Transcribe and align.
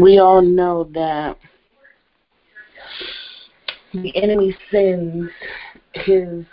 We 0.00 0.20
all 0.20 0.42
know 0.42 0.84
that 0.94 1.36
the 3.92 4.16
enemy 4.16 4.56
sends 4.70 5.28
his 5.92 6.44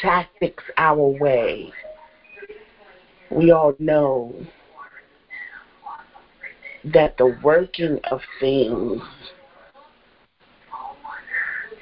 tactics 0.00 0.64
our 0.76 1.06
way. 1.06 1.72
We 3.30 3.52
all 3.52 3.74
know 3.78 4.34
that 6.92 7.16
the 7.18 7.38
working 7.44 8.00
of 8.10 8.20
things 8.40 9.00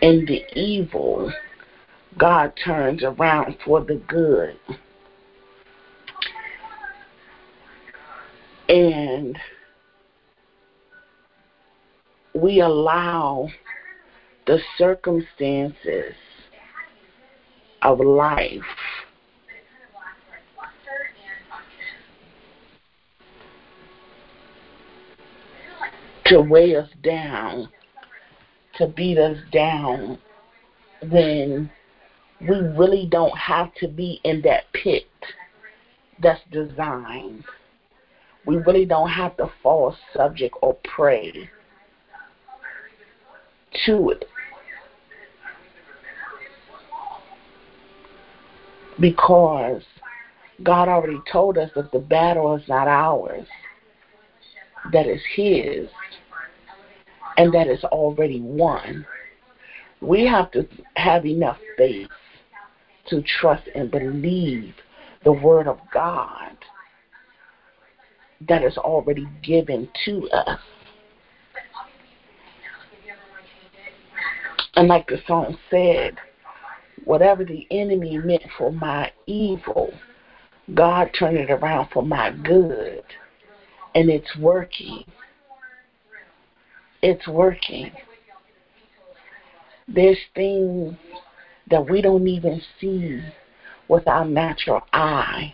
and 0.03 0.29
the 0.29 0.43
evil, 0.55 1.33
God 2.19 2.53
turns 2.63 3.03
around 3.03 3.57
for 3.65 3.81
the 3.83 3.95
good. 4.07 4.59
And 8.71 9.37
we 12.37 12.61
allow 12.61 13.49
the 14.47 14.61
circumstances 14.79 16.15
of 17.83 17.99
life 17.99 18.63
to 26.27 26.41
weigh 26.41 26.77
us 26.77 26.89
down, 27.03 27.69
to 28.77 28.87
beat 28.87 29.19
us 29.19 29.37
down, 29.53 30.17
when 31.09 31.69
we 32.41 32.57
really 32.57 33.09
don't 33.11 33.37
have 33.37 33.75
to 33.81 33.89
be 33.89 34.21
in 34.23 34.43
that 34.43 34.73
pit 34.73 35.09
that's 36.23 36.41
designed. 36.53 37.43
We 38.47 38.57
really 38.57 38.85
don't 38.85 39.11
have 39.11 39.37
to 39.37 39.51
fall 39.63 39.95
subject 40.15 40.55
or 40.63 40.75
prey 40.85 41.51
to 43.87 44.11
it. 44.11 44.25
Because 48.99 49.83
God 50.63 50.89
already 50.89 51.21
told 51.31 51.57
us 51.59 51.71
that 51.75 51.93
the 51.93 51.99
battle 51.99 52.55
is 52.55 52.69
not 52.69 52.89
ours, 52.89 53.47
that 54.93 55.07
is 55.07 55.21
His, 55.35 55.89
and 57.37 57.53
that 57.55 57.67
is 57.67 57.83
already 57.85 58.41
won. 58.41 59.07
We 60.01 60.27
have 60.27 60.51
to 60.53 60.67
have 60.97 61.25
enough 61.25 61.59
faith 61.77 62.09
to 63.09 63.23
trust 63.23 63.69
and 63.75 63.91
believe 63.91 64.75
the 65.25 65.33
Word 65.33 65.67
of 65.67 65.79
God 65.93 66.57
that 68.49 68.63
is 68.63 68.77
already 68.79 69.27
given 69.43 69.89
to 70.05 70.29
us. 70.31 70.59
And 74.77 74.89
like 74.89 75.09
the 75.09 75.21
song 75.27 75.59
said, 75.69 76.17
whatever 77.05 77.45
the 77.45 77.67
enemy 77.71 78.19
meant 78.19 78.43
for 78.57 78.73
my 78.73 79.13
evil, 79.27 79.93
God 80.75 81.11
turned 81.19 81.37
it 81.37 81.51
around 81.51 81.89
for 81.93 82.03
my 82.03 82.31
good. 82.31 83.03
And 83.95 84.09
it's 84.09 84.37
working. 84.37 85.05
It's 87.03 87.27
working. 87.27 87.91
There's 89.89 90.19
things 90.35 90.95
that 91.71 91.89
we 91.89 92.01
don't 92.01 92.27
even 92.29 92.63
see 92.81 93.21
with 93.89 94.07
our 94.07 94.25
natural 94.25 94.83
eye 94.93 95.53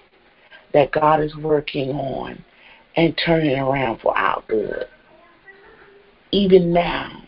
that 0.74 0.92
God 0.92 1.22
is 1.22 1.34
working 1.36 1.90
on 1.90 2.44
and 2.96 3.18
turning 3.24 3.58
around 3.58 4.00
for 4.00 4.16
our 4.16 4.42
good. 4.48 4.86
Even 6.32 6.72
now, 6.72 7.22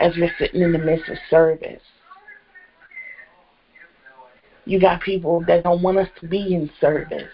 as 0.00 0.14
we're 0.16 0.34
sitting 0.38 0.60
in 0.60 0.72
the 0.72 0.78
midst 0.78 1.08
of 1.08 1.16
service, 1.30 1.80
you 4.64 4.80
got 4.80 5.00
people 5.02 5.44
that 5.46 5.62
don't 5.62 5.82
want 5.82 5.98
us 5.98 6.08
to 6.20 6.26
be 6.26 6.54
in 6.54 6.70
service. 6.80 7.28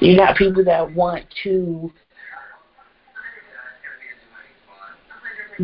You 0.00 0.16
got 0.16 0.36
people 0.36 0.64
that 0.64 0.94
want 0.94 1.26
to 1.42 1.92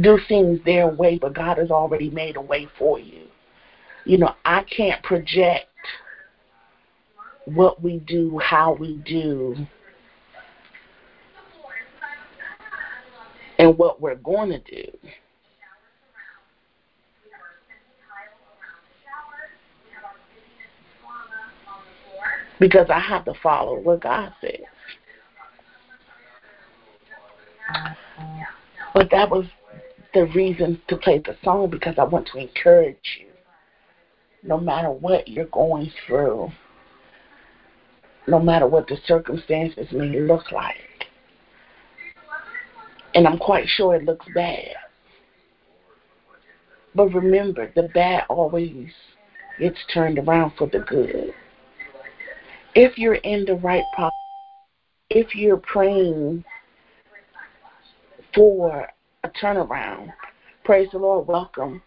do 0.00 0.18
things 0.28 0.60
their 0.64 0.88
way, 0.88 1.18
but 1.18 1.34
God 1.34 1.58
has 1.58 1.70
already 1.70 2.10
made 2.10 2.36
a 2.36 2.40
way 2.40 2.68
for 2.78 2.98
you. 2.98 3.22
You 4.04 4.18
know, 4.18 4.32
I 4.44 4.62
can't 4.64 5.02
project 5.02 5.66
what 7.46 7.82
we 7.82 7.98
do, 8.00 8.38
how 8.38 8.72
we 8.72 8.96
do, 9.06 9.56
and 13.58 13.76
what 13.78 14.00
we're 14.00 14.14
going 14.16 14.50
to 14.50 14.58
do. 14.58 14.90
Because 22.58 22.86
I 22.88 22.98
have 22.98 23.24
to 23.26 23.34
follow 23.42 23.78
what 23.78 24.00
God 24.00 24.32
says. 24.40 24.60
But 28.94 29.10
that 29.10 29.28
was 29.28 29.44
the 30.16 30.24
reason 30.34 30.80
to 30.88 30.96
play 30.96 31.18
the 31.18 31.36
song 31.44 31.68
because 31.68 31.94
I 31.98 32.04
want 32.04 32.26
to 32.32 32.38
encourage 32.38 33.18
you. 33.20 33.26
No 34.42 34.58
matter 34.58 34.90
what 34.90 35.28
you're 35.28 35.44
going 35.46 35.92
through, 36.06 36.50
no 38.26 38.40
matter 38.40 38.66
what 38.66 38.88
the 38.88 38.96
circumstances 39.06 39.86
may 39.92 40.18
look 40.20 40.50
like. 40.52 40.76
And 43.14 43.28
I'm 43.28 43.36
quite 43.36 43.68
sure 43.68 43.94
it 43.94 44.04
looks 44.04 44.24
bad. 44.34 44.70
But 46.94 47.08
remember, 47.08 47.70
the 47.76 47.90
bad 47.92 48.24
always 48.30 48.88
gets 49.60 49.78
turned 49.92 50.18
around 50.18 50.52
for 50.56 50.66
the 50.66 50.78
good. 50.78 51.34
If 52.74 52.96
you're 52.96 53.16
in 53.16 53.44
the 53.44 53.56
right 53.56 53.84
posture, 53.94 54.12
if 55.10 55.34
you're 55.34 55.58
praying 55.58 56.42
for 58.34 58.88
a 59.26 59.44
turnaround, 59.44 60.12
praise 60.64 60.88
the 60.92 60.98
Lord, 60.98 61.26
welcome. 61.26 61.82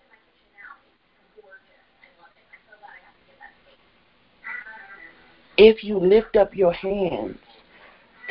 If 5.57 5.83
you 5.83 5.99
lift 5.99 6.35
up 6.37 6.55
your 6.55 6.73
hands 6.73 7.37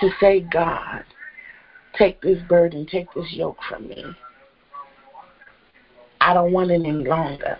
to 0.00 0.10
say, 0.20 0.40
God, 0.40 1.04
take 1.96 2.20
this 2.22 2.38
burden, 2.48 2.86
take 2.86 3.12
this 3.14 3.32
yoke 3.32 3.58
from 3.68 3.88
me. 3.88 4.04
I 6.20 6.34
don't 6.34 6.52
want 6.52 6.70
it 6.70 6.74
any 6.74 6.92
longer. 6.92 7.58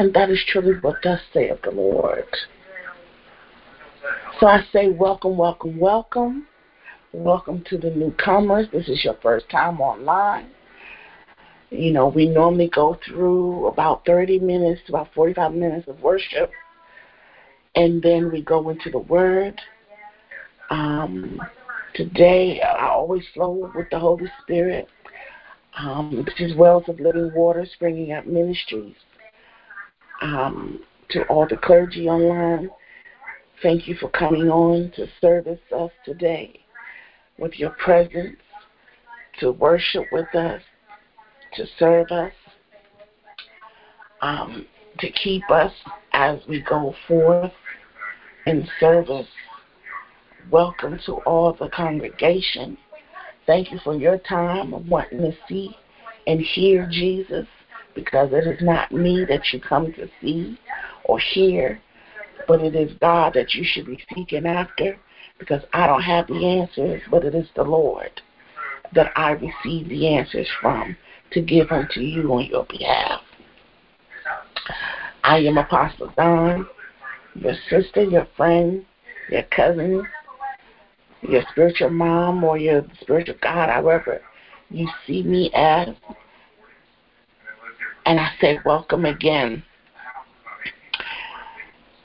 And 0.00 0.14
that 0.14 0.30
is 0.30 0.42
truly 0.48 0.78
what 0.80 0.96
thus 1.04 1.20
saith 1.30 1.60
the 1.62 1.72
Lord. 1.72 2.24
So 4.40 4.46
I 4.46 4.64
say, 4.72 4.88
welcome, 4.88 5.36
welcome, 5.36 5.78
welcome. 5.78 6.46
Welcome 7.12 7.62
to 7.68 7.76
the 7.76 7.90
newcomers. 7.90 8.66
This 8.72 8.88
is 8.88 9.04
your 9.04 9.18
first 9.22 9.50
time 9.50 9.78
online. 9.78 10.52
You 11.68 11.92
know, 11.92 12.08
we 12.08 12.26
normally 12.26 12.70
go 12.74 12.98
through 13.06 13.66
about 13.66 14.06
30 14.06 14.38
minutes 14.38 14.80
to 14.86 14.94
about 14.94 15.12
45 15.14 15.52
minutes 15.52 15.86
of 15.86 16.00
worship, 16.00 16.50
and 17.74 18.02
then 18.02 18.32
we 18.32 18.40
go 18.40 18.70
into 18.70 18.88
the 18.88 19.00
Word. 19.00 19.60
Um, 20.70 21.42
today, 21.94 22.62
I 22.62 22.88
always 22.88 23.24
flow 23.34 23.70
with 23.74 23.90
the 23.90 23.98
Holy 23.98 24.32
Spirit. 24.44 24.88
Um, 25.78 26.24
this 26.24 26.50
is 26.50 26.56
Wells 26.56 26.84
of 26.88 27.00
Living 27.00 27.30
Water, 27.34 27.66
Springing 27.70 28.12
Up 28.12 28.24
Ministries. 28.24 28.96
Um, 30.20 30.80
to 31.10 31.22
all 31.24 31.46
the 31.48 31.56
clergy 31.56 32.08
online, 32.08 32.70
thank 33.62 33.88
you 33.88 33.96
for 33.96 34.10
coming 34.10 34.48
on 34.48 34.92
to 34.96 35.06
service 35.20 35.60
us 35.74 35.90
today 36.04 36.60
with 37.38 37.58
your 37.58 37.70
presence, 37.70 38.36
to 39.40 39.52
worship 39.52 40.04
with 40.12 40.32
us, 40.34 40.62
to 41.54 41.64
serve 41.78 42.10
us, 42.10 42.32
um, 44.20 44.66
to 44.98 45.10
keep 45.10 45.50
us 45.50 45.72
as 46.12 46.38
we 46.48 46.60
go 46.60 46.94
forth 47.08 47.52
in 48.46 48.68
service. 48.78 49.26
Welcome 50.50 50.98
to 51.06 51.14
all 51.24 51.54
the 51.58 51.70
congregation. 51.70 52.76
Thank 53.46 53.72
you 53.72 53.78
for 53.82 53.94
your 53.94 54.18
time 54.18 54.74
of 54.74 54.86
wanting 54.86 55.20
to 55.20 55.32
see 55.48 55.74
and 56.26 56.40
hear 56.40 56.86
Jesus 56.90 57.46
because 58.04 58.30
it 58.32 58.46
is 58.46 58.62
not 58.62 58.92
me 58.92 59.24
that 59.28 59.52
you 59.52 59.60
come 59.60 59.92
to 59.92 60.08
see 60.20 60.58
or 61.04 61.18
hear, 61.18 61.80
but 62.48 62.60
it 62.60 62.74
is 62.74 62.92
God 63.00 63.34
that 63.34 63.54
you 63.54 63.64
should 63.64 63.86
be 63.86 64.02
seeking 64.14 64.46
after 64.46 64.98
because 65.38 65.62
I 65.72 65.86
don't 65.86 66.02
have 66.02 66.26
the 66.26 66.46
answers, 66.46 67.02
but 67.10 67.24
it 67.24 67.34
is 67.34 67.48
the 67.54 67.64
Lord 67.64 68.20
that 68.94 69.12
I 69.16 69.32
receive 69.32 69.88
the 69.88 70.08
answers 70.08 70.48
from 70.60 70.96
to 71.32 71.40
give 71.40 71.70
unto 71.70 72.00
you 72.00 72.32
on 72.32 72.46
your 72.46 72.64
behalf. 72.64 73.20
I 75.22 75.38
am 75.38 75.58
Apostle 75.58 76.12
Don, 76.16 76.66
your 77.34 77.54
sister, 77.68 78.02
your 78.02 78.26
friend, 78.36 78.84
your 79.30 79.42
cousin, 79.54 80.06
your 81.22 81.42
spiritual 81.50 81.90
mom, 81.90 82.42
or 82.42 82.58
your 82.58 82.84
spiritual 83.00 83.36
God, 83.40 83.68
however 83.68 84.22
you 84.70 84.88
see 85.06 85.22
me 85.22 85.50
as. 85.54 85.88
And 88.06 88.18
I 88.18 88.30
say, 88.40 88.58
Welcome 88.64 89.04
again. 89.04 89.62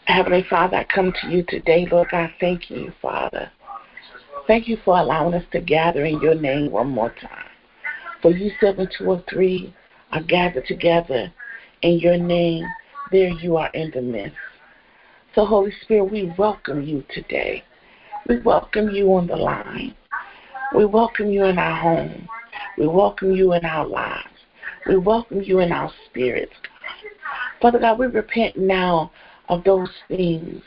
Heavenly 0.06 0.46
Father, 0.50 0.78
I 0.78 0.84
come 0.84 1.14
to 1.22 1.30
you 1.30 1.44
today, 1.48 1.88
Lord 1.92 2.10
God, 2.12 2.30
thank 2.40 2.70
you, 2.70 2.94
Father. 3.02 3.52
Thank 4.48 4.68
you 4.68 4.78
for 4.86 4.98
allowing 4.98 5.34
us 5.34 5.44
to 5.52 5.60
gather 5.60 6.06
in 6.06 6.22
your 6.22 6.36
name 6.36 6.72
one 6.72 6.90
more 6.90 7.10
time. 7.10 7.50
For 8.22 8.32
you 8.32 8.52
when 8.62 8.88
two 8.98 9.06
or 9.06 9.24
three 9.30 9.74
are 10.12 10.22
gathered 10.22 10.68
together 10.68 11.34
in 11.82 12.00
your 12.00 12.18
name, 12.18 12.66
there 13.12 13.30
you 13.30 13.58
are 13.58 13.70
in 13.70 13.92
the 13.92 14.02
midst. 14.02 14.38
So, 15.34 15.46
Holy 15.46 15.74
Spirit, 15.84 16.12
we 16.12 16.34
welcome 16.38 16.84
you 16.84 17.04
today. 17.14 17.64
We 18.28 18.40
welcome 18.40 18.90
you 18.90 19.14
on 19.14 19.28
the 19.28 19.36
line. 19.36 19.96
We 20.76 20.86
welcome 20.86 21.30
you 21.30 21.46
in 21.46 21.58
our 21.58 21.76
home. 21.76 22.28
We 22.78 22.88
welcome 22.88 23.32
you 23.32 23.54
in 23.54 23.66
our 23.66 23.86
lives. 23.86 24.35
We 24.88 24.98
welcome 24.98 25.42
you 25.42 25.60
in 25.60 25.72
our 25.72 25.92
spirits. 26.06 26.54
Father 27.62 27.80
God, 27.80 27.98
we 27.98 28.08
repent 28.08 28.58
now 28.58 29.12
of 29.50 29.64
those 29.64 29.90
things, 30.08 30.62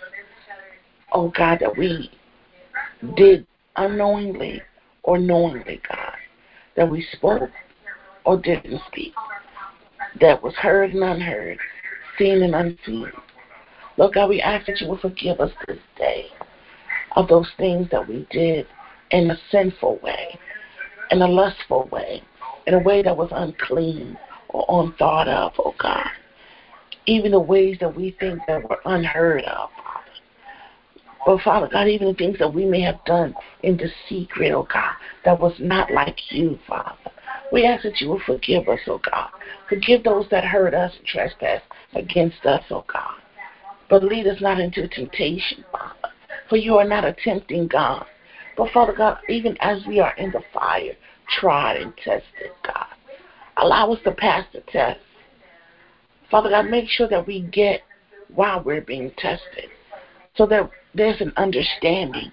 oh 1.13 1.33
God, 1.37 1.59
that 1.61 1.77
we 1.77 2.11
did 3.17 3.47
unknowingly 3.77 4.63
or 5.05 5.19
knowingly, 5.19 5.81
God, 5.89 6.15
that 6.77 6.91
we 6.91 7.07
spoke 7.13 7.51
or 8.25 8.37
didn't 8.39 8.81
speak, 8.89 9.13
that 10.21 10.43
was 10.43 10.55
heard 10.55 10.93
and 10.93 11.05
unheard, 11.05 11.59
seen 12.19 12.43
and 12.43 12.55
unseen. 12.55 13.11
Lord 13.97 14.15
God, 14.15 14.29
we 14.29 14.41
ask 14.41 14.67
that 14.67 14.81
you 14.81 14.89
will 14.89 14.99
forgive 14.99 15.41
us 15.41 15.53
this 15.67 15.79
day 15.97 16.27
of 17.17 17.29
those 17.29 17.49
things 17.57 17.89
that 17.91 18.07
we 18.09 18.27
did 18.31 18.67
in 19.11 19.31
a 19.31 19.39
sinful 19.51 19.99
way, 20.03 20.39
in 21.11 21.23
a 21.23 21.27
lustful 21.27 21.89
way, 21.91 22.23
in 22.69 22.75
a 22.75 22.79
way 22.79 23.03
that 23.03 23.17
was 23.17 23.31
unclean 23.33 24.17
or 24.51 24.65
unthought 24.69 25.27
of, 25.27 25.55
oh 25.59 25.75
God. 25.79 26.07
Even 27.07 27.31
the 27.31 27.41
ways 27.41 27.79
that 27.81 27.97
we 27.97 28.15
think 28.21 28.41
that 28.47 28.63
were 28.63 28.81
unheard 28.85 29.43
of, 29.45 29.71
Father. 29.71 30.11
But 31.25 31.41
Father 31.41 31.69
God, 31.73 31.89
even 31.89 32.09
the 32.09 32.15
things 32.15 32.39
that 32.39 32.53
we 32.53 32.67
may 32.67 32.83
have 32.83 33.03
done 33.07 33.35
in 33.63 33.79
the 33.79 33.89
secret, 34.07 34.53
oh 34.53 34.69
God, 34.71 34.93
that 35.25 35.41
was 35.41 35.55
not 35.59 35.91
like 35.91 36.19
you, 36.31 36.59
Father. 36.69 37.11
We 37.51 37.65
ask 37.65 37.85
that 37.85 38.03
you 38.03 38.09
will 38.11 38.21
forgive 38.27 38.69
us, 38.69 38.81
oh 38.87 39.01
God. 39.11 39.31
Forgive 39.71 40.05
those 40.05 40.27
that 40.31 40.45
hurt 40.45 40.75
us 40.75 40.93
and 40.99 41.07
trespass 41.07 41.63
against 41.95 42.45
us, 42.45 42.63
oh 42.71 42.85
God. 42.93 43.15
But 43.89 44.05
lead 44.05 44.27
us 44.27 44.43
not 44.43 44.61
into 44.61 44.87
temptation, 44.89 45.65
Father. 45.73 46.13
For 46.51 46.59
you 46.59 46.77
are 46.77 46.87
not 46.87 47.07
a 47.07 47.17
tempting 47.25 47.69
God. 47.69 48.05
But 48.59 48.73
Father 48.73 48.93
God, 48.93 49.19
even 49.31 49.57
as 49.61 49.87
we 49.87 50.01
are 50.01 50.15
in 50.19 50.33
the 50.33 50.43
fire, 50.53 50.97
tried 51.29 51.77
and 51.81 51.97
tested, 51.97 52.51
God, 52.65 52.87
allow 53.57 53.93
us 53.93 54.01
to 54.05 54.13
pass 54.13 54.45
the 54.53 54.61
test. 54.61 55.01
Father 56.31 56.51
God, 56.51 56.67
make 56.67 56.89
sure 56.89 57.09
that 57.09 57.27
we 57.27 57.41
get 57.41 57.83
while 58.35 58.63
we're 58.63 58.83
being 58.83 59.11
tested 59.17 59.71
so 60.37 60.47
that 60.47 60.71
there's 60.95 61.21
an 61.21 61.33
understanding, 61.37 62.31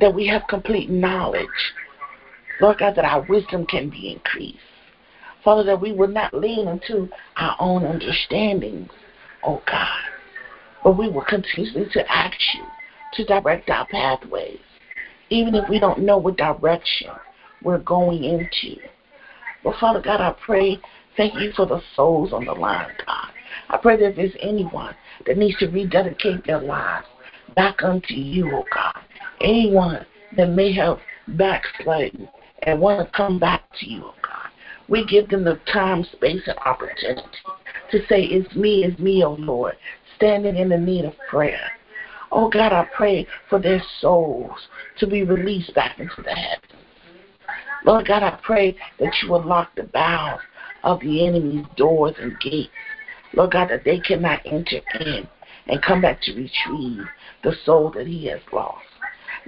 that 0.00 0.14
we 0.14 0.26
have 0.26 0.42
complete 0.48 0.90
knowledge. 0.90 1.48
Lord 2.60 2.78
God, 2.78 2.94
that 2.96 3.04
our 3.04 3.22
wisdom 3.28 3.66
can 3.66 3.88
be 3.88 4.12
increased. 4.12 4.58
Father, 5.44 5.64
that 5.64 5.80
we 5.80 5.92
will 5.92 6.08
not 6.08 6.34
lean 6.34 6.68
into 6.68 7.08
our 7.36 7.56
own 7.58 7.84
understandings, 7.84 8.90
oh 9.42 9.62
God, 9.66 10.02
but 10.84 10.98
we 10.98 11.08
will 11.08 11.24
continue 11.24 11.88
to 11.90 12.12
ask 12.12 12.36
you 12.54 12.64
to 13.14 13.24
direct 13.24 13.70
our 13.70 13.86
pathways, 13.86 14.60
even 15.30 15.54
if 15.54 15.68
we 15.70 15.78
don't 15.78 16.00
know 16.00 16.18
what 16.18 16.36
direction 16.36 17.10
we're 17.62 17.78
going 17.78 18.24
into. 18.24 18.80
But 19.62 19.76
Father 19.78 20.00
God, 20.00 20.20
I 20.20 20.34
pray, 20.44 20.78
thank 21.16 21.34
you 21.34 21.52
for 21.54 21.66
the 21.66 21.80
souls 21.94 22.32
on 22.32 22.44
the 22.44 22.52
line, 22.52 22.90
God. 23.06 23.28
I 23.68 23.76
pray 23.76 23.96
that 23.96 24.10
if 24.10 24.16
there's 24.16 24.36
anyone 24.40 24.94
that 25.26 25.36
needs 25.36 25.58
to 25.58 25.68
rededicate 25.68 26.46
their 26.46 26.60
lives 26.60 27.06
back 27.54 27.82
unto 27.82 28.14
you, 28.14 28.50
oh 28.54 28.64
God, 28.72 28.98
anyone 29.40 30.06
that 30.36 30.50
may 30.50 30.72
have 30.72 30.98
backslidden 31.28 32.28
and 32.62 32.80
want 32.80 33.06
to 33.06 33.16
come 33.16 33.38
back 33.38 33.62
to 33.80 33.88
you, 33.88 34.02
oh 34.04 34.14
God, 34.22 34.48
we 34.88 35.06
give 35.06 35.28
them 35.28 35.44
the 35.44 35.60
time, 35.72 36.04
space, 36.04 36.42
and 36.46 36.58
opportunity 36.64 37.22
to 37.90 37.98
say, 38.08 38.22
It's 38.22 38.54
me, 38.54 38.84
it's 38.84 38.98
me, 38.98 39.22
oh 39.24 39.34
Lord, 39.38 39.76
standing 40.16 40.56
in 40.56 40.68
the 40.68 40.78
need 40.78 41.04
of 41.04 41.14
prayer. 41.28 41.70
Oh 42.32 42.48
God, 42.48 42.72
I 42.72 42.86
pray 42.96 43.26
for 43.48 43.58
their 43.58 43.82
souls 44.00 44.68
to 44.98 45.06
be 45.06 45.24
released 45.24 45.74
back 45.74 45.98
into 45.98 46.22
the 46.22 46.30
heavens. 46.30 46.69
Lord 47.84 48.06
God, 48.06 48.22
I 48.22 48.38
pray 48.42 48.76
that 48.98 49.12
you 49.22 49.30
will 49.30 49.44
lock 49.44 49.74
the 49.74 49.84
bounds 49.84 50.42
of 50.82 51.00
the 51.00 51.26
enemy's 51.26 51.66
doors 51.76 52.14
and 52.20 52.38
gates. 52.40 52.70
Lord 53.34 53.52
God, 53.52 53.70
that 53.70 53.84
they 53.84 54.00
cannot 54.00 54.40
enter 54.44 54.80
in 55.00 55.28
and 55.66 55.82
come 55.82 56.00
back 56.00 56.20
to 56.22 56.32
retrieve 56.32 57.06
the 57.42 57.54
soul 57.64 57.90
that 57.92 58.06
he 58.06 58.26
has 58.26 58.40
lost. 58.52 58.84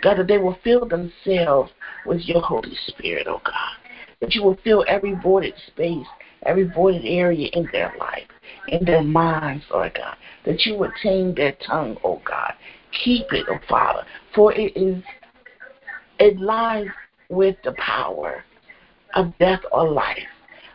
God, 0.00 0.18
that 0.18 0.28
they 0.28 0.38
will 0.38 0.58
fill 0.64 0.86
themselves 0.86 1.70
with 2.06 2.20
your 2.22 2.40
Holy 2.40 2.76
Spirit, 2.86 3.26
oh 3.28 3.40
God. 3.44 3.76
That 4.20 4.34
you 4.34 4.42
will 4.42 4.58
fill 4.62 4.84
every 4.88 5.14
voided 5.14 5.54
space, 5.66 6.06
every 6.44 6.64
voided 6.64 7.04
area 7.04 7.48
in 7.52 7.68
their 7.72 7.92
life, 7.98 8.28
in 8.68 8.84
their 8.84 9.02
minds, 9.02 9.64
Lord 9.72 9.94
God. 9.94 10.16
That 10.44 10.64
you 10.64 10.76
will 10.76 10.92
tame 11.02 11.34
their 11.34 11.56
tongue, 11.66 11.96
oh 12.04 12.22
God. 12.24 12.54
Keep 13.04 13.32
it, 13.32 13.46
oh 13.48 13.58
Father, 13.68 14.04
for 14.34 14.52
it 14.52 14.76
is 14.76 15.02
it 16.18 16.38
lies 16.38 16.86
with 17.32 17.56
the 17.64 17.72
power 17.72 18.44
of 19.14 19.36
death 19.38 19.60
or 19.72 19.90
life. 19.90 20.18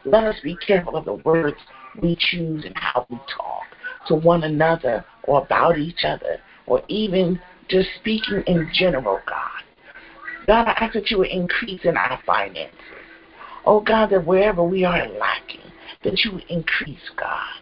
Let 0.05 0.23
us 0.23 0.35
be 0.43 0.55
careful 0.55 0.95
of 0.95 1.05
the 1.05 1.13
words 1.13 1.57
we 2.01 2.17
choose 2.19 2.65
and 2.65 2.75
how 2.75 3.05
we 3.09 3.17
talk 3.17 3.63
to 4.07 4.15
one 4.15 4.43
another 4.43 5.05
or 5.23 5.43
about 5.43 5.77
each 5.77 6.03
other 6.03 6.39
or 6.65 6.81
even 6.87 7.39
just 7.69 7.89
speaking 7.99 8.43
in 8.47 8.69
general, 8.73 9.19
God. 9.27 9.63
God, 10.47 10.67
I 10.67 10.71
ask 10.71 10.93
that 10.93 11.11
you 11.11 11.19
would 11.19 11.29
increase 11.29 11.81
in 11.83 11.97
our 11.97 12.19
finances. 12.25 12.73
Oh 13.65 13.81
God, 13.81 14.09
that 14.11 14.25
wherever 14.25 14.63
we 14.63 14.85
are 14.85 15.07
lacking, 15.09 15.71
that 16.03 16.23
you 16.23 16.33
would 16.33 16.45
increase, 16.49 16.97
God. 17.17 17.61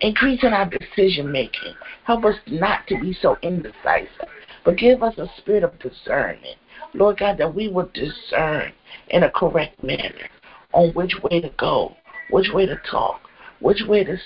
Increase 0.00 0.42
in 0.44 0.52
our 0.52 0.70
decision 0.70 1.32
making. 1.32 1.74
Help 2.04 2.24
us 2.24 2.36
not 2.46 2.86
to 2.86 3.00
be 3.00 3.16
so 3.20 3.36
indecisive, 3.42 4.28
but 4.64 4.76
give 4.76 5.02
us 5.02 5.18
a 5.18 5.28
spirit 5.38 5.64
of 5.64 5.78
discernment. 5.80 6.56
Lord 6.96 7.18
God, 7.18 7.36
that 7.38 7.54
we 7.54 7.68
would 7.68 7.92
discern 7.92 8.72
in 9.08 9.22
a 9.22 9.30
correct 9.30 9.82
manner 9.82 10.28
on 10.72 10.92
which 10.94 11.12
way 11.22 11.40
to 11.40 11.50
go, 11.58 11.94
which 12.30 12.50
way 12.52 12.66
to 12.66 12.80
talk, 12.90 13.20
which 13.60 13.82
way 13.86 14.02
to, 14.04 14.16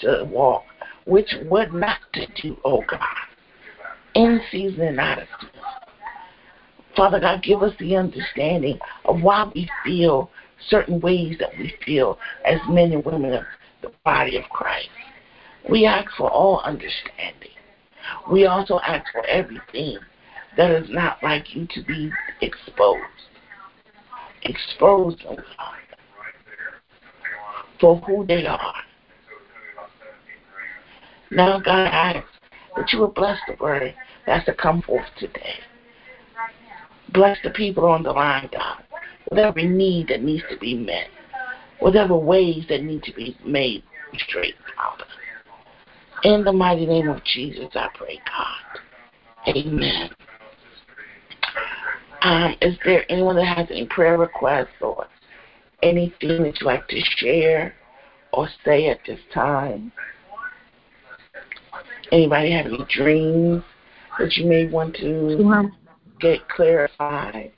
to 0.00 0.24
walk, 0.24 0.64
which 1.04 1.34
what 1.48 1.72
not 1.72 1.98
to 2.14 2.26
do, 2.42 2.56
oh 2.64 2.82
God, 2.88 3.00
in 4.14 4.40
season 4.50 4.82
and 4.82 5.00
out 5.00 5.20
of 5.20 5.28
season. 5.40 5.54
Father 6.96 7.20
God, 7.20 7.42
give 7.42 7.62
us 7.62 7.74
the 7.78 7.94
understanding 7.96 8.78
of 9.04 9.22
why 9.22 9.50
we 9.54 9.68
feel 9.84 10.30
certain 10.68 10.98
ways 11.00 11.36
that 11.38 11.50
we 11.58 11.72
feel 11.84 12.18
as 12.44 12.58
men 12.68 12.92
and 12.92 13.04
women 13.04 13.34
of 13.34 13.44
the 13.82 13.92
body 14.04 14.36
of 14.36 14.44
Christ. 14.44 14.88
We 15.68 15.84
ask 15.84 16.10
for 16.16 16.30
all 16.30 16.60
understanding. 16.60 17.50
We 18.30 18.46
also 18.46 18.80
ask 18.80 19.04
for 19.12 19.24
everything 19.26 19.98
that 20.56 20.70
is 20.70 20.88
not 20.90 21.22
like 21.22 21.54
you 21.54 21.66
to 21.74 21.82
be 21.82 22.10
exposed. 22.40 23.02
Expose 24.42 25.16
them, 25.18 25.36
oh 25.38 25.42
Father, 25.56 25.76
for 27.80 27.96
who 27.98 28.26
they 28.26 28.46
are. 28.46 28.74
Now, 31.30 31.58
God, 31.58 31.88
I 31.88 32.12
ask 32.12 32.26
that 32.76 32.92
you 32.92 33.00
will 33.00 33.08
bless 33.08 33.38
the 33.48 33.56
word 33.62 33.94
that's 34.26 34.46
to 34.46 34.54
come 34.54 34.82
forth 34.82 35.06
today. 35.18 35.58
Bless 37.12 37.38
the 37.42 37.50
people 37.50 37.84
on 37.84 38.02
the 38.02 38.12
line, 38.12 38.48
God. 38.52 38.82
Whatever 39.28 39.62
need 39.62 40.08
that 40.08 40.22
needs 40.22 40.44
to 40.50 40.58
be 40.58 40.74
met, 40.74 41.08
whatever 41.80 42.16
ways 42.16 42.64
that 42.68 42.82
need 42.82 43.02
to 43.02 43.12
be 43.12 43.36
made 43.44 43.82
straight, 44.28 44.54
Father. 44.76 45.04
In 46.22 46.44
the 46.44 46.52
mighty 46.52 46.86
name 46.86 47.08
of 47.08 47.22
Jesus, 47.24 47.68
I 47.74 47.88
pray, 47.94 48.20
God. 48.26 49.56
Amen. 49.56 50.10
Um, 52.26 52.56
is 52.60 52.76
there 52.84 53.04
anyone 53.08 53.36
that 53.36 53.56
has 53.56 53.68
any 53.70 53.86
prayer 53.86 54.18
requests 54.18 54.74
or 54.80 55.06
anything 55.84 56.42
that 56.42 56.58
you'd 56.58 56.66
like 56.66 56.88
to 56.88 57.00
share 57.18 57.72
or 58.32 58.48
say 58.64 58.88
at 58.88 58.98
this 59.06 59.20
time? 59.32 59.92
Anybody 62.10 62.50
have 62.50 62.66
any 62.66 62.84
dreams 62.92 63.62
that 64.18 64.36
you 64.36 64.46
may 64.46 64.66
want 64.66 64.96
to 64.96 65.70
get 66.18 66.40
clarified? 66.48 67.52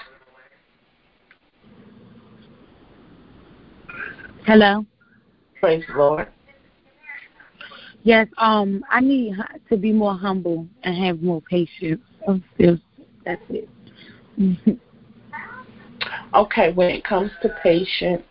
Hello. 4.45 4.85
Praise 5.61 5.83
the 5.89 5.97
Lord. 5.97 6.29
Yes, 8.03 8.29
um, 8.37 8.85
I 8.91 9.01
need 9.01 9.35
to 9.71 9.79
be 9.79 9.93
more 9.93 10.15
humble 10.15 10.69
and 10.83 10.95
have 10.95 11.23
more 11.23 11.41
patience. 11.41 12.03
That's 13.25 13.41
it. 13.49 13.71
Mm-hmm. 14.39 14.73
okay, 16.35 16.73
when 16.73 16.91
it 16.91 17.05
comes 17.05 17.31
to 17.43 17.49
patience, 17.63 18.23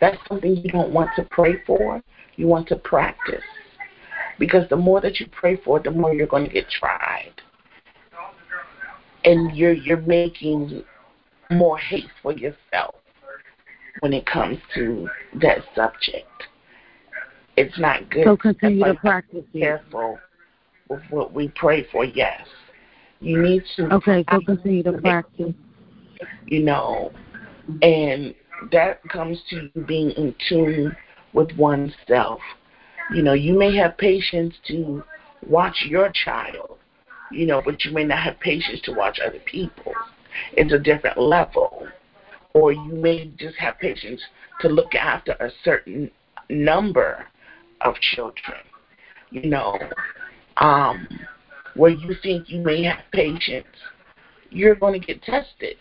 that's 0.00 0.18
something 0.28 0.56
you 0.56 0.70
don't 0.70 0.92
want 0.92 1.10
to 1.16 1.22
pray 1.30 1.62
for. 1.66 2.02
You 2.36 2.46
want 2.46 2.68
to 2.68 2.76
practice. 2.76 3.42
Because 4.38 4.68
the 4.68 4.76
more 4.76 5.00
that 5.00 5.20
you 5.20 5.26
pray 5.30 5.56
for 5.64 5.78
the 5.78 5.90
more 5.90 6.12
you're 6.12 6.26
going 6.26 6.44
to 6.44 6.52
get 6.52 6.68
tried. 6.68 7.32
And 9.24 9.56
you're 9.56 9.72
you're 9.72 10.02
making 10.02 10.84
more 11.50 11.78
hate 11.78 12.10
for 12.22 12.32
yourself 12.32 12.96
when 14.00 14.12
it 14.12 14.26
comes 14.26 14.58
to 14.74 15.08
that 15.40 15.58
subject. 15.74 16.28
It's 17.56 17.78
not 17.78 18.10
good. 18.10 18.24
So 18.24 18.36
continue 18.36 18.84
to 18.84 18.94
practice. 18.94 19.44
Careful 19.52 20.18
with 20.88 21.02
what 21.10 21.32
we 21.32 21.48
pray 21.54 21.86
for. 21.90 22.04
Yes, 22.04 22.46
you 23.24 23.42
need 23.42 23.62
to. 23.76 23.92
Okay, 23.94 24.24
so 24.30 24.40
continue 24.40 24.82
to 24.82 24.92
practice. 24.92 25.54
You 26.46 26.62
know, 26.62 27.10
and 27.82 28.34
that 28.70 29.00
comes 29.08 29.40
to 29.50 29.70
being 29.86 30.10
in 30.10 30.34
tune 30.48 30.94
with 31.32 31.50
oneself. 31.56 32.40
You 33.12 33.22
know, 33.22 33.32
you 33.32 33.58
may 33.58 33.74
have 33.76 33.96
patience 33.98 34.54
to 34.68 35.02
watch 35.46 35.84
your 35.86 36.10
child, 36.10 36.78
you 37.30 37.46
know, 37.46 37.62
but 37.64 37.84
you 37.84 37.92
may 37.92 38.04
not 38.04 38.18
have 38.18 38.38
patience 38.40 38.80
to 38.84 38.92
watch 38.92 39.18
other 39.24 39.40
people. 39.44 39.92
It's 40.52 40.72
a 40.72 40.78
different 40.78 41.18
level. 41.18 41.88
Or 42.54 42.72
you 42.72 42.94
may 42.94 43.32
just 43.38 43.56
have 43.56 43.78
patience 43.78 44.20
to 44.60 44.68
look 44.68 44.94
after 44.94 45.32
a 45.32 45.50
certain 45.64 46.10
number 46.48 47.26
of 47.80 47.94
children. 47.96 48.60
You 49.30 49.48
know, 49.50 49.78
um, 50.58 51.08
where 51.74 51.90
you 51.90 52.14
think 52.22 52.48
you 52.48 52.60
may 52.60 52.82
have 52.84 53.00
patience, 53.12 53.66
you're 54.50 54.74
going 54.74 54.98
to 54.98 55.04
get 55.04 55.22
tested. 55.22 55.76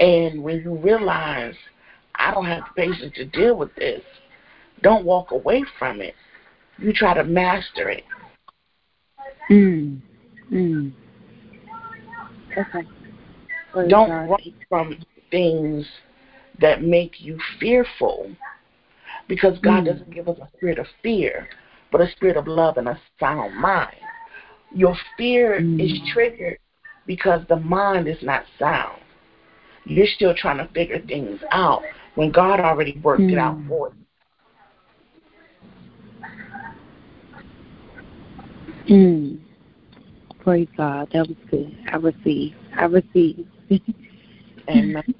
And 0.00 0.42
when 0.42 0.60
you 0.60 0.76
realize 0.76 1.54
I 2.14 2.32
don't 2.32 2.46
have 2.46 2.64
the 2.64 2.82
patience 2.82 3.14
to 3.16 3.24
deal 3.24 3.56
with 3.56 3.74
this, 3.76 4.02
don't 4.82 5.04
walk 5.04 5.30
away 5.30 5.64
from 5.78 6.00
it. 6.00 6.14
You 6.78 6.92
try 6.92 7.14
to 7.14 7.24
master 7.24 7.88
it. 7.88 8.04
Mm. 9.50 10.00
Mm. 10.52 10.92
Okay. 12.56 12.86
don't 13.88 14.28
run 14.28 14.54
from 14.68 14.98
things 15.30 15.86
that 16.60 16.82
make 16.82 17.20
you 17.20 17.38
fearful 17.58 18.30
because 19.28 19.58
God 19.60 19.84
mm. 19.84 19.86
doesn't 19.86 20.14
give 20.14 20.28
us 20.28 20.38
a 20.40 20.48
spirit 20.56 20.78
of 20.78 20.86
fear, 21.02 21.48
but 21.94 22.00
a 22.00 22.10
spirit 22.10 22.36
of 22.36 22.48
love 22.48 22.76
and 22.76 22.88
a 22.88 23.00
sound 23.20 23.54
mind. 23.54 23.94
Your 24.72 24.96
fear 25.16 25.60
mm. 25.60 25.80
is 25.80 25.96
triggered 26.12 26.58
because 27.06 27.42
the 27.48 27.54
mind 27.54 28.08
is 28.08 28.16
not 28.20 28.42
sound. 28.58 29.00
You're 29.84 30.08
still 30.08 30.34
trying 30.34 30.58
to 30.58 30.66
figure 30.74 31.00
things 31.06 31.38
out 31.52 31.82
when 32.16 32.32
God 32.32 32.58
already 32.58 33.00
worked 33.00 33.20
mm. 33.20 33.30
it 33.30 33.38
out 33.38 33.54
hmm. 33.54 33.68
for 33.68 33.92
you. 38.88 38.96
Mm. 38.96 39.38
Praise 40.40 40.66
God. 40.76 41.10
That 41.12 41.28
was 41.28 41.36
good. 41.48 41.78
I 41.92 41.96
receive. 41.98 42.56
I 42.76 42.86
receive. 42.86 43.46
Amen. 44.68 45.14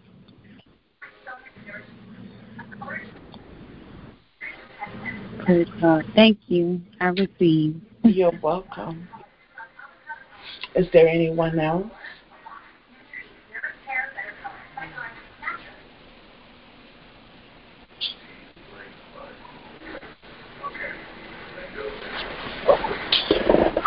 Praise 5.45 5.69
God. 5.79 6.05
Thank 6.15 6.39
you. 6.47 6.81
I 7.01 7.09
receive. 7.09 7.77
You're 8.03 8.33
welcome. 8.43 9.07
Is 10.75 10.87
there 10.93 11.07
anyone 11.07 11.59
else? 11.59 11.87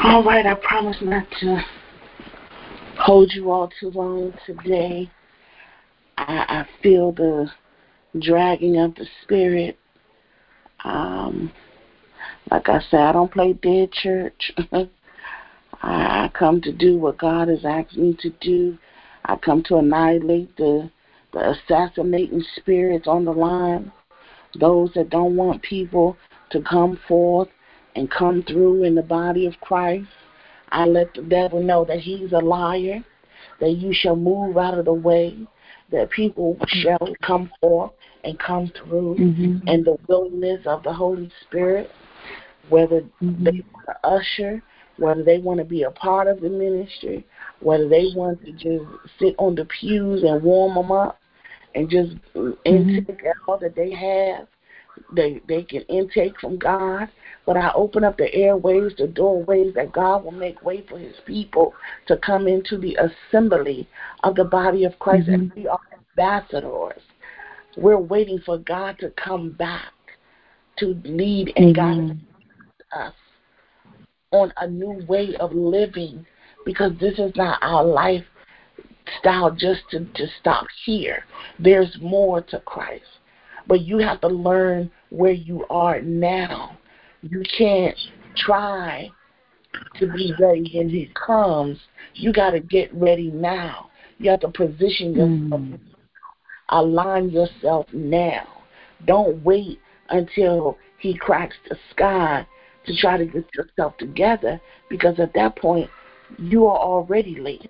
All 0.04 0.24
right, 0.24 0.46
I 0.46 0.54
promise 0.54 0.98
not 1.02 1.26
to 1.40 1.62
hold 3.00 3.32
you 3.34 3.50
all 3.50 3.72
too 3.80 3.90
long 3.90 4.32
today. 4.46 5.10
I, 6.20 6.46
I 6.48 6.68
feel 6.84 7.12
the 7.12 7.50
dragging 8.20 8.78
of 8.78 8.94
the 8.96 9.08
spirit. 9.24 9.80
Um, 10.84 11.52
like 12.52 12.70
I 12.70 12.80
said, 12.90 13.02
I 13.02 13.12
don't 13.12 13.32
play 13.32 13.54
dead 13.54 13.92
church. 13.92 14.54
I, 14.72 14.88
I 15.82 16.32
come 16.34 16.62
to 16.62 16.72
do 16.72 16.98
what 16.98 17.18
God 17.18 17.48
has 17.48 17.66
asked 17.66 17.98
me 17.98 18.16
to 18.22 18.30
do. 18.42 18.78
I 19.26 19.36
come 19.36 19.64
to 19.64 19.78
annihilate 19.78 20.56
the 20.58 20.90
the 21.34 21.52
assassinating 21.52 22.44
spirits 22.56 23.06
on 23.06 23.26
the 23.26 23.34
line, 23.34 23.92
those 24.60 24.92
that 24.96 25.10
don't 25.10 25.36
want 25.36 25.62
people 25.62 26.16
to 26.52 26.62
come 26.62 26.98
forth 27.08 27.50
and 27.96 28.10
come 28.10 28.44
through 28.44 28.84
in 28.84 28.96
the 28.96 29.02
body 29.02 29.46
of 29.46 29.60
Christ. 29.60 30.08
I 30.70 30.86
let 30.86 31.14
the 31.14 31.22
devil 31.22 31.62
know 31.62 31.86
that 31.86 32.00
he's 32.00 32.32
a 32.32 32.40
liar, 32.40 33.04
that 33.60 33.72
you 33.72 33.94
shall 33.94 34.16
move 34.16 34.58
out 34.58 34.78
of 34.78 34.86
the 34.86 34.94
way, 34.94 35.38
that 35.92 36.12
people 36.12 36.58
shall 36.68 37.14
come 37.22 37.52
forth 37.60 37.92
and 38.28 38.38
come 38.40 38.70
through 38.76 39.16
mm-hmm. 39.18 39.68
and 39.68 39.86
the 39.86 39.98
willingness 40.08 40.60
of 40.66 40.84
the 40.84 40.92
Holy 40.92 41.32
Spirit, 41.48 41.90
whether 42.68 43.02
mm-hmm. 43.24 43.44
they 43.44 43.64
want 43.74 43.86
to 43.86 44.08
usher, 44.08 44.62
whether 44.98 45.24
they 45.24 45.38
want 45.38 45.60
to 45.60 45.64
be 45.64 45.84
a 45.84 45.92
part 45.92 46.28
of 46.28 46.42
the 46.42 46.50
ministry, 46.50 47.26
whether 47.62 47.88
they 47.88 48.08
want 48.16 48.44
to 48.44 48.52
just 48.52 48.84
sit 49.18 49.34
on 49.38 49.56
the 49.56 49.66
pews 49.80 50.24
and 50.24 50.44
warm 50.44 50.76
them 50.76 50.92
up 50.92 51.20
and 51.74 51.90
just 51.90 52.16
mm-hmm. 52.36 52.52
intake 52.66 53.24
all 53.48 53.58
that 53.58 53.76
they 53.76 53.94
have 53.94 54.46
they 55.14 55.42
they 55.48 55.64
can 55.64 55.82
intake 55.84 56.38
from 56.40 56.58
God. 56.58 57.08
But 57.46 57.56
I 57.56 57.72
open 57.76 58.04
up 58.04 58.18
the 58.18 58.34
airways, 58.34 58.92
the 58.98 59.08
doorways 59.08 59.74
that 59.76 59.94
God 59.94 60.26
will 60.26 60.32
make 60.32 60.66
way 60.66 60.84
for 60.88 61.00
His 61.00 61.16
people 61.26 61.74
to 62.08 62.18
come 62.18 62.46
into 62.46 62.78
the 62.78 62.98
assembly 62.98 63.88
of 64.24 64.36
the 64.36 64.44
body 64.44 64.84
of 64.84 65.00
Christ, 65.00 65.28
mm-hmm. 65.28 65.34
and 65.34 65.54
we 65.56 65.68
are 65.68 65.80
ambassadors. 66.18 67.02
We're 67.78 68.00
waiting 68.00 68.40
for 68.46 68.58
God 68.58 68.98
to 69.00 69.12
come 69.12 69.52
back 69.52 69.94
to 70.80 71.00
lead 71.06 71.54
and 71.56 71.76
guide 71.76 72.20
us 72.92 73.14
on 74.32 74.52
a 74.58 74.68
new 74.68 75.06
way 75.08 75.36
of 75.40 75.54
living 75.54 76.26
because 76.66 76.92
this 77.00 77.18
is 77.20 77.32
not 77.36 77.60
our 77.62 77.86
lifestyle 77.86 79.52
just 79.56 79.82
to, 79.92 80.06
to 80.06 80.28
stop 80.42 80.66
here. 80.86 81.24
There's 81.60 81.98
more 82.02 82.42
to 82.42 82.60
Christ. 82.62 83.06
But 83.68 83.82
you 83.82 84.00
have 84.00 84.22
to 84.22 84.28
learn 84.28 84.90
where 85.10 85.32
you 85.32 85.66
are 85.70 86.02
now. 86.02 86.78
You 87.22 87.44
can't 87.58 87.98
try 88.36 89.10
to 90.00 90.08
be 90.14 90.34
ready 90.40 90.72
when 90.74 90.90
he 90.90 91.12
comes. 91.14 91.78
You 92.14 92.34
got 92.34 92.52
to 92.52 92.60
get 92.60 92.94
ready 92.94 93.30
now. 93.32 93.90
You 94.20 94.32
have 94.32 94.40
to 94.42 94.50
position 94.50 95.14
yourself, 95.14 95.62
mm. 95.62 95.80
Align 96.70 97.30
yourself 97.30 97.88
now. 97.94 98.48
Don't 99.06 99.44
wait 99.44 99.80
until 100.10 100.78
he 101.00 101.16
cracks 101.16 101.56
the 101.70 101.78
sky 101.92 102.46
to 102.86 102.96
try 102.98 103.18
to 103.18 103.26
get 103.26 103.46
yourself 103.54 103.98
together 103.98 104.60
because 104.90 105.20
at 105.20 105.34
that 105.34 105.56
point 105.56 105.90
you 106.40 106.66
are 106.68 106.80
already 106.80 107.40
late. 107.40 107.70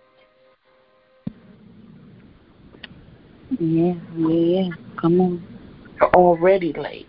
Yeah, 3.59 3.93
yeah, 4.15 4.69
come 4.99 5.21
on 5.21 5.57
already 6.01 6.73
late. 6.73 7.07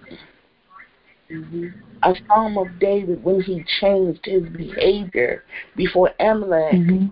Mm-hmm. 1.31 1.67
A 2.03 2.15
psalm 2.27 2.57
of 2.59 2.79
David 2.79 3.23
when 3.23 3.41
he 3.41 3.65
changed 3.81 4.21
his 4.25 4.45
behavior 4.51 5.45
before 5.77 6.13
Amalek 6.21 6.75
mm-hmm. 6.75 7.07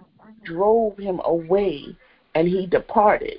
drove 0.44 0.96
him 0.98 1.20
away 1.24 1.96
and 2.34 2.48
he 2.48 2.66
departed. 2.66 3.38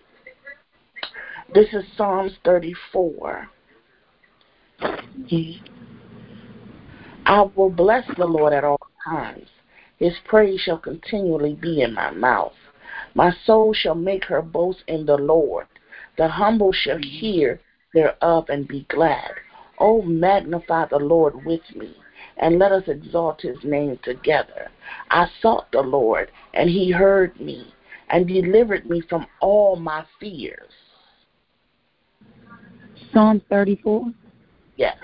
This 1.54 1.74
is 1.74 1.86
Psalms 1.96 2.34
34. 2.44 3.50
Mm-hmm. 4.82 5.66
I 7.26 7.42
will 7.56 7.70
bless 7.70 8.04
the 8.18 8.26
Lord 8.26 8.52
at 8.52 8.66
all 8.66 8.80
times. 9.06 9.48
His 9.98 10.14
praise 10.26 10.60
shall 10.60 10.78
continually 10.78 11.54
be 11.56 11.82
in 11.82 11.94
my 11.94 12.12
mouth. 12.12 12.54
My 13.16 13.32
soul 13.46 13.74
shall 13.74 13.96
make 13.96 14.26
her 14.26 14.42
boast 14.42 14.84
in 14.88 15.06
the 15.06 15.18
Lord. 15.18 15.68
The 16.18 16.28
humble 16.28 16.74
shall 16.74 16.98
hear 16.98 17.62
thereof 17.94 18.50
and 18.50 18.68
be 18.68 18.86
glad. 18.90 19.32
Oh, 19.80 20.02
magnify 20.02 20.88
the 20.88 21.00
Lord 21.00 21.46
with 21.46 21.76
me, 21.76 21.96
and 22.38 22.60
let 22.60 22.74
us 22.74 22.88
exalt 22.88 23.42
his 23.42 23.64
name 23.64 24.00
together. 24.04 24.70
I 25.10 25.30
sought 25.42 25.72
the 25.72 25.82
Lord, 25.82 26.30
and 26.54 26.70
he 26.70 26.92
heard 26.92 27.40
me, 27.40 27.74
and 28.10 28.28
delivered 28.28 28.90
me 28.90 29.02
from 29.02 29.28
all 29.40 29.78
my 29.78 30.06
fears. 30.20 30.74
Psalm 33.14 33.42
34? 33.50 34.06
Yes. 34.76 34.98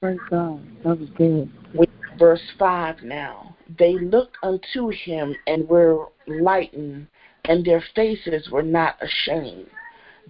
Praise 0.00 0.18
God. 0.30 0.60
That 0.84 1.00
was 1.00 1.08
good. 1.16 1.50
With 1.74 1.88
verse 2.18 2.42
5 2.58 3.02
now. 3.02 3.56
They 3.78 3.94
looked 3.94 4.36
unto 4.42 4.90
him 4.90 5.34
and 5.46 5.66
were 5.68 6.06
lightened, 6.26 7.06
and 7.44 7.64
their 7.64 7.82
faces 7.94 8.50
were 8.50 8.62
not 8.62 8.96
ashamed. 9.02 9.66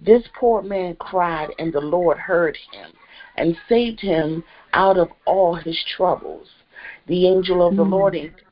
This 0.01 0.23
poor 0.39 0.61
man 0.61 0.95
cried, 0.95 1.49
and 1.59 1.73
the 1.73 1.81
Lord 1.81 2.17
heard 2.17 2.57
him 2.71 2.91
and 3.37 3.57
saved 3.67 3.99
him 3.99 4.43
out 4.73 4.97
of 4.97 5.09
all 5.25 5.55
his 5.55 5.81
troubles. 5.95 6.47
The 7.07 7.27
angel 7.27 7.65
of 7.65 7.75
the 7.75 7.83
mm. 7.83 7.91
Lord 7.91 8.15
encamped 8.15 8.43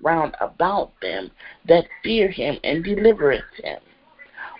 round 0.00 0.34
about 0.40 0.92
them 1.00 1.30
that 1.66 1.86
fear 2.02 2.28
him 2.28 2.58
and 2.64 2.84
delivereth 2.84 3.44
him. 3.62 3.78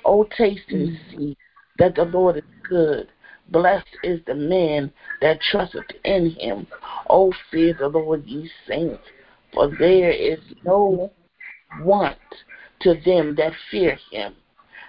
O 0.05 0.25
taste 0.25 0.69
and 0.69 0.91
mm. 0.91 1.11
see 1.11 1.37
that 1.79 1.95
the 1.95 2.05
Lord 2.05 2.37
is 2.37 2.43
good. 2.73 3.09
Blessed 3.51 3.99
is 4.03 4.21
the 4.27 4.35
man 4.35 4.91
that 5.21 5.43
trusteth 5.43 5.91
in 6.05 6.31
him. 6.31 6.67
O 7.11 7.33
fear 7.51 7.75
the 7.79 7.89
Lord, 7.89 8.25
ye 8.25 8.51
saints, 8.67 9.03
for 9.53 9.69
there 9.79 10.11
is 10.11 10.39
no 10.65 11.13
want 11.83 12.17
to 12.81 12.95
them 13.05 13.35
that 13.37 13.53
fear 13.71 13.99
him. 14.11 14.35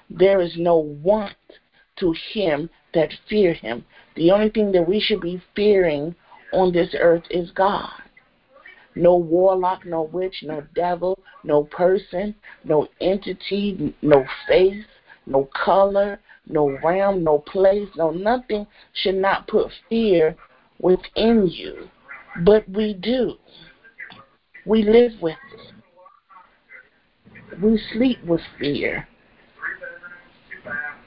There 0.10 0.40
is 0.40 0.54
no 0.56 0.78
want 0.78 1.36
to 1.98 2.16
him 2.34 2.70
that 2.94 3.12
fear 3.28 3.54
him. 3.54 3.84
The 4.16 4.32
only 4.32 4.50
thing 4.50 4.72
that 4.72 4.88
we 4.88 5.02
should 5.02 5.22
be 5.22 5.44
fearing 5.56 6.16
on 6.54 6.72
this 6.72 6.96
earth 6.98 7.24
is 7.30 7.52
God. 7.52 7.92
No 8.96 9.18
warlock, 9.18 9.86
no 9.86 10.04
witch, 10.04 10.44
no 10.44 10.63
devil, 10.74 11.20
no 11.44 11.63
person, 11.63 12.36
no 12.63 12.88
entity, 13.02 13.94
no 14.02 14.24
face, 14.48 14.86
no 15.25 15.50
color, 15.54 16.20
no 16.47 16.77
realm, 16.83 17.23
no 17.23 17.39
place, 17.39 17.88
no 17.95 18.12
nothing 18.12 18.67
should 18.93 19.15
not 19.15 19.47
put 19.47 19.71
fear 19.89 20.35
within 20.79 21.47
you. 21.47 21.89
But 22.43 22.67
we 22.69 22.93
do. 22.93 23.35
We 24.65 24.83
live 24.83 25.12
with 25.21 25.38
it. 25.53 25.73
We 27.62 27.79
sleep 27.93 28.23
with 28.25 28.41
fear. 28.59 29.07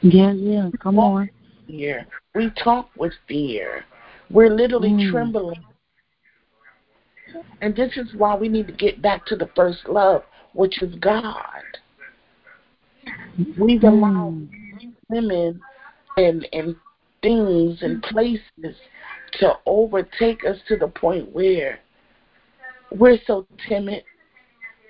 Yeah, 0.02 0.32
yeah, 0.32 0.70
come 0.80 0.98
on. 0.98 1.30
Fear. 1.66 2.06
We 2.34 2.50
talk 2.62 2.90
with 2.96 3.12
fear. 3.26 3.84
We're 4.30 4.54
literally 4.54 4.90
mm. 4.90 5.10
trembling. 5.10 5.64
And 7.60 7.74
this 7.74 7.96
is 7.96 8.14
why 8.16 8.36
we 8.36 8.48
need 8.48 8.66
to 8.68 8.72
get 8.72 9.02
back 9.02 9.26
to 9.26 9.36
the 9.36 9.50
first 9.56 9.88
love, 9.88 10.22
which 10.52 10.80
is 10.82 10.94
God. 10.96 11.62
We've 13.58 13.80
mm. 13.80 14.48
Women 15.08 15.60
and, 16.16 16.46
and 16.52 16.76
things 17.22 17.78
and 17.82 18.02
places 18.02 18.76
to 19.40 19.54
overtake 19.66 20.44
us 20.44 20.56
to 20.68 20.76
the 20.76 20.88
point 20.88 21.30
where 21.32 21.80
we're 22.90 23.18
so 23.26 23.46
timid. 23.68 24.04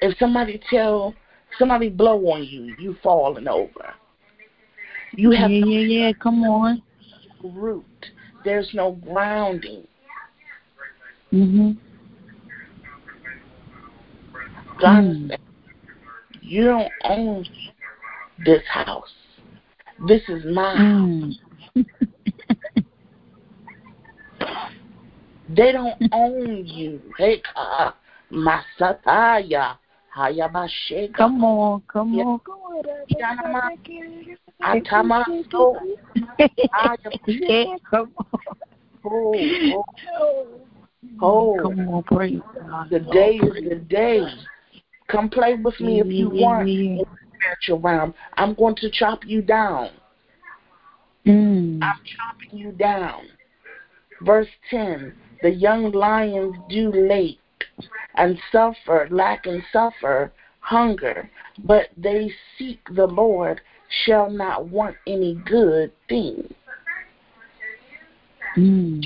If 0.02 0.16
somebody 0.18 0.60
tell 0.70 1.14
somebody 1.58 1.88
blow 1.88 2.18
on 2.26 2.44
you, 2.44 2.74
you 2.78 2.96
falling 3.02 3.48
over. 3.48 3.94
You 5.12 5.30
have 5.30 5.50
yeah, 5.50 5.64
yeah, 5.64 6.06
yeah. 6.06 6.12
Come 6.22 6.42
on. 6.44 6.82
Root. 7.42 7.84
There's 8.44 8.68
no 8.74 8.92
grounding. 8.92 9.86
Mhm. 11.32 11.78
God 14.80 15.04
mm. 15.04 15.38
you 16.42 16.64
don't 16.64 16.92
own 17.02 17.46
this 18.44 18.62
house. 18.68 19.12
This 20.06 20.22
is 20.28 20.44
my 20.52 20.74
mm. 20.74 21.32
they 25.48 25.72
don't 25.72 25.94
own 26.12 26.66
you. 26.66 27.00
Hey, 27.16 27.42
Masataya. 28.30 29.78
Come 31.14 31.44
on, 31.44 31.82
come 31.90 32.18
on, 32.18 32.40
come 32.40 32.54
on. 32.56 33.78
Atamaso. 34.62 35.76
come 37.90 38.12
on. 38.16 38.26
Oh, 39.04 39.84
oh. 40.18 40.60
oh. 41.22 41.58
Come 41.62 41.88
on, 41.88 42.02
praise 42.02 42.40
God. 42.54 42.90
The 42.90 43.00
day 43.00 43.36
is 43.36 43.68
the 43.68 43.76
day. 43.76 44.26
Come 45.08 45.30
play 45.30 45.54
with 45.54 45.78
me 45.80 46.00
if 46.00 46.08
you 46.08 46.30
want 46.30 46.68
spiritual 47.36 47.80
realm. 47.80 48.14
I'm 48.34 48.54
going 48.54 48.76
to 48.76 48.90
chop 48.90 49.20
you 49.26 49.42
down. 49.42 49.90
Mm. 51.26 51.82
I'm 51.82 51.98
chopping 52.04 52.58
you 52.58 52.72
down. 52.72 53.22
Verse 54.22 54.48
10 54.70 55.14
The 55.42 55.50
young 55.50 55.92
lions 55.92 56.56
do 56.68 56.90
late 56.92 57.40
and 58.14 58.38
suffer, 58.50 59.08
lack 59.10 59.46
and 59.46 59.62
suffer 59.72 60.32
hunger, 60.60 61.30
but 61.64 61.88
they 61.96 62.30
seek 62.58 62.80
the 62.94 63.06
Lord 63.06 63.60
shall 64.04 64.30
not 64.30 64.68
want 64.68 64.96
any 65.06 65.34
good 65.46 65.92
thing. 66.08 66.52
Mm. 68.56 69.02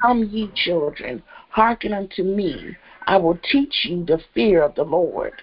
Come, 0.00 0.24
ye 0.24 0.50
children, 0.54 1.22
hearken 1.50 1.92
unto 1.92 2.22
me. 2.22 2.76
I 3.06 3.18
will 3.18 3.38
teach 3.52 3.84
you 3.84 4.04
the 4.04 4.18
fear 4.32 4.62
of 4.62 4.74
the 4.74 4.82
Lord. 4.82 5.34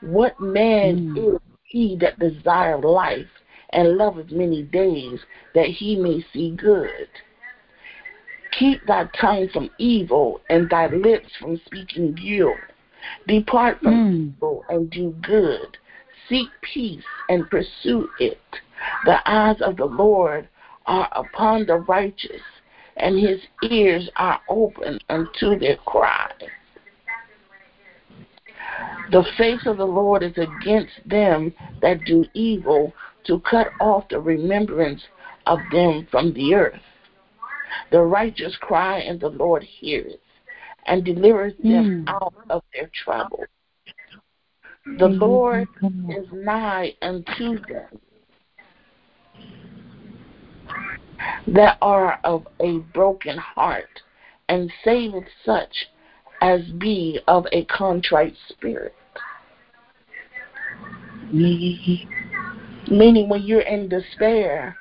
What 0.00 0.40
man 0.40 1.14
mm. 1.14 1.34
is 1.34 1.40
he 1.72 1.96
that 1.96 2.18
desire 2.18 2.78
life 2.78 3.26
and 3.70 3.96
loveth 3.96 4.30
many 4.30 4.62
days, 4.62 5.20
that 5.54 5.66
he 5.66 5.96
may 5.96 6.24
see 6.32 6.50
good? 6.50 7.08
Keep 8.58 8.86
thy 8.86 9.08
tongue 9.18 9.48
from 9.50 9.70
evil 9.78 10.42
and 10.50 10.68
thy 10.68 10.88
lips 10.88 11.30
from 11.40 11.58
speaking 11.64 12.14
guilt. 12.14 12.58
Depart 13.26 13.80
from 13.80 13.94
mm. 13.94 14.36
evil 14.36 14.64
and 14.68 14.90
do 14.90 15.16
good. 15.22 15.78
Seek 16.28 16.48
peace 16.60 17.04
and 17.30 17.48
pursue 17.48 18.08
it. 18.20 18.38
The 19.06 19.18
eyes 19.28 19.60
of 19.62 19.78
the 19.78 19.86
Lord 19.86 20.48
are 20.86 21.08
upon 21.12 21.64
the 21.66 21.76
righteous, 21.76 22.42
and 22.98 23.18
his 23.18 23.40
ears 23.62 24.10
are 24.16 24.40
open 24.50 24.98
unto 25.08 25.58
their 25.58 25.76
cry. 25.86 26.30
The 29.10 29.24
face 29.36 29.66
of 29.66 29.76
the 29.76 29.86
Lord 29.86 30.22
is 30.22 30.36
against 30.36 30.92
them 31.06 31.52
that 31.80 32.04
do 32.04 32.24
evil, 32.34 32.92
to 33.24 33.40
cut 33.40 33.68
off 33.80 34.08
the 34.08 34.20
remembrance 34.20 35.02
of 35.46 35.58
them 35.70 36.06
from 36.10 36.32
the 36.32 36.54
earth. 36.54 36.80
The 37.90 38.00
righteous 38.00 38.56
cry, 38.60 38.98
and 38.98 39.20
the 39.20 39.28
Lord 39.28 39.62
heareth, 39.62 40.20
and 40.86 41.04
delivers 41.04 41.54
them 41.62 42.04
mm. 42.04 42.08
out 42.08 42.34
of 42.50 42.62
their 42.72 42.90
trouble. 43.04 43.44
The 44.84 45.08
mm-hmm. 45.08 45.22
Lord 45.22 45.68
is 46.08 46.26
nigh 46.32 46.94
unto 47.02 47.58
them 47.66 48.00
that 51.46 51.78
are 51.80 52.18
of 52.24 52.46
a 52.60 52.78
broken 52.78 53.38
heart, 53.38 54.02
and 54.48 54.72
saveth 54.84 55.24
such 55.44 55.88
as 56.42 56.60
be 56.78 57.20
of 57.28 57.46
a 57.52 57.64
contrite 57.66 58.34
spirit. 58.48 58.94
Mm-hmm. 61.32 62.94
Meaning, 62.94 63.28
when 63.28 63.42
you're 63.42 63.60
in 63.62 63.88
despair, 63.88 64.76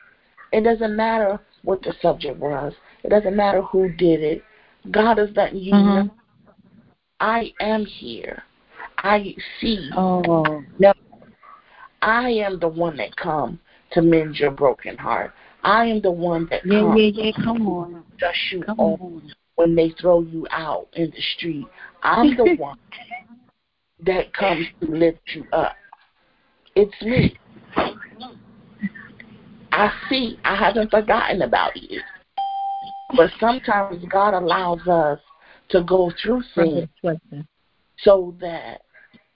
it 0.51 0.61
doesn't 0.61 0.95
matter 0.95 1.39
what 1.63 1.81
the 1.83 1.93
subject 2.01 2.37
was. 2.37 2.73
It 3.03 3.09
doesn't 3.09 3.35
matter 3.35 3.61
who 3.61 3.89
did 3.89 4.21
it. 4.21 4.43
God 4.89 5.19
is 5.19 5.29
letting 5.35 5.59
you 5.59 5.73
mm-hmm. 5.73 6.07
know, 6.07 6.13
I 7.19 7.53
am 7.61 7.85
here. 7.85 8.41
I 8.97 9.35
see. 9.59 9.89
Oh. 9.95 10.63
I 12.01 12.29
am 12.29 12.59
the 12.59 12.67
one 12.67 12.97
that 12.97 13.15
come 13.15 13.59
to 13.91 14.01
mend 14.01 14.37
your 14.37 14.51
broken 14.51 14.97
heart. 14.97 15.31
I 15.63 15.85
am 15.85 16.01
the 16.01 16.11
one 16.11 16.47
that 16.49 16.65
yeah, 16.65 16.79
comes 16.79 16.99
yeah, 16.99 17.23
yeah. 17.25 17.31
Come 17.43 17.67
on, 17.67 18.03
dust 18.19 18.37
you 18.51 18.63
come 18.63 18.79
on. 18.79 19.33
When 19.61 19.75
they 19.75 19.93
throw 20.01 20.21
you 20.21 20.47
out 20.49 20.87
in 20.93 21.11
the 21.11 21.21
street. 21.37 21.67
I'm 22.01 22.35
the 22.35 22.55
one 22.57 22.79
that 24.03 24.33
comes 24.33 24.65
to 24.79 24.87
lift 24.87 25.19
you 25.35 25.45
up. 25.53 25.75
It's 26.75 26.99
me. 27.01 27.37
I 29.71 29.91
see. 30.09 30.39
I 30.43 30.55
haven't 30.55 30.89
forgotten 30.89 31.43
about 31.43 31.77
you. 31.77 32.01
But 33.15 33.29
sometimes 33.39 34.03
God 34.11 34.33
allows 34.33 34.87
us 34.87 35.19
to 35.69 35.83
go 35.83 36.11
through 36.21 36.41
things 36.55 36.89
so 37.99 38.35
that 38.41 38.81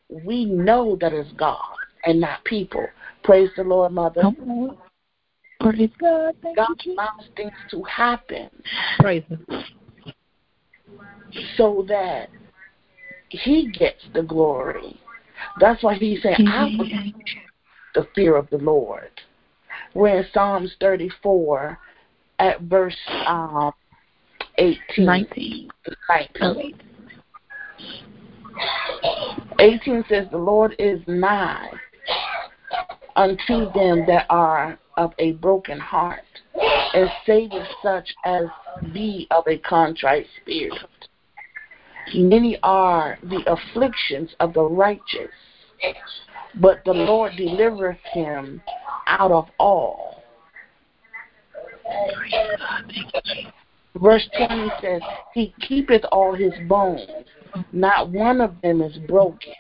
we 0.10 0.46
know 0.46 0.98
that 1.02 1.14
it's 1.14 1.32
God 1.34 1.76
and 2.06 2.20
not 2.20 2.44
people. 2.46 2.88
Praise 3.24 3.50
the 3.56 3.64
Lord, 3.64 3.92
Mother. 3.92 4.24
Praise 5.60 5.92
God. 6.00 6.36
Thank 6.42 6.58
God 6.58 6.82
allows 6.88 7.30
things 7.36 7.54
to 7.70 7.84
happen 7.84 8.50
Praise 9.00 9.24
Him. 9.30 9.46
So 11.58 11.86
that 11.88 12.30
He 13.30 13.72
gets 13.72 14.04
the 14.14 14.24
glory. 14.24 15.00
That's 15.60 15.84
why 15.84 15.96
He 15.96 16.20
said, 16.22 16.38
I 16.48 16.66
will 16.66 16.88
the 17.94 18.08
fear 18.14 18.36
of 18.36 18.50
the 18.50 18.58
Lord. 18.58 19.10
We're 19.94 20.20
in 20.20 20.26
Psalms 20.34 20.76
34 20.80 21.80
at 22.40 22.62
verse 22.62 22.98
um, 23.26 23.72
18. 24.58 25.06
19. 25.06 25.70
19. 26.10 26.80
18 29.60 30.04
says, 30.10 30.28
The 30.32 30.38
Lord 30.38 30.76
is 30.78 31.00
nigh 31.08 31.72
unto 33.16 33.72
them 33.74 34.06
that 34.08 34.26
are 34.30 34.78
of 34.98 35.14
a 35.20 35.34
broken 35.34 35.80
heart, 35.80 36.22
and 36.94 37.10
saveth 37.26 37.68
such 37.82 38.14
as 38.26 38.44
be 38.94 39.28
of 39.32 39.46
a 39.48 39.58
contrite 39.60 40.28
spirit. 40.42 40.74
Many 42.14 42.58
are 42.64 43.18
the 43.24 43.44
afflictions 43.52 44.30
of 44.40 44.54
the 44.54 44.64
righteous, 44.64 45.32
but 46.56 46.84
the 46.86 46.94
Lord 46.94 47.34
delivereth 47.36 47.98
him 48.14 48.62
out 49.08 49.32
of 49.32 49.50
all. 49.60 50.24
Verse 53.98 54.28
20 54.38 54.72
says, 54.82 55.02
He 55.34 55.54
keepeth 55.62 56.04
all 56.12 56.36
his 56.36 56.54
bones, 56.68 57.02
not 57.72 58.10
one 58.10 58.42
of 58.42 58.60
them 58.62 58.82
is 58.82 58.98
broken. 59.08 59.54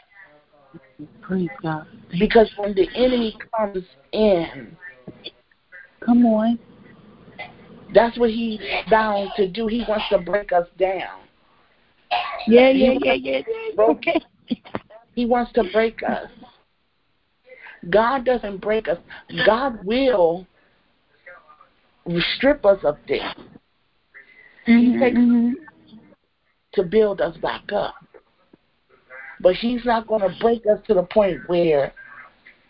Because 2.19 2.51
when 2.57 2.73
the 2.75 2.87
enemy 2.95 3.37
comes 3.57 3.83
in, 4.11 4.75
Come 6.05 6.25
on. 6.25 6.59
that's 7.93 8.17
what 8.17 8.29
he's 8.29 8.59
bound 8.89 9.31
to 9.37 9.47
do. 9.47 9.67
He 9.67 9.83
wants 9.87 10.05
to 10.11 10.19
break 10.19 10.51
us 10.51 10.67
down. 10.77 11.24
Yeah, 12.47 12.69
yeah, 12.69 12.93
yeah, 13.01 13.13
yeah, 13.13 13.41
yeah. 13.47 13.83
Okay. 13.83 14.21
He 15.15 15.25
wants 15.25 15.51
to 15.53 15.63
break 15.71 16.01
us. 16.03 16.29
God 17.89 18.25
doesn't 18.25 18.57
break 18.57 18.87
us. 18.87 18.97
God 19.45 19.83
will 19.85 20.45
strip 22.35 22.65
us 22.65 22.83
of 22.83 22.97
things 23.07 23.23
Mhm, 24.67 24.99
takes- 24.99 25.17
mhm. 25.17 25.53
to 26.73 26.83
build 26.83 27.21
us 27.21 27.37
back 27.37 27.71
up. 27.71 27.95
But 29.39 29.55
He's 29.55 29.85
not 29.85 30.07
going 30.07 30.21
to 30.21 30.35
break 30.39 30.65
us 30.65 30.79
to 30.87 30.93
the 30.93 31.03
point 31.03 31.47
where 31.47 31.93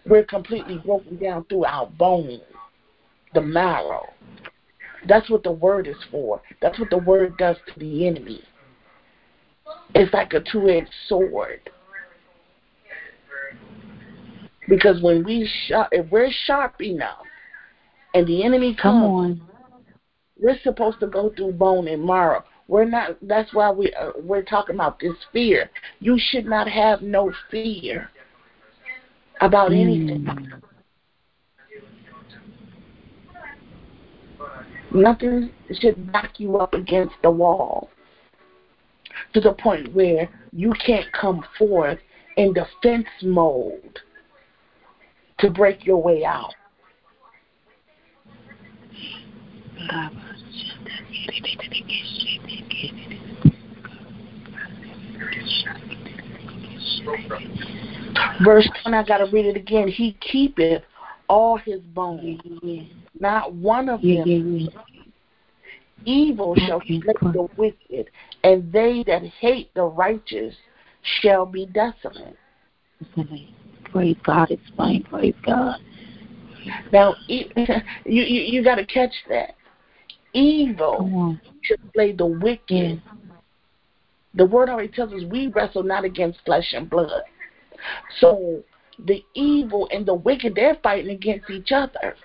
we're 0.05 0.23
completely 0.25 0.77
broken 0.79 1.17
down 1.17 1.45
through 1.45 1.65
our 1.65 1.87
bones, 1.87 2.41
the 3.33 3.41
marrow. 3.41 4.13
That's 5.07 5.29
what 5.29 5.43
the 5.43 5.51
word 5.51 5.87
is 5.87 6.01
for. 6.11 6.41
That's 6.61 6.79
what 6.79 6.89
the 6.89 6.97
word 6.97 7.37
does 7.37 7.57
to 7.67 7.79
the 7.79 8.07
enemy. 8.07 8.43
It's 9.93 10.13
like 10.13 10.33
a 10.33 10.41
two 10.41 10.69
edged 10.69 10.89
sword. 11.07 11.61
Because 14.67 15.01
when 15.01 15.23
we 15.23 15.49
sharp, 15.67 15.89
if 15.91 16.09
we're 16.11 16.31
sharp 16.45 16.81
enough, 16.81 17.25
and 18.13 18.25
the 18.27 18.43
enemy 18.43 18.75
Come 18.81 19.01
comes, 19.01 19.41
on. 19.41 19.41
we're 20.37 20.59
supposed 20.63 20.99
to 21.01 21.07
go 21.07 21.31
through 21.35 21.53
bone 21.53 21.87
and 21.87 22.03
marrow. 22.03 22.43
We're 22.67 22.85
not. 22.85 23.17
That's 23.21 23.53
why 23.53 23.71
we 23.71 23.93
uh, 23.93 24.11
we're 24.21 24.41
talking 24.41 24.75
about 24.75 24.99
this 24.99 25.15
fear. 25.31 25.69
You 25.99 26.17
should 26.17 26.45
not 26.45 26.67
have 26.67 27.01
no 27.01 27.31
fear 27.51 28.09
about 29.39 29.71
anything. 29.71 30.25
Mm. 30.25 30.61
Nothing 34.93 35.51
should 35.79 36.11
back 36.11 36.39
you 36.39 36.57
up 36.57 36.73
against 36.73 37.15
the 37.21 37.29
wall 37.29 37.89
to 39.33 39.41
the 39.41 39.53
point 39.53 39.93
where 39.93 40.29
you 40.51 40.73
can't 40.85 41.11
come 41.11 41.43
forth 41.57 41.99
in 42.37 42.53
defense 42.53 43.07
mode 43.21 43.99
to 45.39 45.49
break 45.49 45.85
your 45.85 46.01
way 46.01 46.23
out. 46.23 46.53
Verse 58.43 58.69
10, 58.83 58.93
I 58.93 59.03
got 59.03 59.19
to 59.19 59.25
read 59.25 59.45
it 59.45 59.55
again. 59.55 59.87
He 59.87 60.17
keepeth 60.19 60.83
all 61.27 61.57
his 61.57 61.81
bones, 61.81 62.41
not 63.19 63.53
one 63.53 63.89
of 63.89 64.01
them. 64.01 64.69
Evil 66.03 66.55
shall 66.55 66.81
slay 66.81 67.13
the 67.21 67.47
wicked, 67.57 68.09
and 68.43 68.71
they 68.71 69.03
that 69.07 69.23
hate 69.23 69.73
the 69.73 69.83
righteous 69.83 70.53
shall 71.21 71.45
be 71.45 71.65
desolate. 71.65 72.37
Praise 73.91 74.17
God. 74.23 74.51
Explain. 74.51 75.03
Praise 75.03 75.35
God. 75.45 75.77
Now, 76.91 77.15
you 77.27 77.45
you, 78.05 78.23
you 78.23 78.63
got 78.63 78.75
to 78.75 78.85
catch 78.85 79.13
that. 79.29 79.55
Evil 80.33 81.37
shall 81.63 81.77
slay 81.93 82.11
the 82.11 82.25
wicked. 82.25 82.69
Yeah. 82.69 82.95
The 84.35 84.45
word 84.45 84.69
already 84.69 84.89
tells 84.89 85.13
us 85.13 85.23
we 85.29 85.47
wrestle 85.47 85.83
not 85.83 86.03
against 86.03 86.39
flesh 86.45 86.73
and 86.73 86.89
blood. 86.89 87.23
So 88.19 88.63
the 89.05 89.23
evil 89.33 89.87
and 89.91 90.05
the 90.05 90.13
wicked, 90.13 90.55
they're 90.55 90.77
fighting 90.83 91.11
against 91.11 91.49
each 91.49 91.71
other. 91.71 92.15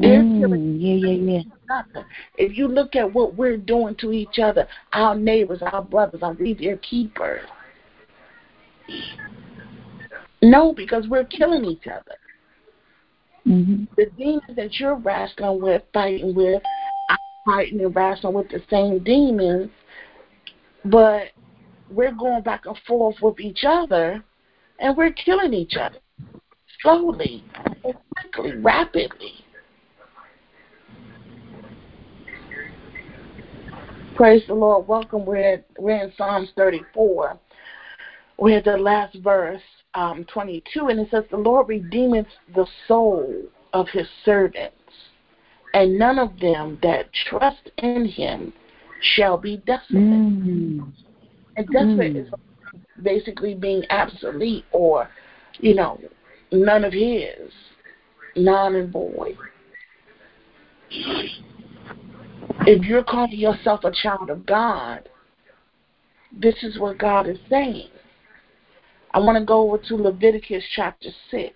They're 0.00 0.22
killing 0.22 0.76
Mm, 0.76 0.80
yeah, 0.80 0.94
yeah, 0.94 1.38
yeah. 1.38 1.42
other. 1.70 2.06
If 2.36 2.56
you 2.56 2.68
look 2.68 2.94
at 2.96 3.12
what 3.12 3.34
we're 3.34 3.56
doing 3.56 3.94
to 3.96 4.12
each 4.12 4.38
other, 4.38 4.68
our 4.92 5.14
neighbors, 5.14 5.62
our 5.62 5.82
brothers, 5.82 6.22
are 6.22 6.34
we 6.34 6.52
their 6.52 6.76
keepers? 6.78 7.48
No, 10.42 10.74
because 10.74 11.08
we're 11.08 11.24
killing 11.24 11.64
each 11.64 11.86
other. 11.86 12.16
hmm 13.44 13.84
The 13.96 14.06
demons 14.18 14.42
that 14.54 14.78
you're 14.78 14.96
wrestling 14.96 15.62
with, 15.62 15.82
fighting 15.94 16.34
with, 16.34 16.62
I'm 17.08 17.16
fighting 17.46 17.80
and 17.80 17.96
wrestling 17.96 18.34
with 18.34 18.50
the 18.50 18.62
same 18.68 19.02
demons, 19.02 19.70
but 20.84 21.28
we're 21.90 22.12
going 22.12 22.42
back 22.42 22.66
and 22.66 22.76
forth 22.86 23.16
with 23.22 23.40
each 23.40 23.64
other, 23.66 24.22
and 24.78 24.94
we're 24.94 25.12
killing 25.12 25.54
each 25.54 25.76
other 25.76 25.98
slowly, 26.82 27.42
quickly, 27.82 28.56
rapidly. 28.56 29.45
Praise 34.16 34.42
the 34.48 34.54
Lord. 34.54 34.88
Welcome. 34.88 35.26
We're, 35.26 35.54
at, 35.54 35.66
we're 35.78 36.02
in 36.02 36.12
Psalms 36.16 36.48
34. 36.56 37.38
We're 38.38 38.58
at 38.58 38.64
the 38.64 38.78
last 38.78 39.16
verse, 39.16 39.60
um, 39.94 40.24
22, 40.32 40.88
and 40.88 41.00
it 41.00 41.08
says, 41.10 41.24
The 41.30 41.36
Lord 41.36 41.68
redeemeth 41.68 42.26
the 42.54 42.66
soul 42.88 43.42
of 43.74 43.88
his 43.88 44.06
servants, 44.24 44.74
and 45.74 45.98
none 45.98 46.18
of 46.18 46.38
them 46.40 46.78
that 46.82 47.12
trust 47.28 47.70
in 47.76 48.06
him 48.06 48.54
shall 49.00 49.36
be 49.36 49.58
desolate. 49.66 50.02
Mm. 50.02 50.92
And 51.58 51.66
desolate 51.68 52.14
Mm. 52.14 52.26
is 52.26 52.28
basically 53.02 53.54
being 53.54 53.82
obsolete 53.90 54.64
or, 54.72 55.10
you 55.58 55.74
know, 55.74 56.00
none 56.52 56.84
of 56.84 56.92
his, 56.92 57.52
non 58.34 58.76
and 58.76 58.90
void. 58.90 59.36
If 62.60 62.84
you're 62.84 63.04
calling 63.04 63.32
yourself 63.32 63.84
a 63.84 63.92
child 63.92 64.30
of 64.30 64.46
God, 64.46 65.08
this 66.32 66.56
is 66.62 66.78
what 66.78 66.98
God 66.98 67.28
is 67.28 67.38
saying. 67.48 67.88
I 69.12 69.18
want 69.20 69.38
to 69.38 69.44
go 69.44 69.62
over 69.62 69.82
to 69.88 69.96
Leviticus 69.96 70.64
chapter 70.74 71.08
6. 71.30 71.54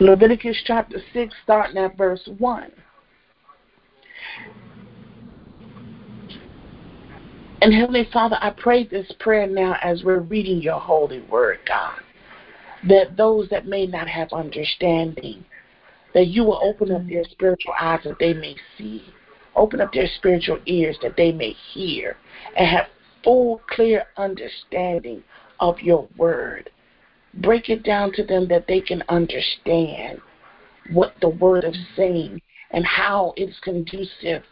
Leviticus 0.00 0.56
chapter 0.66 0.98
6, 1.12 1.34
starting 1.44 1.78
at 1.78 1.96
verse 1.96 2.28
1. 2.38 2.70
And 7.62 7.72
Heavenly 7.72 8.08
Father, 8.12 8.36
I 8.40 8.50
pray 8.50 8.84
this 8.86 9.10
prayer 9.18 9.46
now 9.46 9.76
as 9.82 10.04
we're 10.04 10.20
reading 10.20 10.60
your 10.60 10.78
holy 10.78 11.22
word, 11.22 11.58
God, 11.66 12.00
that 12.88 13.16
those 13.16 13.48
that 13.50 13.66
may 13.66 13.86
not 13.86 14.08
have 14.08 14.32
understanding, 14.32 15.44
that 16.14 16.28
you 16.28 16.44
will 16.44 16.60
open 16.62 16.92
up 16.92 17.06
their 17.06 17.24
spiritual 17.24 17.74
eyes 17.80 18.00
that 18.04 18.18
they 18.18 18.34
may 18.34 18.56
see, 18.76 19.02
open 19.54 19.80
up 19.80 19.92
their 19.92 20.08
spiritual 20.16 20.58
ears 20.66 20.96
that 21.02 21.16
they 21.16 21.32
may 21.32 21.54
hear, 21.72 22.16
and 22.56 22.66
have 22.66 22.86
full, 23.24 23.60
clear 23.68 24.04
understanding 24.16 25.22
of 25.60 25.78
your 25.80 26.08
word. 26.16 26.70
Break 27.34 27.68
it 27.68 27.82
down 27.82 28.12
to 28.12 28.24
them 28.24 28.48
that 28.48 28.66
they 28.66 28.80
can 28.80 29.02
understand 29.08 30.20
what 30.92 31.14
the 31.20 31.28
word 31.28 31.64
is 31.64 31.76
saying 31.96 32.40
and 32.70 32.84
how 32.84 33.34
it's 33.36 33.58
conducive 33.60 34.42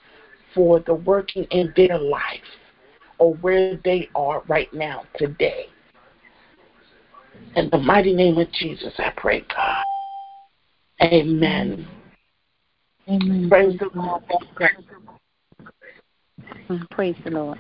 for 0.54 0.80
the 0.80 0.94
working 0.94 1.44
in 1.50 1.72
their 1.76 1.98
life 1.98 2.22
or 3.18 3.34
where 3.34 3.80
they 3.84 4.08
are 4.14 4.42
right 4.48 4.72
now 4.72 5.04
today. 5.16 5.66
In 7.56 7.70
the 7.70 7.78
mighty 7.78 8.14
name 8.14 8.38
of 8.38 8.50
Jesus, 8.52 8.92
I 8.98 9.12
pray, 9.16 9.44
God. 9.54 9.84
Amen. 11.02 11.86
Amen. 13.08 13.48
Praise 13.48 13.78
the 13.78 13.90
Lord. 13.94 14.22
Praise 16.90 17.16
the 17.24 17.30
Lord. 17.30 17.58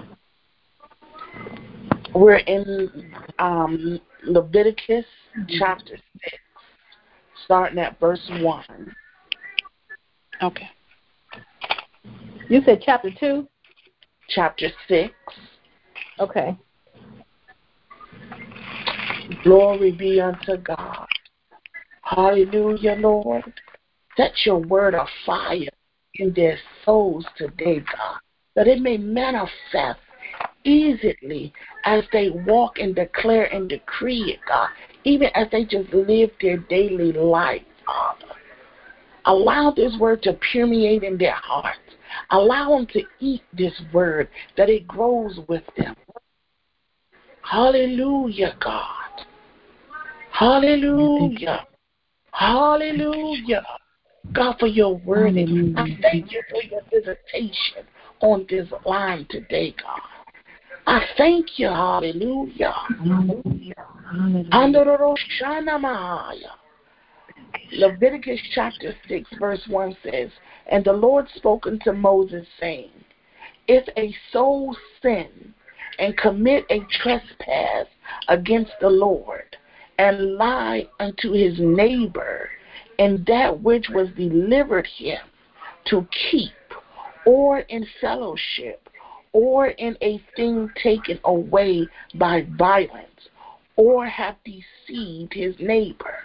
We're 2.14 2.36
in 2.36 3.12
um, 3.38 4.00
Leviticus 4.24 5.04
chapter 5.58 5.96
6, 5.96 6.36
starting 7.44 7.78
at 7.78 7.98
verse 8.00 8.30
1. 8.40 8.94
Okay. 10.42 10.68
You 12.48 12.62
said 12.64 12.82
chapter 12.84 13.10
2? 13.18 13.46
Chapter 14.28 14.68
6. 14.88 15.12
Okay. 16.20 16.56
Glory 19.42 19.92
be 19.92 20.20
unto 20.20 20.56
God. 20.56 21.06
Hallelujah, 22.02 22.96
Lord. 22.98 23.42
Set 24.16 24.32
your 24.44 24.58
word 24.58 24.94
of 24.94 25.08
fire 25.24 25.68
in 26.14 26.32
their 26.34 26.58
souls 26.84 27.26
today, 27.36 27.80
God, 27.80 28.20
that 28.54 28.68
it 28.68 28.80
may 28.80 28.96
manifest 28.96 30.00
easily 30.64 31.52
as 31.84 32.04
they 32.12 32.30
walk 32.46 32.78
and 32.78 32.94
declare 32.94 33.46
and 33.52 33.68
decree 33.68 34.32
it, 34.34 34.40
God, 34.48 34.68
even 35.04 35.28
as 35.34 35.48
they 35.50 35.64
just 35.64 35.92
live 35.92 36.30
their 36.40 36.58
daily 36.58 37.12
life, 37.12 37.62
Father. 37.86 38.34
Allow 39.26 39.72
this 39.74 39.96
word 39.98 40.22
to 40.24 40.38
permeate 40.52 41.02
in 41.02 41.16
their 41.16 41.34
hearts. 41.34 41.78
Allow 42.30 42.76
them 42.76 42.86
to 42.88 43.02
eat 43.20 43.42
this 43.52 43.72
word, 43.92 44.28
that 44.56 44.68
it 44.68 44.86
grows 44.86 45.40
with 45.48 45.64
them. 45.76 45.96
Hallelujah, 47.42 48.56
God. 48.62 49.03
Hallelujah. 50.34 51.64
Hallelujah. 52.32 53.64
God, 54.32 54.56
for 54.58 54.66
your 54.66 54.96
word. 54.96 55.36
I 55.76 55.86
thank 56.02 56.32
you 56.32 56.42
for 56.50 56.60
your 56.64 56.80
visitation 56.92 57.86
on 58.20 58.44
this 58.50 58.68
line 58.84 59.26
today, 59.30 59.76
God. 59.80 60.00
I 60.88 61.04
thank 61.16 61.58
you. 61.58 61.68
Hallelujah. 61.68 62.74
Hallelujah. 62.98 63.86
Leviticus 67.72 68.40
chapter 68.54 68.92
6, 69.08 69.30
verse 69.38 69.62
1 69.68 69.96
says, 70.02 70.30
And 70.70 70.84
the 70.84 70.92
Lord 70.92 71.26
spoke 71.36 71.68
unto 71.68 71.92
Moses, 71.92 72.44
saying, 72.58 72.90
If 73.68 73.86
a 73.96 74.12
soul 74.32 74.76
sin 75.00 75.54
and 76.00 76.16
commit 76.16 76.64
a 76.70 76.80
trespass 76.90 77.86
against 78.28 78.72
the 78.80 78.88
Lord, 78.88 79.56
and 79.98 80.36
lie 80.36 80.88
unto 81.00 81.32
his 81.32 81.58
neighbor 81.58 82.50
in 82.98 83.24
that 83.26 83.60
which 83.62 83.88
was 83.90 84.08
delivered 84.16 84.86
him 84.86 85.20
to 85.86 86.06
keep, 86.30 86.50
or 87.26 87.60
in 87.60 87.86
fellowship, 88.00 88.88
or 89.32 89.68
in 89.68 89.96
a 90.00 90.22
thing 90.36 90.70
taken 90.82 91.18
away 91.24 91.86
by 92.14 92.46
violence, 92.56 93.28
or 93.76 94.06
have 94.06 94.36
deceived 94.44 95.32
his 95.32 95.54
neighbor, 95.58 96.18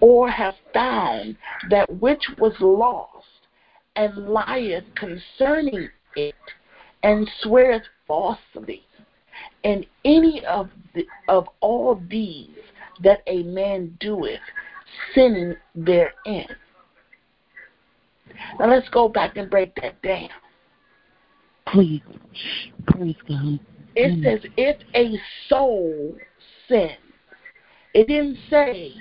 or 0.00 0.28
have 0.28 0.54
found 0.74 1.36
that 1.70 1.88
which 2.00 2.24
was 2.38 2.54
lost, 2.60 3.26
and 3.96 4.28
lieth 4.28 4.84
concerning 4.94 5.88
it, 6.16 6.34
and 7.02 7.28
sweareth 7.40 7.82
falsely, 8.06 8.84
and 9.64 9.86
any 10.04 10.44
of 10.46 10.70
the, 10.94 11.06
of 11.28 11.48
all 11.60 12.00
these 12.08 12.48
that 13.02 13.22
a 13.26 13.42
man 13.44 13.96
doeth, 14.00 14.40
sinning 15.14 15.54
therein. 15.74 16.46
Now 18.58 18.68
let's 18.68 18.88
go 18.90 19.08
back 19.08 19.36
and 19.36 19.50
break 19.50 19.74
that 19.76 20.00
down. 20.02 20.28
Please. 21.66 22.02
Praise 22.86 23.16
God. 23.28 23.60
It 23.94 24.22
says, 24.22 24.50
if 24.56 24.76
a 24.94 25.18
soul 25.48 26.16
sins. 26.68 26.98
It 27.94 28.08
didn't 28.08 28.38
say 28.48 28.94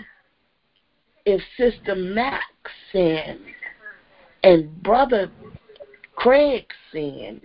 if 1.25 1.41
Sister 1.57 1.95
Max 1.95 2.43
sinned 2.91 3.39
and 4.43 4.83
Brother 4.83 5.31
Craig 6.15 6.65
sinned. 6.91 7.41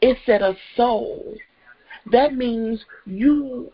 It 0.00 0.18
said 0.26 0.42
a 0.42 0.56
soul. 0.76 1.34
That 2.10 2.34
means 2.34 2.84
you 3.06 3.72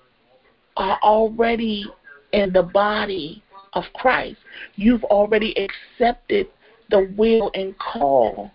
are 0.77 0.99
already 1.03 1.87
in 2.33 2.53
the 2.53 2.63
body 2.63 3.43
of 3.73 3.85
Christ. 3.95 4.39
You've 4.77 5.05
already 5.05 5.55
accepted 5.57 6.49
the 6.91 7.13
will 7.17 7.51
and 7.55 7.75
call 7.79 8.51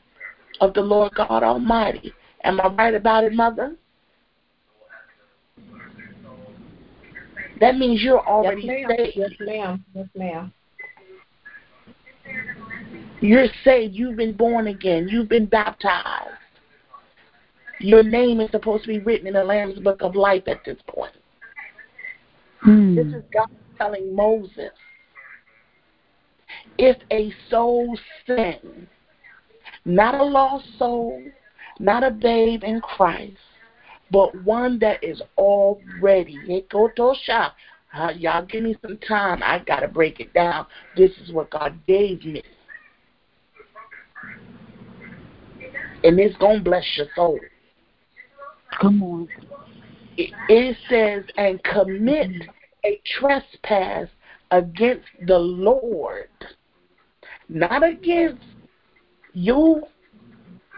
of 0.62 0.74
the 0.74 0.82
Lord 0.82 1.14
God 1.16 1.44
Almighty. 1.44 2.14
Am 2.44 2.60
I 2.62 2.68
right 2.68 2.94
about 2.94 3.24
it, 3.24 3.34
Mother? 3.34 3.76
That 7.62 7.78
means 7.78 8.02
you're 8.02 8.26
already 8.26 8.64
yes, 8.64 8.90
saved. 8.98 9.14
Yes, 9.16 9.32
ma'am. 9.40 9.86
Yes, 9.94 10.08
ma'am. 10.16 10.54
You're 13.22 13.48
saved. 13.64 13.96
You've 13.96 14.18
been 14.18 14.36
born 14.36 14.68
again. 14.68 15.08
You've 15.08 15.30
been 15.30 15.46
baptized. 15.46 16.32
Your 17.80 18.04
name 18.04 18.40
is 18.40 18.50
supposed 18.52 18.84
to 18.84 18.90
be 18.90 19.00
written 19.00 19.28
in 19.28 19.34
the 19.34 19.44
Lamb's 19.44 19.80
Book 19.80 20.02
of 20.02 20.16
Life 20.16 20.44
at 20.48 20.64
this 20.66 20.78
point. 20.88 21.14
Mm. 22.66 22.96
This 22.96 23.08
is 23.08 23.24
God 23.34 23.50
telling 23.78 24.16
Moses 24.16 24.72
if 26.78 26.98
a 27.12 27.34
soul 27.50 27.98
sin, 28.26 28.88
not 29.86 30.16
a 30.16 30.24
lost 30.24 30.66
soul, 30.78 31.22
not 31.80 32.04
a 32.04 32.12
babe 32.12 32.64
in 32.64 32.82
Christ, 32.82 33.38
but 34.12 34.36
one 34.44 34.80
that 34.80 35.04
is 35.04 35.22
already. 35.38 36.66
Uh, 37.94 38.10
y'all 38.18 38.46
give 38.46 38.64
me 38.64 38.76
some 38.82 38.98
time. 39.08 39.42
I 39.44 39.60
got 39.60 39.82
to 39.82 39.88
break 39.88 40.20
it 40.20 40.34
down. 40.34 40.66
This 40.98 41.12
is 41.24 41.32
what 41.32 41.50
God 41.50 41.80
gave 41.88 42.26
me. 42.26 42.44
And 46.04 46.20
it's 46.20 46.38
going 46.38 46.58
to 46.58 46.64
bless 46.64 46.86
your 46.98 47.08
soul. 47.16 47.40
Come 48.80 49.04
on. 49.04 49.28
It, 50.18 50.32
it 50.50 50.78
says, 50.90 51.24
and 51.38 51.62
commit 51.64 52.32
a 52.86 53.02
trespass 53.20 54.08
against 54.52 55.08
the 55.28 55.38
Lord, 55.38 56.30
not 57.50 57.84
against 57.84 58.44
you, 59.34 59.84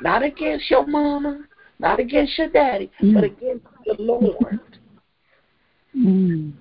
not 0.01 0.23
against 0.23 0.69
your 0.69 0.85
mama, 0.87 1.43
not 1.79 1.99
against 1.99 2.37
your 2.37 2.49
daddy, 2.49 2.91
Mm. 3.01 3.13
but 3.13 3.23
against 3.23 3.65
the 3.85 3.95
Lord. 3.99 4.59
Mm. 5.95 6.53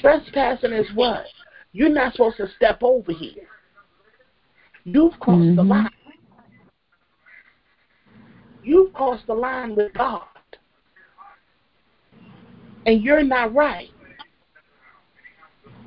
Trespassing 0.00 0.72
is 0.72 0.86
what? 0.94 1.26
You're 1.72 1.88
not 1.88 2.12
supposed 2.12 2.38
to 2.38 2.48
step 2.56 2.82
over 2.82 3.12
here. 3.12 3.46
You've 4.84 5.18
crossed 5.20 5.56
the 5.56 5.62
Mhm. 5.62 5.68
line. 5.68 5.90
You've 8.62 8.92
crossed 8.92 9.26
the 9.26 9.34
line 9.34 9.76
with 9.76 9.92
God. 9.94 10.22
And 12.86 13.02
you're 13.02 13.22
not 13.22 13.54
right. 13.54 13.90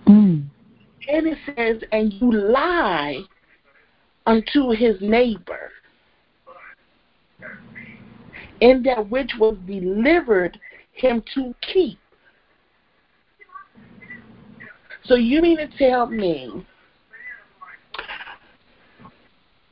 Mm. 0.08 0.46
And 1.08 1.28
it 1.28 1.38
says, 1.46 1.82
and 1.92 2.14
you 2.14 2.32
lie 2.32 3.24
unto 4.26 4.70
his 4.72 4.96
neighbor 5.02 5.72
in 8.62 8.84
that 8.84 9.10
which 9.10 9.32
was 9.40 9.58
delivered 9.66 10.60
him 10.94 11.24
to 11.34 11.54
keep. 11.74 11.98
So 15.06 15.16
you 15.16 15.42
mean 15.42 15.58
to 15.58 15.68
tell 15.78 16.06
me 16.06 16.66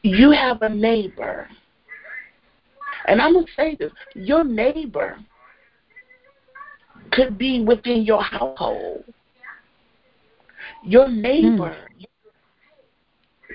you 0.01 0.31
have 0.31 0.62
a 0.63 0.69
neighbor, 0.69 1.47
and 3.09 3.19
I'm 3.19 3.33
going 3.33 3.45
to 3.45 3.51
say 3.55 3.75
this 3.75 3.91
your 4.13 4.43
neighbor 4.43 5.17
could 7.11 7.37
be 7.37 7.63
within 7.63 8.03
your 8.03 8.21
household. 8.21 9.03
Your 10.83 11.09
neighbor 11.09 11.75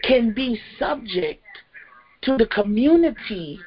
can 0.02 0.34
be 0.34 0.60
subject 0.78 1.44
to 2.22 2.36
the 2.36 2.46
community, 2.46 3.60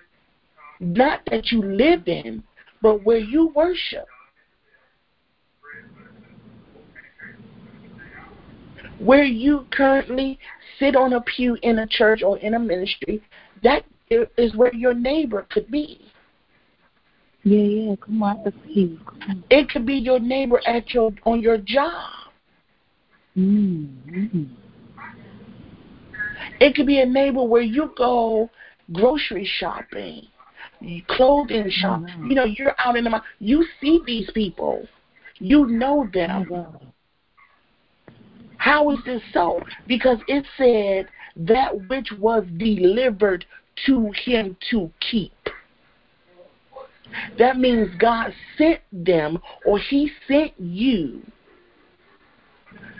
not 0.81 1.21
that 1.31 1.51
you 1.51 1.61
live 1.61 2.07
in, 2.07 2.43
but 2.81 3.05
where 3.05 3.17
you 3.17 3.47
worship. 3.55 4.07
Where 8.99 9.23
you 9.23 9.65
currently 9.71 10.37
sit 10.79 10.97
on 10.97 11.13
a 11.13 11.21
pew 11.21 11.57
in 11.61 11.79
a 11.79 11.87
church 11.87 12.23
or 12.23 12.37
in 12.39 12.55
a 12.55 12.59
ministry, 12.59 13.23
that 13.63 13.85
is 14.09 14.55
where 14.55 14.73
your 14.73 14.93
neighbor 14.93 15.45
could 15.49 15.69
be. 15.69 16.01
Yeah, 17.43 17.59
yeah. 17.61 17.95
Come 18.03 18.23
on, 18.23 18.41
let's 18.43 18.57
see. 18.65 18.99
It 19.49 19.69
could 19.69 19.85
be 19.85 19.95
your 19.95 20.19
neighbor 20.19 20.61
at 20.67 20.93
your 20.93 21.11
on 21.25 21.41
your 21.41 21.57
job. 21.57 22.11
Mm-hmm. 23.37 24.43
It 26.59 26.75
could 26.75 26.87
be 26.87 27.01
a 27.01 27.05
neighbor 27.05 27.43
where 27.43 27.61
you 27.61 27.93
go 27.97 28.49
grocery 28.91 29.45
shopping, 29.59 30.27
clothing 31.07 31.69
shop. 31.69 32.01
Mhm. 32.01 32.29
You 32.29 32.35
know, 32.35 32.45
you're 32.45 32.75
out 32.79 32.95
in 32.95 33.03
the. 33.03 33.21
You 33.39 33.65
see 33.79 34.01
these 34.05 34.29
people. 34.31 34.87
You 35.39 35.67
know 35.67 36.09
them. 36.13 36.45
God. 36.49 36.87
How 38.57 38.89
is 38.89 38.97
this 39.05 39.21
so? 39.33 39.61
Because 39.87 40.17
it 40.27 40.45
said 40.57 41.07
that 41.35 41.87
which 41.87 42.11
was 42.19 42.43
delivered 42.57 43.45
to 43.85 44.11
him 44.25 44.57
to 44.71 44.91
keep. 44.99 45.31
That 47.37 47.57
means 47.57 47.89
God 47.99 48.33
sent 48.57 48.81
them 48.91 49.39
or 49.65 49.79
he 49.79 50.11
sent 50.27 50.53
you 50.59 51.21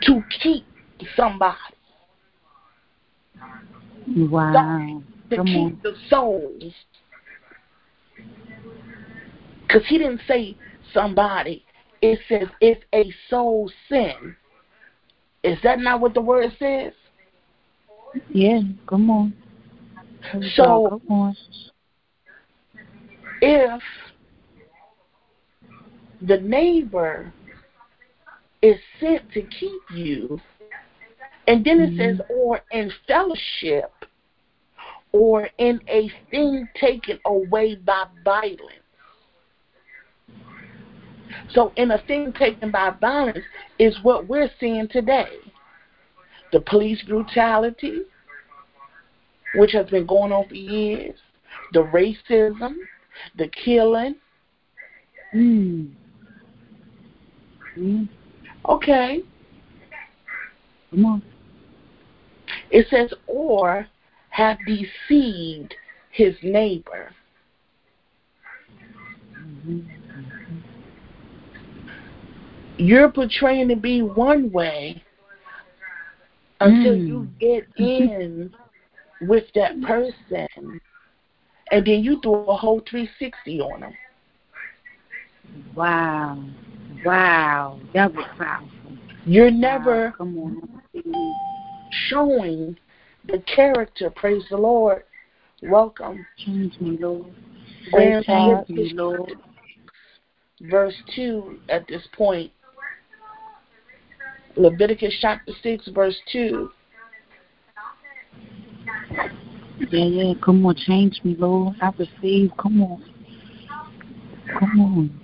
to 0.02 0.22
keep 0.40 0.64
somebody, 1.16 1.56
Wow. 4.16 5.02
to 5.30 5.36
Come 5.36 5.46
keep 5.46 5.56
on. 5.56 5.80
the 5.82 5.94
souls. 6.08 6.72
Because 9.62 9.86
he 9.86 9.98
didn't 9.98 10.22
say 10.26 10.56
somebody. 10.94 11.64
It 12.00 12.20
says 12.28 12.48
if 12.60 12.78
a 12.94 13.12
soul 13.28 13.70
sin. 13.88 14.36
Is 15.42 15.58
that 15.62 15.78
not 15.78 16.00
what 16.00 16.14
the 16.14 16.20
word 16.20 16.50
says? 16.58 16.92
Yeah, 18.30 18.60
come 18.86 19.10
on. 19.10 19.34
So- 20.54 20.64
go. 20.64 21.02
Come 21.06 21.20
on. 21.20 21.36
if 23.40 23.82
the 26.22 26.38
neighbor 26.38 27.32
is 28.62 28.76
sent 28.98 29.30
to 29.32 29.42
keep 29.42 29.82
you, 29.94 30.40
and 31.46 31.64
then 31.64 31.80
it 31.80 31.96
says, 31.96 32.18
mm-hmm. 32.18 32.32
or 32.32 32.60
in 32.72 32.90
fellowship, 33.06 33.92
or 35.12 35.48
in 35.58 35.80
a 35.88 36.10
thing 36.30 36.68
taken 36.78 37.18
away 37.24 37.76
by 37.76 38.04
violence. 38.24 38.60
So, 41.50 41.72
in 41.76 41.92
a 41.92 42.02
thing 42.06 42.32
taken 42.32 42.70
by 42.70 42.90
violence 43.00 43.44
is 43.78 43.96
what 44.02 44.28
we're 44.28 44.50
seeing 44.60 44.88
today 44.88 45.38
the 46.52 46.60
police 46.60 47.02
brutality, 47.02 48.02
which 49.54 49.72
has 49.72 49.88
been 49.88 50.06
going 50.06 50.32
on 50.32 50.48
for 50.48 50.54
years, 50.54 51.18
the 51.72 51.80
racism, 51.80 52.74
the 53.36 53.48
killing. 53.48 54.16
Mm. 55.34 55.90
Mm. 57.76 58.08
Okay. 58.68 59.22
Come 60.90 61.04
on. 61.04 61.22
It 62.70 62.86
says, 62.90 63.12
or 63.26 63.86
have 64.30 64.58
deceived 64.66 65.74
his 66.10 66.34
neighbor. 66.42 67.10
Mm-hmm. 69.40 69.80
You're 72.78 73.10
portraying 73.10 73.68
to 73.68 73.76
be 73.76 74.02
one 74.02 74.50
way 74.52 75.02
until 76.60 76.94
Mm. 76.94 77.08
you 77.08 77.28
get 77.40 77.66
in 77.76 78.54
with 79.20 79.44
that 79.54 79.80
person, 79.82 80.80
and 81.70 81.86
then 81.86 82.02
you 82.02 82.20
do 82.20 82.34
a 82.34 82.56
whole 82.56 82.80
360 82.88 83.60
on 83.60 83.80
them. 83.80 83.94
Wow. 85.74 86.44
Wow. 87.04 87.80
That 87.94 88.14
was 88.14 88.26
powerful. 88.36 88.70
You're 89.24 89.50
Wow. 89.50 89.58
never 89.58 90.14
on. 90.18 90.70
showing 92.08 92.76
the 93.26 93.38
character. 93.40 94.10
Praise 94.10 94.44
the 94.50 94.56
Lord. 94.56 95.04
Welcome. 95.62 96.26
Change 96.36 96.78
me, 96.80 96.98
Lord. 96.98 97.26
Change 97.92 98.68
me, 98.68 98.90
Lord. 98.94 99.34
verse 100.62 100.94
2 101.14 101.60
at 101.68 101.86
this 101.86 102.06
point. 102.16 102.50
Leviticus 104.56 105.14
chapter 105.20 105.52
6, 105.62 105.88
verse 105.88 106.18
2. 106.32 106.70
Yeah, 109.90 110.04
yeah. 110.04 110.34
Come 110.44 110.64
on. 110.66 110.74
Change 110.76 111.20
me, 111.24 111.36
Lord. 111.38 111.76
I 111.80 111.90
receive. 111.98 112.50
Come 112.58 112.82
on. 112.82 113.04
Come 114.58 114.80
on. 114.80 115.20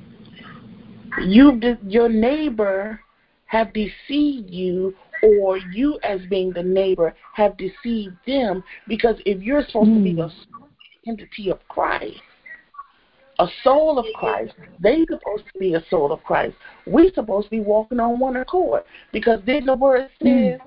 You, 1.27 1.61
your 1.87 2.09
neighbor, 2.09 3.01
have 3.47 3.73
deceived 3.73 4.51
you, 4.51 4.95
or 5.23 5.59
you, 5.59 5.99
as 6.03 6.21
being 6.29 6.53
the 6.53 6.63
neighbor, 6.63 7.15
have 7.35 7.57
deceived 7.57 8.17
them. 8.27 8.63
Because 8.89 9.17
if 9.25 9.43
you're 9.43 9.65
supposed 9.67 9.95
to 9.95 10.03
be 10.03 10.15
Mm. 10.15 10.31
a 10.31 10.33
entity 11.07 11.51
of 11.51 11.59
Christ, 11.69 12.21
a 13.39 13.49
soul 13.63 13.99
of 13.99 14.07
Christ, 14.15 14.55
they 14.81 15.05
supposed 15.05 15.45
to 15.53 15.59
be 15.59 15.75
a 15.75 15.85
soul 15.91 16.13
of 16.13 16.23
Christ. 16.25 16.57
We 16.87 17.11
supposed 17.15 17.47
to 17.47 17.51
be 17.51 17.61
walking 17.61 18.01
on 18.01 18.19
one 18.19 18.37
accord. 18.37 18.85
Because 19.13 19.41
then 19.45 19.67
the 19.67 19.75
word 19.75 20.09
says, 20.23 20.61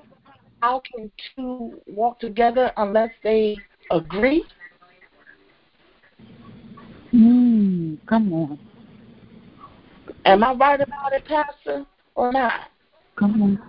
how 0.62 0.82
can 0.82 1.12
two 1.36 1.80
walk 1.88 2.20
together 2.20 2.72
unless 2.78 3.12
they 3.24 3.58
agree? 3.92 4.44
Mm. 7.14 7.98
Come 8.08 8.34
on. 8.34 8.60
Am 10.26 10.44
I 10.44 10.54
right 10.54 10.82
about 10.82 11.14
it, 11.14 11.26
Pastor, 11.26 11.86
or 12.16 12.32
not? 12.32 12.70
Come 13.16 13.42
on. 13.42 13.62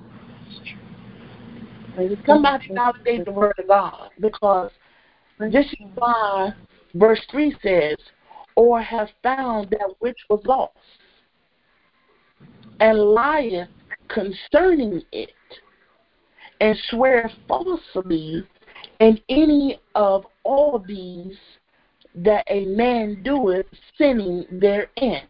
Somebody 2.26 2.68
validate 2.72 3.24
the 3.24 3.32
word 3.32 3.54
of 3.58 3.68
God 3.68 4.10
because 4.20 4.70
this 5.38 5.66
is 5.66 5.86
why 5.94 6.52
verse 6.94 7.20
3 7.30 7.56
says, 7.62 7.96
or 8.54 8.80
have 8.82 9.08
found 9.22 9.70
that 9.70 9.94
which 10.00 10.18
was 10.28 10.40
lost, 10.44 10.76
and 12.80 12.98
lieth 12.98 13.68
concerning 14.08 15.02
it, 15.12 15.30
and 16.60 16.76
swear 16.90 17.30
falsely 17.46 18.46
in 19.00 19.20
any 19.28 19.80
of 19.94 20.26
all 20.44 20.78
these 20.86 21.36
that 22.14 22.44
a 22.48 22.64
man 22.66 23.22
doeth, 23.22 23.66
sinning 23.96 24.44
therein. 24.50 25.22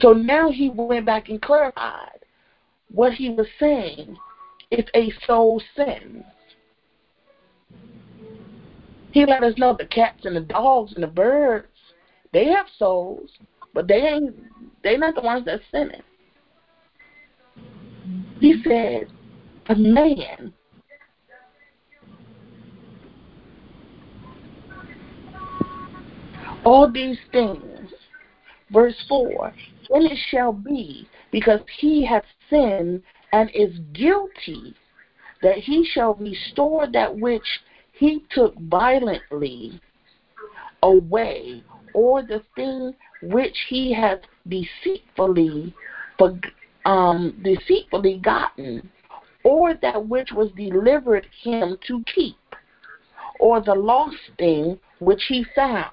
So 0.00 0.12
now 0.12 0.50
he 0.50 0.68
went 0.68 1.06
back 1.06 1.28
and 1.28 1.40
clarified 1.40 2.20
what 2.92 3.12
he 3.12 3.30
was 3.30 3.46
saying 3.58 4.16
if 4.70 4.86
a 4.94 5.12
soul 5.26 5.62
sins. 5.74 6.24
He 9.12 9.24
let 9.24 9.42
us 9.42 9.54
know 9.56 9.74
the 9.74 9.86
cats 9.86 10.24
and 10.24 10.36
the 10.36 10.40
dogs 10.40 10.92
and 10.94 11.02
the 11.02 11.08
birds, 11.08 11.68
they 12.32 12.46
have 12.46 12.66
souls, 12.78 13.30
but 13.72 13.88
they 13.88 14.02
ain't 14.02 14.34
they 14.82 14.96
not 14.96 15.14
the 15.14 15.22
ones 15.22 15.46
that's 15.46 15.62
sinning. 15.70 16.02
He 18.40 18.62
said, 18.62 19.08
a 19.68 19.74
man 19.74 20.52
all 26.66 26.90
these 26.90 27.18
things. 27.30 27.92
Verse 28.70 28.96
4 29.08 29.54
Then 29.88 30.02
it 30.02 30.18
shall 30.30 30.52
be, 30.52 31.08
because 31.30 31.60
he 31.78 32.04
hath 32.04 32.24
sinned 32.50 33.02
and 33.32 33.48
is 33.54 33.78
guilty, 33.92 34.74
that 35.42 35.58
he 35.58 35.84
shall 35.84 36.14
restore 36.14 36.88
that 36.92 37.16
which 37.16 37.46
he 37.92 38.24
took 38.30 38.58
violently 38.58 39.80
away, 40.82 41.62
or 41.94 42.22
the 42.22 42.42
thing 42.56 42.92
which 43.22 43.56
he 43.68 43.92
hath 43.94 44.20
deceitfully, 44.48 45.72
um, 46.86 47.34
deceitfully 47.42 48.18
gotten, 48.18 48.88
or 49.44 49.74
that 49.82 50.06
which 50.06 50.30
was 50.32 50.50
delivered 50.56 51.26
him 51.42 51.76
to 51.86 52.02
keep, 52.14 52.36
or 53.40 53.60
the 53.60 53.74
lost 53.74 54.16
thing 54.38 54.78
which 55.00 55.22
he 55.28 55.44
found. 55.54 55.90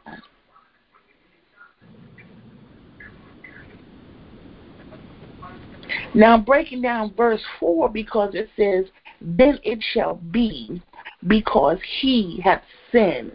Now, 6.14 6.38
breaking 6.38 6.84
down 6.84 7.14
verse 7.16 7.41
4, 7.60 7.89
because 7.89 8.36
it 8.36 8.50
says, 8.56 8.86
Then 9.20 9.60
it 9.64 9.84
shall 9.94 10.16
be, 10.16 10.82
because 11.26 11.80
he 12.02 12.39
hath 12.44 12.62
sinned. 12.91 13.32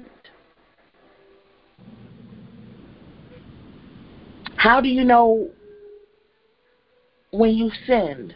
How 4.56 4.80
do 4.80 4.88
you 4.88 5.04
know 5.04 5.50
when 7.30 7.50
you 7.50 7.70
sinned? 7.86 8.34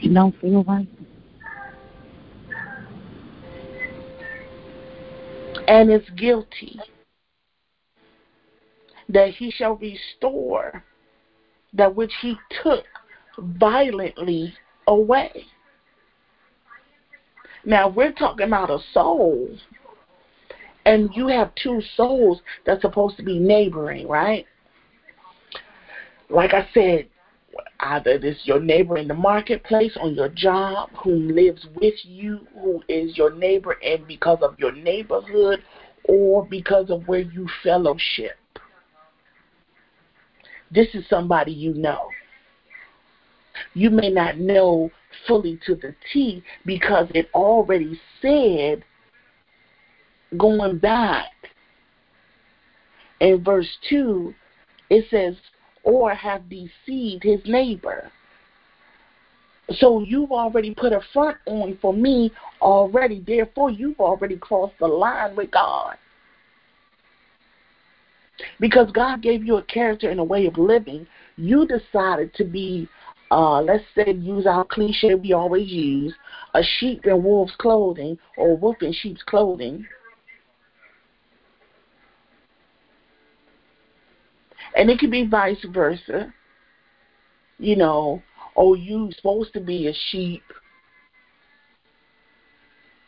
You 0.00 0.14
don't 0.14 0.38
feel 0.40 0.62
right. 0.64 0.86
and 5.68 5.92
is 5.92 6.02
guilty, 6.16 6.80
that 9.10 9.28
he 9.34 9.50
shall 9.50 9.76
restore 9.76 10.82
that 11.74 11.94
which 11.94 12.12
he 12.22 12.34
took 12.62 12.84
violently 13.38 14.52
away. 14.86 15.44
Now 17.64 17.88
we're 17.88 18.12
talking 18.12 18.46
about 18.46 18.70
a 18.70 18.78
soul, 18.94 19.50
and 20.86 21.10
you 21.14 21.28
have 21.28 21.54
two 21.54 21.82
souls 21.96 22.40
that's 22.64 22.80
supposed 22.80 23.18
to 23.18 23.22
be 23.22 23.38
neighboring, 23.38 24.08
right? 24.08 24.46
Like 26.30 26.52
I 26.52 26.68
said, 26.74 27.08
either 27.80 28.18
this 28.18 28.36
your 28.44 28.60
neighbor 28.60 28.98
in 28.98 29.08
the 29.08 29.14
marketplace, 29.14 29.96
on 30.00 30.14
your 30.14 30.28
job, 30.28 30.90
who 31.02 31.12
lives 31.14 31.66
with 31.74 31.94
you, 32.02 32.46
who 32.60 32.82
is 32.88 33.16
your 33.16 33.30
neighbor, 33.30 33.76
and 33.84 34.06
because 34.06 34.38
of 34.42 34.58
your 34.58 34.72
neighborhood, 34.72 35.62
or 36.04 36.46
because 36.46 36.90
of 36.90 37.06
where 37.08 37.20
you 37.20 37.46
fellowship. 37.62 38.36
This 40.70 40.88
is 40.94 41.04
somebody 41.08 41.52
you 41.52 41.72
know. 41.74 42.08
You 43.74 43.90
may 43.90 44.10
not 44.10 44.38
know 44.38 44.90
fully 45.26 45.58
to 45.66 45.74
the 45.74 45.94
T 46.12 46.42
because 46.64 47.08
it 47.14 47.28
already 47.34 47.98
said 48.20 48.84
going 50.36 50.78
back 50.78 51.30
in 53.20 53.42
verse 53.42 53.68
2, 53.88 54.34
it 54.90 55.06
says, 55.10 55.34
or 55.88 56.14
have 56.14 56.42
deceived 56.50 57.22
his 57.22 57.40
neighbor. 57.46 58.12
So 59.76 60.00
you've 60.00 60.32
already 60.32 60.74
put 60.74 60.92
a 60.92 61.00
front 61.14 61.38
on 61.46 61.78
for 61.80 61.94
me 61.94 62.30
already. 62.60 63.24
Therefore, 63.26 63.70
you've 63.70 63.98
already 63.98 64.36
crossed 64.36 64.78
the 64.80 64.86
line 64.86 65.34
with 65.34 65.50
God. 65.50 65.96
Because 68.60 68.92
God 68.92 69.22
gave 69.22 69.42
you 69.42 69.56
a 69.56 69.62
character 69.62 70.10
and 70.10 70.20
a 70.20 70.24
way 70.24 70.46
of 70.46 70.58
living, 70.58 71.06
you 71.36 71.66
decided 71.66 72.34
to 72.34 72.44
be, 72.44 72.86
uh, 73.30 73.62
let's 73.62 73.84
say, 73.94 74.12
use 74.12 74.46
our 74.46 74.64
cliche 74.66 75.14
we 75.14 75.32
always 75.32 75.68
use, 75.68 76.14
a 76.52 76.62
sheep 76.62 77.06
in 77.06 77.22
wolf's 77.22 77.56
clothing 77.56 78.18
or 78.36 78.58
wolf 78.58 78.76
in 78.82 78.92
sheep's 78.92 79.22
clothing. 79.22 79.86
And 84.78 84.88
it 84.88 85.00
could 85.00 85.10
be 85.10 85.26
vice 85.26 85.58
versa. 85.72 86.32
You 87.58 87.74
know, 87.74 88.22
oh, 88.56 88.74
you 88.74 89.10
supposed 89.16 89.52
to 89.54 89.60
be 89.60 89.88
a 89.88 89.92
sheep. 90.10 90.44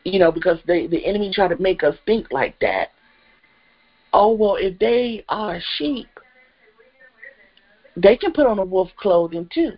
You 0.03 0.19
know, 0.19 0.33
because 0.33 0.59
they, 0.67 0.87
the 0.87 1.05
enemy 1.05 1.31
try 1.33 1.47
to 1.47 1.55
make 1.61 1.81
us 1.81 1.95
think 2.05 2.27
like 2.31 2.59
that. 2.59 2.89
Oh, 4.11 4.33
well, 4.33 4.57
if 4.57 4.77
they 4.79 5.23
are 5.29 5.61
sheep, 5.77 6.09
they 7.95 8.17
can 8.17 8.33
put 8.33 8.47
on 8.47 8.59
a 8.59 8.65
wolf 8.65 8.89
clothing 8.97 9.47
too. 9.53 9.71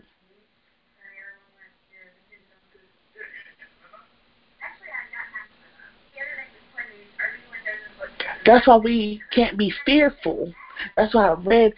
That's 8.47 8.67
why 8.67 8.77
we 8.77 9.21
can't 9.31 9.57
be 9.59 9.71
fearful. 9.85 10.51
That's 10.95 11.13
why 11.13 11.29
I 11.29 11.33
read 11.33 11.73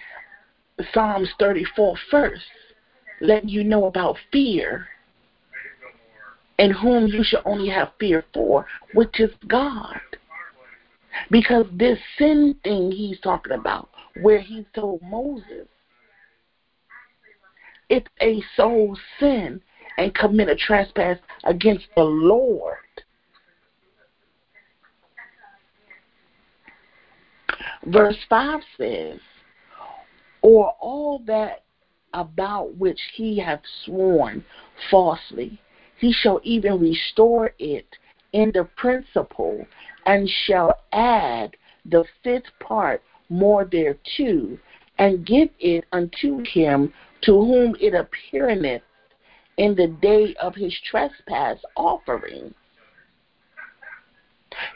Psalms 0.94 1.30
34 1.40 1.96
first, 2.12 2.44
letting 3.22 3.50
you 3.50 3.64
know 3.64 3.86
about 3.86 4.18
fear 4.32 4.88
and 6.58 6.74
whom 6.74 7.08
you 7.08 7.24
should 7.24 7.42
only 7.46 7.70
have 7.70 7.92
fear 8.00 8.24
for, 8.34 8.66
which 8.94 9.20
is 9.20 9.32
God. 9.48 10.00
Because 11.32 11.66
this 11.74 12.00
sin 12.18 12.56
thing 12.64 12.92
he's 12.92 13.20
talking 13.22 13.54
about, 13.54 13.90
where 14.22 14.40
he 14.40 14.66
told 14.74 15.02
Moses, 15.02 15.68
it's 17.90 18.08
a 18.22 18.42
soul 18.56 18.98
sin 19.20 19.62
and 19.98 20.14
commit 20.14 20.50
a 20.50 20.56
trespass 20.56 21.18
against 21.44 21.86
the 21.96 22.04
Lord. 22.04 22.78
Verse 27.86 28.18
5 28.30 28.62
says, 28.78 29.20
Or 30.42 30.76
all 30.80 31.20
that 31.28 31.64
about 32.14 32.76
which 32.78 33.00
he 33.14 33.38
hath 33.38 33.62
sworn 33.84 34.44
falsely, 34.90 35.60
he 36.00 36.12
shall 36.12 36.40
even 36.44 36.80
restore 36.80 37.54
it 37.60 37.88
in 38.34 38.52
the 38.54 38.66
principal, 38.76 39.66
and 40.06 40.30
shall 40.30 40.80
add 40.92 41.56
the 41.86 42.04
fifth 42.24 42.52
part 42.60 43.02
more 43.30 43.66
thereto, 43.66 44.58
and 44.98 45.26
give 45.26 45.50
it 45.60 45.86
unto 45.92 46.44
him 46.46 46.94
to 47.22 47.32
whom 47.32 47.76
it 47.80 47.94
appeareth 47.94 48.82
in 49.58 49.76
the 49.76 49.88
day 50.02 50.36
of 50.42 50.56
his 50.56 50.76
trespass 50.90 51.60
offering. 51.76 52.54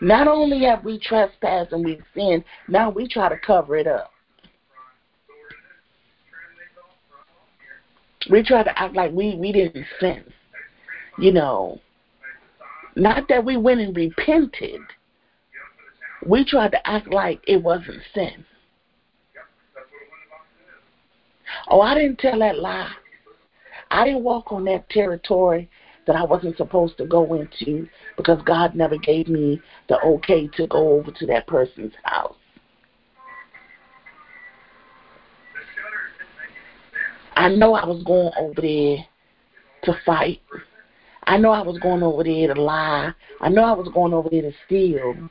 Not 0.01 0.27
only 0.27 0.63
have 0.63 0.83
we 0.83 0.99
trespassed 0.99 1.71
and 1.71 1.83
we've 1.83 2.03
sinned, 2.13 2.43
now 2.67 2.89
we 2.89 3.07
try 3.07 3.29
to 3.29 3.37
cover 3.37 3.75
it 3.75 3.87
up. 3.87 4.11
We 8.29 8.43
try 8.43 8.63
to 8.63 8.79
act 8.79 8.95
like 8.95 9.11
we, 9.11 9.35
we 9.35 9.51
didn't 9.51 9.85
sin. 9.99 10.23
You 11.17 11.31
know, 11.33 11.79
not 12.95 13.27
that 13.29 13.43
we 13.43 13.57
went 13.57 13.81
and 13.81 13.95
repented. 13.95 14.81
We 16.25 16.43
tried 16.45 16.71
to 16.71 16.87
act 16.87 17.11
like 17.11 17.41
it 17.47 17.61
wasn't 17.61 18.01
sin. 18.13 18.45
Oh, 21.69 21.81
I 21.81 21.95
didn't 21.95 22.19
tell 22.19 22.39
that 22.39 22.59
lie. 22.59 22.91
I 23.91 24.05
didn't 24.05 24.23
walk 24.23 24.51
on 24.51 24.65
that 24.65 24.89
territory 24.89 25.69
that 26.09 26.15
I 26.15 26.23
wasn't 26.23 26.57
supposed 26.57 26.97
to 26.97 27.05
go 27.05 27.35
into 27.35 27.87
because 28.17 28.41
God 28.43 28.73
never 28.73 28.97
gave 28.97 29.27
me 29.27 29.61
the 29.89 30.01
okay 30.01 30.47
to 30.57 30.65
go 30.65 30.93
over 30.93 31.11
to 31.11 31.25
that 31.27 31.45
person's 31.45 31.93
house. 32.01 32.35
I 37.35 37.49
know 37.49 37.75
I 37.75 37.85
was 37.85 38.01
going 38.03 38.31
over 38.39 38.59
there 38.59 39.05
to 39.83 40.01
fight. 40.03 40.41
I 41.25 41.37
know 41.37 41.51
I 41.51 41.61
was 41.61 41.77
going 41.77 42.01
over 42.01 42.23
there 42.23 42.55
to 42.55 42.59
lie. 42.59 43.13
I 43.39 43.49
know 43.49 43.63
I 43.63 43.73
was 43.73 43.87
going 43.93 44.11
over 44.11 44.29
there 44.31 44.41
to 44.41 44.51
steal. 44.65 45.29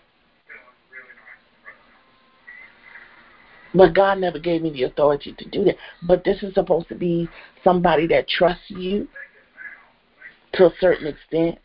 But 3.75 3.97
God 3.97 4.19
never 4.19 4.39
gave 4.39 4.63
me 4.63 4.71
the 4.71 4.85
authority 4.85 5.35
to 5.37 5.49
do 5.49 5.65
that. 5.65 5.75
But 6.05 6.23
this 6.23 6.41
is 6.45 6.55
supposed 6.55 6.89
to 6.91 6.95
be 6.95 7.29
somebody 7.65 8.07
that 8.07 8.29
trusts 8.29 8.63
you 8.69 9.09
to 10.55 10.67
a 10.67 10.73
certain 10.81 11.07
extent. 11.07 11.59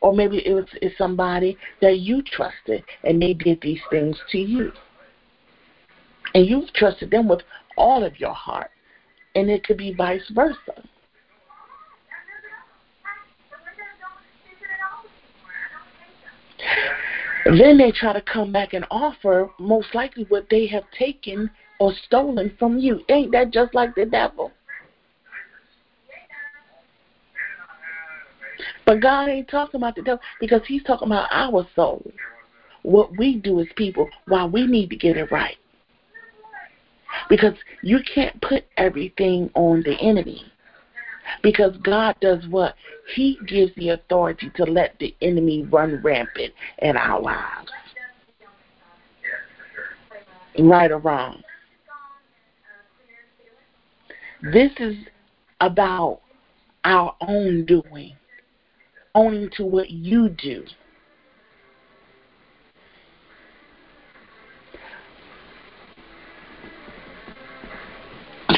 Or 0.00 0.14
maybe 0.14 0.46
it 0.46 0.52
was 0.52 0.66
it's 0.82 0.96
somebody 0.98 1.56
that 1.80 1.98
you 1.98 2.22
trusted 2.22 2.84
and 3.02 3.20
they 3.20 3.34
did 3.34 3.60
these 3.62 3.80
things 3.90 4.16
to 4.30 4.38
you. 4.38 4.72
And 6.34 6.46
you've 6.46 6.72
trusted 6.74 7.10
them 7.10 7.28
with 7.28 7.40
all 7.76 8.04
of 8.04 8.20
your 8.20 8.34
heart. 8.34 8.70
And 9.34 9.50
it 9.50 9.64
could 9.64 9.78
be 9.78 9.94
vice 9.94 10.22
versa. 10.34 10.82
Then 17.46 17.78
they 17.78 17.92
try 17.92 18.12
to 18.12 18.20
come 18.20 18.50
back 18.50 18.72
and 18.72 18.84
offer 18.90 19.48
most 19.58 19.94
likely 19.94 20.24
what 20.28 20.48
they 20.50 20.66
have 20.66 20.84
taken 20.98 21.48
or 21.78 21.92
stolen 22.06 22.52
from 22.58 22.78
you. 22.78 23.02
Ain't 23.08 23.30
that 23.32 23.52
just 23.52 23.72
like 23.72 23.94
the 23.94 24.04
devil? 24.04 24.50
But 28.86 29.00
God 29.00 29.28
ain't 29.28 29.48
talking 29.48 29.80
about 29.80 29.96
the 29.96 30.02
devil 30.02 30.20
because 30.40 30.62
He's 30.66 30.84
talking 30.84 31.08
about 31.08 31.28
our 31.30 31.66
soul. 31.74 32.08
What 32.82 33.16
we 33.18 33.36
do 33.36 33.60
as 33.60 33.66
people, 33.76 34.08
why 34.28 34.44
we 34.46 34.66
need 34.66 34.90
to 34.90 34.96
get 34.96 35.16
it 35.16 35.30
right. 35.32 35.56
Because 37.28 37.54
you 37.82 37.98
can't 38.14 38.40
put 38.40 38.64
everything 38.76 39.50
on 39.54 39.82
the 39.82 39.96
enemy. 40.00 40.44
Because 41.42 41.76
God 41.78 42.14
does 42.20 42.46
what? 42.48 42.76
He 43.14 43.38
gives 43.46 43.74
the 43.74 43.90
authority 43.90 44.50
to 44.54 44.64
let 44.64 44.96
the 45.00 45.14
enemy 45.20 45.64
run 45.64 46.00
rampant 46.02 46.52
in 46.78 46.96
our 46.96 47.20
lives. 47.20 47.70
Right 50.58 50.90
or 50.90 50.98
wrong. 50.98 51.42
This 54.52 54.70
is 54.78 54.96
about 55.60 56.20
our 56.84 57.16
own 57.20 57.64
doing, 57.64 58.14
owning 59.16 59.50
to 59.56 59.64
what 59.64 59.90
you 59.90 60.28
do. 60.28 60.62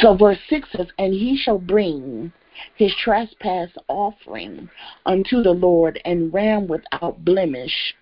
So 0.01 0.17
verse 0.17 0.39
6 0.49 0.69
says, 0.77 0.89
And 0.99 1.15
he 1.15 1.37
shall 1.37 1.59
bring 1.59 2.33
his 2.75 2.93
trespass 3.03 3.71
offering 3.89 4.69
unto 5.07 5.43
the 5.43 5.53
Lord 5.53 6.01
and 6.05 6.33
ram 6.35 6.67
without 6.67 7.25
blemish 7.25 7.95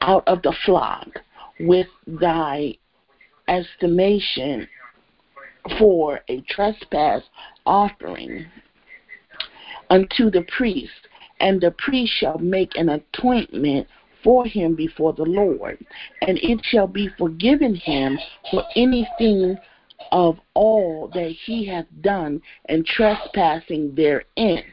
out 0.00 0.26
of 0.26 0.42
the 0.42 0.54
flock 0.64 1.08
with 1.60 1.88
thy 2.06 2.74
estimation 3.48 4.68
for 5.78 6.20
a 6.28 6.40
trespass 6.42 7.22
offering 7.66 8.46
unto 9.90 10.30
the 10.30 10.44
priest, 10.56 11.08
and 11.40 11.60
the 11.60 11.70
priest 11.72 12.12
shall 12.12 12.38
make 12.38 12.76
an 12.76 12.88
atonement 12.88 13.86
for 14.22 14.44
him 14.44 14.74
before 14.74 15.12
the 15.12 15.24
Lord, 15.24 15.78
and 16.22 16.38
it 16.38 16.60
shall 16.64 16.86
be 16.86 17.08
forgiven 17.18 17.74
him 17.74 18.18
for 18.50 18.64
anything 18.76 19.56
of 20.12 20.38
all 20.54 21.10
that 21.14 21.30
he 21.30 21.66
hath 21.66 21.86
done 22.00 22.40
and 22.68 22.84
trespassing 22.84 23.94
therein. 23.94 24.64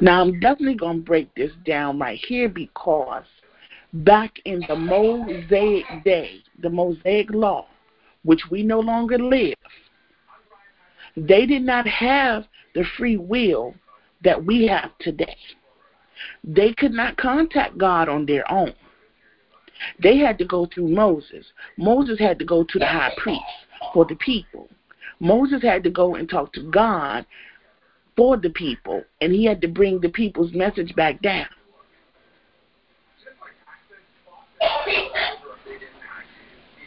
Now, 0.00 0.20
I'm 0.20 0.40
definitely 0.40 0.74
going 0.74 0.98
to 0.98 1.04
break 1.04 1.34
this 1.34 1.52
down 1.64 1.98
right 1.98 2.18
here 2.26 2.48
because 2.48 3.24
back 3.92 4.38
in 4.44 4.62
the 4.68 4.76
Mosaic 4.76 5.84
day, 6.04 6.42
the 6.60 6.68
Mosaic 6.70 7.30
law, 7.30 7.66
which 8.24 8.42
we 8.50 8.62
no 8.62 8.80
longer 8.80 9.18
live, 9.18 9.54
they 11.16 11.46
did 11.46 11.62
not 11.62 11.86
have 11.86 12.44
the 12.74 12.84
free 12.96 13.16
will 13.16 13.74
that 14.22 14.44
we 14.44 14.66
have 14.66 14.90
today. 15.00 15.36
They 16.44 16.72
could 16.74 16.92
not 16.92 17.16
contact 17.16 17.78
God 17.78 18.08
on 18.08 18.26
their 18.26 18.50
own. 18.50 18.72
They 20.02 20.18
had 20.18 20.38
to 20.38 20.44
go 20.44 20.66
through 20.66 20.88
Moses. 20.88 21.46
Moses 21.76 22.18
had 22.18 22.38
to 22.38 22.44
go 22.44 22.64
to 22.64 22.78
the 22.78 22.86
high 22.86 23.12
priest 23.18 23.42
for 23.92 24.04
the 24.04 24.16
people. 24.16 24.68
Moses 25.20 25.62
had 25.62 25.82
to 25.84 25.90
go 25.90 26.14
and 26.14 26.28
talk 26.28 26.52
to 26.54 26.62
God 26.62 27.26
for 28.16 28.36
the 28.36 28.50
people, 28.50 29.02
and 29.20 29.32
he 29.32 29.44
had 29.44 29.60
to 29.60 29.68
bring 29.68 30.00
the 30.00 30.08
people's 30.08 30.52
message 30.52 30.94
back 30.94 31.20
down. 31.20 31.46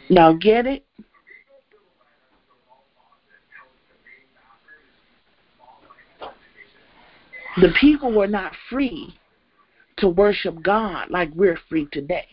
Now, 0.08 0.32
get 0.32 0.66
it? 0.66 0.84
The 7.60 7.74
people 7.78 8.12
were 8.12 8.26
not 8.26 8.52
free 8.70 9.14
to 9.98 10.08
worship 10.08 10.62
God 10.62 11.10
like 11.10 11.30
we're 11.34 11.58
free 11.68 11.86
today. 11.92 12.26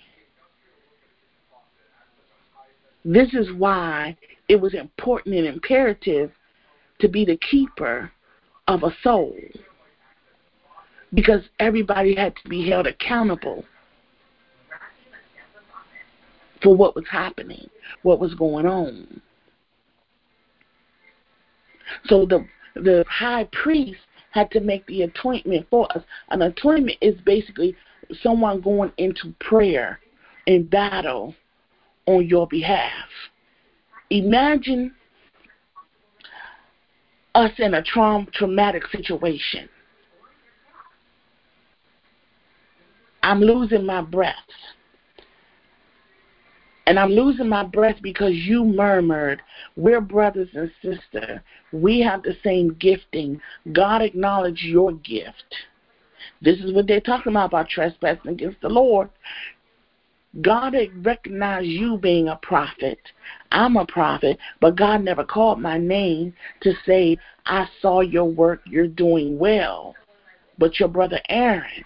This 3.04 3.34
is 3.34 3.52
why 3.54 4.16
it 4.48 4.56
was 4.60 4.74
important 4.74 5.36
and 5.36 5.46
imperative 5.46 6.32
to 7.00 7.10
be 7.10 7.26
the 7.26 7.38
keeper 7.38 8.12
of 8.68 8.84
a 8.84 8.96
soul 9.04 9.36
because 11.14 11.42
everybody 11.60 12.16
had 12.16 12.36
to 12.44 12.50
be 12.50 12.70
held 12.70 12.88
accountable 12.88 13.66
for 16.62 16.76
what 16.76 16.96
was 16.96 17.06
happening, 17.10 17.70
what 18.04 18.20
was 18.20 18.34
going 18.34 18.66
on. 18.66 19.22
So 22.06 22.26
the 22.26 22.46
the 22.76 23.04
high 23.10 23.48
priest 23.52 24.00
had 24.32 24.52
to 24.52 24.60
make 24.60 24.86
the 24.88 25.04
atonement 25.04 25.68
for 25.70 25.92
us. 25.96 26.04
An 26.30 26.42
atonement 26.42 26.98
is 27.02 27.16
basically 27.26 27.76
someone 28.22 28.62
going 28.62 28.92
into 28.98 29.34
prayer 29.40 30.00
and 30.46 30.70
battle 30.70 31.36
on 32.06 32.26
your 32.28 32.48
behalf. 32.48 33.10
Imagine 34.10 34.94
us 37.36 37.52
in 37.58 37.74
a 37.74 37.84
traum- 37.84 38.28
traumatic 38.34 38.84
situation. 38.88 39.70
I'm 43.22 43.42
losing 43.42 43.86
my 43.86 44.02
breath. 44.02 44.36
And 46.88 46.98
I'm 46.98 47.10
losing 47.10 47.50
my 47.50 47.66
breath 47.66 47.98
because 48.02 48.34
you 48.34 48.64
murmured. 48.64 49.42
We're 49.76 50.00
brothers 50.00 50.48
and 50.54 50.72
sisters. 50.82 51.42
We 51.74 52.00
have 52.00 52.24
the 52.24 52.38
same 52.46 52.76
gifting. 52.76 53.42
God 53.74 54.02
acknowledged 54.02 54.64
your 54.64 54.94
gift. 54.94 55.54
This 56.42 56.60
is 56.60 56.74
what 56.74 56.88
they're 56.88 57.02
talking 57.02 57.34
about 57.34 57.48
about 57.48 57.68
trespassing 57.68 58.32
against 58.32 58.62
the 58.62 58.70
Lord. 58.70 59.10
God 60.40 60.76
recognized 61.04 61.68
you 61.68 61.98
being 61.98 62.30
a 62.30 62.38
prophet. 62.38 63.00
I'm 63.52 63.76
a 63.76 63.86
prophet, 63.86 64.38
but 64.62 64.78
God 64.78 65.04
never 65.04 65.26
called 65.26 65.60
my 65.60 65.78
name 65.78 66.34
to 66.62 66.72
say, 66.86 67.18
I 67.46 67.68
saw 67.82 68.00
your 68.00 68.30
work, 68.32 68.62
you're 68.66 68.88
doing 68.88 69.38
well. 69.38 69.94
But 70.58 70.80
your 70.80 70.90
brother 70.90 71.20
Aaron, 71.28 71.84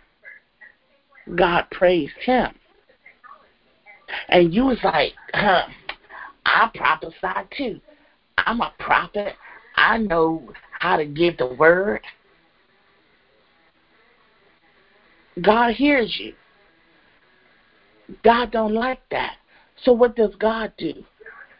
God 1.36 1.66
praised 1.72 2.14
him. 2.24 2.54
And 4.30 4.53
you 4.53 4.66
was 4.66 4.80
like, 4.84 5.14
huh, 5.34 5.64
I 6.45 6.70
prophesy 6.74 7.47
too. 7.57 7.82
I'm 8.38 8.62
a 8.62 8.74
prophet. 8.80 9.36
I 9.76 9.97
know 9.97 10.51
how 10.80 10.97
to 10.97 11.05
give 11.05 11.38
the 11.38 11.47
word. 11.47 12.01
God 15.41 15.74
hears 15.74 16.16
you. 16.20 16.34
God 18.24 18.51
don't 18.51 18.74
like 18.74 18.99
that. 19.12 19.38
So 19.84 19.93
what 19.93 20.16
does 20.16 20.36
God 20.39 20.72
do? 20.78 20.93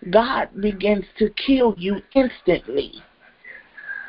God 0.10 0.50
begins 0.60 1.06
to 1.20 1.30
kill 1.30 1.76
you 1.78 2.02
instantly. 2.16 2.94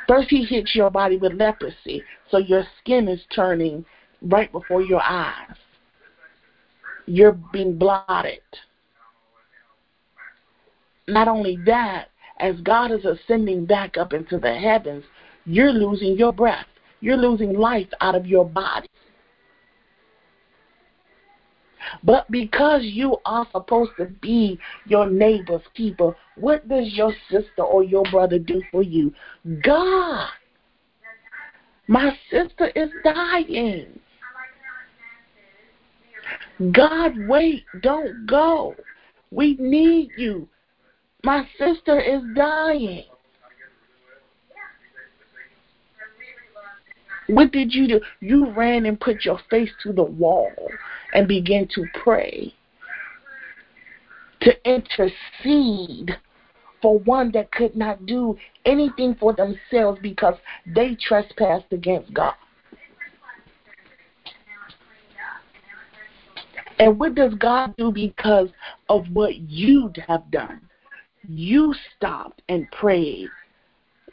First 0.09 0.30
he 0.30 0.45
hits 0.45 0.74
your 0.74 0.90
body 0.90 1.16
with 1.16 1.32
leprosy, 1.32 2.03
so 2.30 2.38
your 2.38 2.64
skin 2.80 3.09
is 3.09 3.20
turning 3.34 3.84
right 4.20 4.51
before 4.51 4.82
your 4.82 5.03
eyes. 5.03 5.57
You're 7.07 7.38
being 7.53 7.76
blotted. 7.78 8.40
Not 11.09 11.28
only 11.28 11.59
that, 11.66 12.09
as 12.38 12.61
God 12.61 12.90
is 12.90 13.05
ascending 13.05 13.66
back 13.66 13.96
up 13.96 14.12
into 14.12 14.38
the 14.38 14.55
heavens, 14.55 15.05
you're 15.44 15.72
losing 15.72 16.16
your 16.16 16.32
breath. 16.32 16.66
You're 17.00 17.16
losing 17.16 17.55
life 17.55 17.88
out 18.00 18.14
of 18.14 18.26
your 18.26 18.44
body. 18.44 18.88
But 22.05 22.30
because 22.30 22.82
you 22.84 23.16
are 23.24 23.46
supposed 23.53 23.92
to 23.98 24.07
be 24.07 24.59
your 24.86 25.11
neighbor's 25.11 25.62
keeper, 25.74 26.16
what 26.36 26.68
does 26.68 26.92
your 26.92 27.12
sister 27.28 27.62
or 27.62 27.82
your 27.82 28.05
brother 28.11 28.38
do 28.38 28.62
for 28.70 28.82
you? 28.82 29.12
God. 29.62 30.28
My 31.88 32.16
sister 32.30 32.68
is 32.76 32.90
dying. 33.05 33.98
God, 36.70 37.12
wait, 37.26 37.64
don't 37.80 38.26
go. 38.26 38.76
We 39.30 39.56
need 39.58 40.10
you. 40.16 40.48
My 41.24 41.46
sister 41.58 41.98
is 41.98 42.22
dying. 42.36 43.04
What 47.28 47.52
did 47.52 47.72
you 47.72 47.88
do? 47.88 48.00
You 48.20 48.50
ran 48.50 48.86
and 48.86 49.00
put 49.00 49.24
your 49.24 49.40
face 49.48 49.70
to 49.82 49.92
the 49.92 50.02
wall 50.02 50.52
and 51.14 51.26
began 51.26 51.68
to 51.74 51.86
pray, 52.02 52.52
to 54.42 54.68
intercede 54.68 56.18
for 56.82 56.98
one 57.00 57.30
that 57.32 57.52
could 57.52 57.76
not 57.76 58.04
do 58.06 58.36
anything 58.66 59.14
for 59.14 59.32
themselves 59.32 60.00
because 60.02 60.34
they 60.66 60.96
trespassed 60.96 61.72
against 61.72 62.12
God. 62.12 62.34
And 66.79 66.99
what 66.99 67.14
does 67.14 67.35
God 67.35 67.75
do 67.77 67.93
because 67.93 68.49
of 68.89 69.07
what 69.12 69.37
you 69.37 69.93
have 70.07 70.31
done? 70.31 70.61
You 71.29 71.75
stopped 71.97 72.43
and 72.49 72.70
prayed 72.73 73.29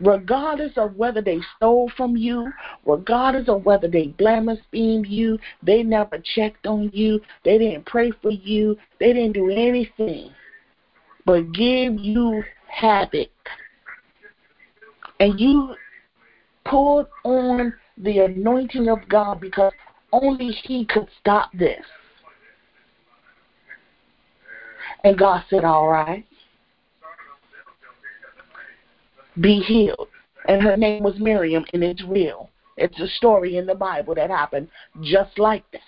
regardless 0.01 0.71
of 0.77 0.95
whether 0.95 1.21
they 1.21 1.39
stole 1.57 1.91
from 1.97 2.15
you, 2.15 2.49
regardless 2.85 3.49
of 3.49 3.65
whether 3.65 3.87
they 3.87 4.07
blasphemed 4.07 5.05
you, 5.05 5.37
they 5.61 5.83
never 5.83 6.17
checked 6.35 6.65
on 6.65 6.89
you, 6.93 7.19
they 7.43 7.57
didn't 7.57 7.85
pray 7.85 8.09
for 8.21 8.31
you, 8.31 8.77
they 9.01 9.11
didn't 9.11 9.33
do 9.33 9.49
anything 9.49 10.31
but 11.29 11.51
give 11.51 11.99
you 11.99 12.43
havoc. 12.67 13.29
And 15.19 15.39
you 15.39 15.75
pulled 16.65 17.05
on 17.23 17.73
the 17.97 18.19
anointing 18.19 18.87
of 18.89 19.07
God 19.09 19.39
because 19.39 19.73
only 20.11 20.51
He 20.63 20.85
could 20.85 21.07
stop 21.19 21.51
this. 21.53 21.85
And 25.03 25.17
God 25.17 25.43
said, 25.49 25.63
All 25.63 25.87
right. 25.87 26.25
be 29.39 29.59
healed. 29.59 30.07
And 30.47 30.61
her 30.61 30.77
name 30.77 31.03
was 31.03 31.19
Miriam, 31.19 31.65
and 31.73 31.83
it's 31.83 32.03
real. 32.03 32.49
It's 32.77 32.99
a 32.99 33.07
story 33.07 33.57
in 33.57 33.65
the 33.65 33.75
Bible 33.75 34.15
that 34.15 34.29
happened 34.29 34.69
just 35.01 35.37
like 35.37 35.63
that. 35.71 35.81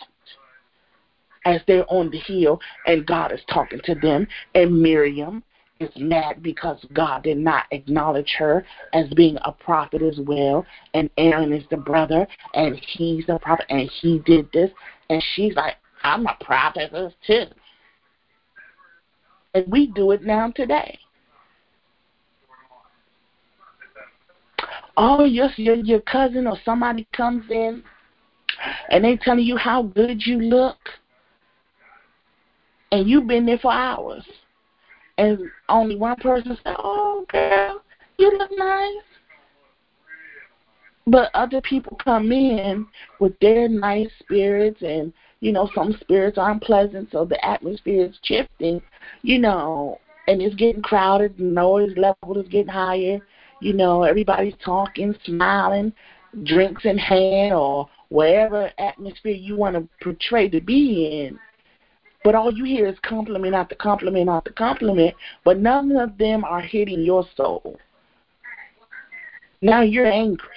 As 1.45 1.61
they're 1.65 1.91
on 1.91 2.11
the 2.11 2.19
hill, 2.19 2.59
and 2.85 3.07
God 3.07 3.31
is 3.31 3.39
talking 3.51 3.79
to 3.85 3.95
them, 3.95 4.27
and 4.53 4.79
Miriam 4.79 5.43
is 5.79 5.89
mad 5.95 6.43
because 6.43 6.85
God 6.93 7.23
did 7.23 7.37
not 7.37 7.65
acknowledge 7.71 8.35
her 8.37 8.63
as 8.93 9.07
being 9.15 9.37
a 9.43 9.51
prophet 9.51 10.03
as 10.03 10.19
well. 10.19 10.65
And 10.93 11.09
Aaron 11.17 11.51
is 11.51 11.63
the 11.71 11.77
brother, 11.77 12.27
and 12.53 12.75
he's 12.75 13.25
a 13.29 13.39
prophet, 13.39 13.65
and 13.69 13.89
he 14.01 14.19
did 14.19 14.51
this. 14.53 14.69
And 15.09 15.23
she's 15.33 15.55
like, 15.55 15.77
I'm 16.03 16.27
a 16.27 16.37
prophetess 16.41 17.13
too. 17.25 17.45
And 19.53 19.65
we 19.67 19.87
do 19.87 20.11
it 20.11 20.23
now 20.23 20.51
today. 20.51 20.97
Oh, 24.97 25.23
yes, 25.23 25.51
your 25.57 25.75
your 25.75 26.01
cousin 26.01 26.47
or 26.47 26.57
somebody 26.63 27.07
comes 27.13 27.49
in 27.49 27.83
and 28.89 29.03
they 29.03 29.17
telling 29.17 29.45
you 29.45 29.57
how 29.57 29.83
good 29.83 30.25
you 30.25 30.39
look 30.39 30.77
and 32.91 33.09
you've 33.09 33.27
been 33.27 33.45
there 33.45 33.57
for 33.57 33.71
hours. 33.71 34.23
And 35.17 35.39
only 35.69 35.95
one 35.95 36.17
person 36.17 36.57
said, 36.63 36.75
Oh 36.77 37.25
girl, 37.29 37.81
you 38.17 38.37
look 38.37 38.51
nice. 38.55 39.03
But 41.07 41.31
other 41.33 41.61
people 41.61 41.97
come 42.03 42.31
in 42.31 42.85
with 43.19 43.37
their 43.39 43.67
nice 43.67 44.09
spirits 44.19 44.81
and 44.81 45.11
you 45.41 45.51
know, 45.51 45.69
some 45.73 45.97
spirits 45.99 46.37
aren't 46.37 46.61
pleasant, 46.61 47.09
so 47.11 47.25
the 47.25 47.43
atmosphere 47.43 48.05
is 48.05 48.19
shifting, 48.23 48.81
you 49.21 49.39
know, 49.39 49.99
and 50.27 50.41
it's 50.41 50.55
getting 50.55 50.81
crowded, 50.81 51.37
the 51.37 51.43
noise 51.43 51.91
level 51.97 52.37
is 52.37 52.47
getting 52.47 52.67
higher, 52.67 53.19
you 53.61 53.73
know, 53.73 54.03
everybody's 54.03 54.55
talking, 54.63 55.15
smiling, 55.25 55.93
drinks 56.43 56.85
in 56.85 56.97
hand 56.97 57.53
or 57.53 57.89
wherever 58.09 58.71
atmosphere 58.77 59.33
you 59.33 59.55
want 59.55 59.75
to 59.75 59.87
portray 60.03 60.49
to 60.49 60.61
be 60.61 61.25
in. 61.25 61.39
But 62.23 62.35
all 62.35 62.53
you 62.53 62.65
hear 62.65 62.87
is 62.87 62.97
compliment 63.01 63.55
after 63.55 63.75
compliment 63.75 64.29
after 64.29 64.51
compliment, 64.51 65.15
but 65.43 65.59
none 65.59 65.95
of 65.97 66.17
them 66.17 66.43
are 66.43 66.61
hitting 66.61 67.01
your 67.01 67.25
soul. 67.35 67.79
Now 69.61 69.81
you're 69.81 70.11
angry. 70.11 70.47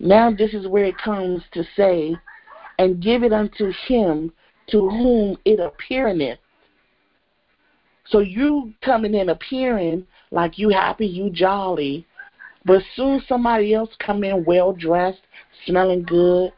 Now 0.00 0.30
this 0.30 0.54
is 0.54 0.68
where 0.68 0.84
it 0.84 0.98
comes 0.98 1.42
to 1.52 1.64
say, 1.76 2.16
and 2.78 3.02
give 3.02 3.22
it 3.22 3.32
unto 3.32 3.72
him 3.86 4.32
to 4.70 4.88
whom 4.88 5.36
it 5.44 5.60
appeareth. 5.60 6.38
So 8.06 8.20
you 8.20 8.72
coming 8.82 9.14
in 9.14 9.28
appearing 9.28 10.06
like 10.30 10.58
you 10.58 10.70
happy, 10.70 11.06
you 11.06 11.30
jolly, 11.30 12.06
but 12.64 12.82
soon 12.96 13.22
somebody 13.28 13.74
else 13.74 13.90
come 13.98 14.24
in 14.24 14.44
well 14.44 14.72
dressed, 14.72 15.20
smelling 15.66 16.04
good. 16.04 16.52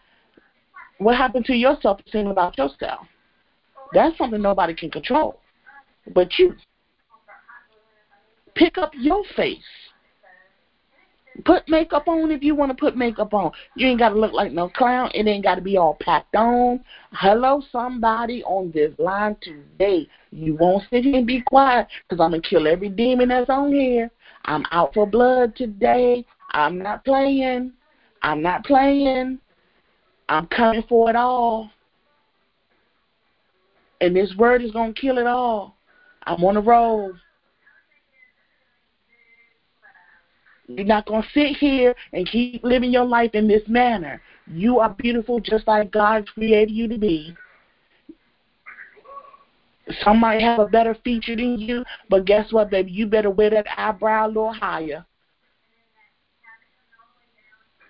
What 0.99 1.17
happened 1.17 1.47
to 1.47 1.55
your 1.55 1.79
self 1.81 2.01
esteem 2.05 2.27
about 2.27 2.59
yourself? 2.59 3.07
That's 3.93 4.17
something 4.19 4.41
nobody 4.41 4.75
can 4.75 4.91
control, 4.91 5.41
but 6.15 6.39
you. 6.39 6.55
Pick 8.55 8.79
up 8.79 8.93
your 8.95 9.23
face. 9.37 9.59
Put 11.45 11.69
makeup 11.69 12.09
on 12.09 12.31
if 12.31 12.43
you 12.43 12.55
want 12.55 12.71
to 12.71 12.77
put 12.77 12.97
makeup 12.97 13.35
on. 13.35 13.53
You 13.77 13.87
ain't 13.87 13.99
got 13.99 14.11
to 14.11 14.19
look 14.19 14.33
like 14.33 14.53
no 14.53 14.69
clown. 14.69 15.11
It 15.15 15.27
ain't 15.27 15.45
got 15.45 15.57
to 15.57 15.61
be 15.61 15.77
all 15.77 15.97
packed 16.01 16.35
on. 16.35 16.81
Hello, 17.13 17.63
somebody 17.71 18.43
on 18.45 18.73
this 18.73 18.93
line 18.99 19.37
today. 19.41 20.09
You 20.33 20.57
won't 20.57 20.85
sit 20.91 21.05
here 21.05 21.17
and 21.17 21.27
be 21.27 21.43
quiet 21.43 21.87
because 22.09 22.23
I'm 22.23 22.31
going 22.31 22.43
to 22.43 22.49
kill 22.49 22.67
every 22.67 22.89
demon 22.89 23.29
that's 23.29 23.51
on 23.51 23.73
here. 23.73 24.11
I'm 24.45 24.65
out 24.73 24.95
for 24.95 25.07
blood 25.07 25.55
today. 25.57 26.25
I'm 26.53 26.79
not 26.79 27.05
playing. 27.05 27.73
I'm 28.23 28.43
not 28.43 28.65
playing. 28.65 29.39
I'm 30.29 30.47
coming 30.47 30.85
for 30.89 31.11
it 31.11 31.17
all. 31.17 31.71
And 34.01 34.17
this 34.17 34.35
word 34.37 34.63
is 34.63 34.71
going 34.73 34.95
to 34.95 35.01
kill 35.01 35.19
it 35.19 35.27
all. 35.27 35.77
I'm 36.25 36.43
on 36.45 36.55
the 36.55 36.61
road. 36.61 37.17
You're 40.77 40.87
not 40.87 41.07
going 41.07 41.23
to 41.23 41.29
sit 41.35 41.57
here 41.57 41.95
and 42.13 42.29
keep 42.29 42.63
living 42.63 42.93
your 42.93 43.05
life 43.05 43.33
in 43.35 43.49
this 43.49 43.63
manner. 43.67 44.21
You 44.47 44.79
are 44.79 44.91
beautiful 44.91 45.41
just 45.41 45.67
like 45.67 45.91
God 45.91 46.27
created 46.27 46.71
you 46.71 46.89
to 46.89 46.99
be. 46.99 47.35
Some 50.05 50.21
might 50.21 50.41
have 50.41 50.61
a 50.61 50.67
better 50.67 50.97
feature 51.03 51.35
than 51.35 51.59
you, 51.59 51.85
but 52.09 52.25
guess 52.25 52.53
what, 52.53 52.71
baby? 52.71 52.93
You 52.93 53.07
better 53.07 53.31
wear 53.31 53.51
that 53.51 53.67
eyebrow 53.77 54.27
a 54.27 54.29
little 54.29 54.53
higher. 54.53 55.05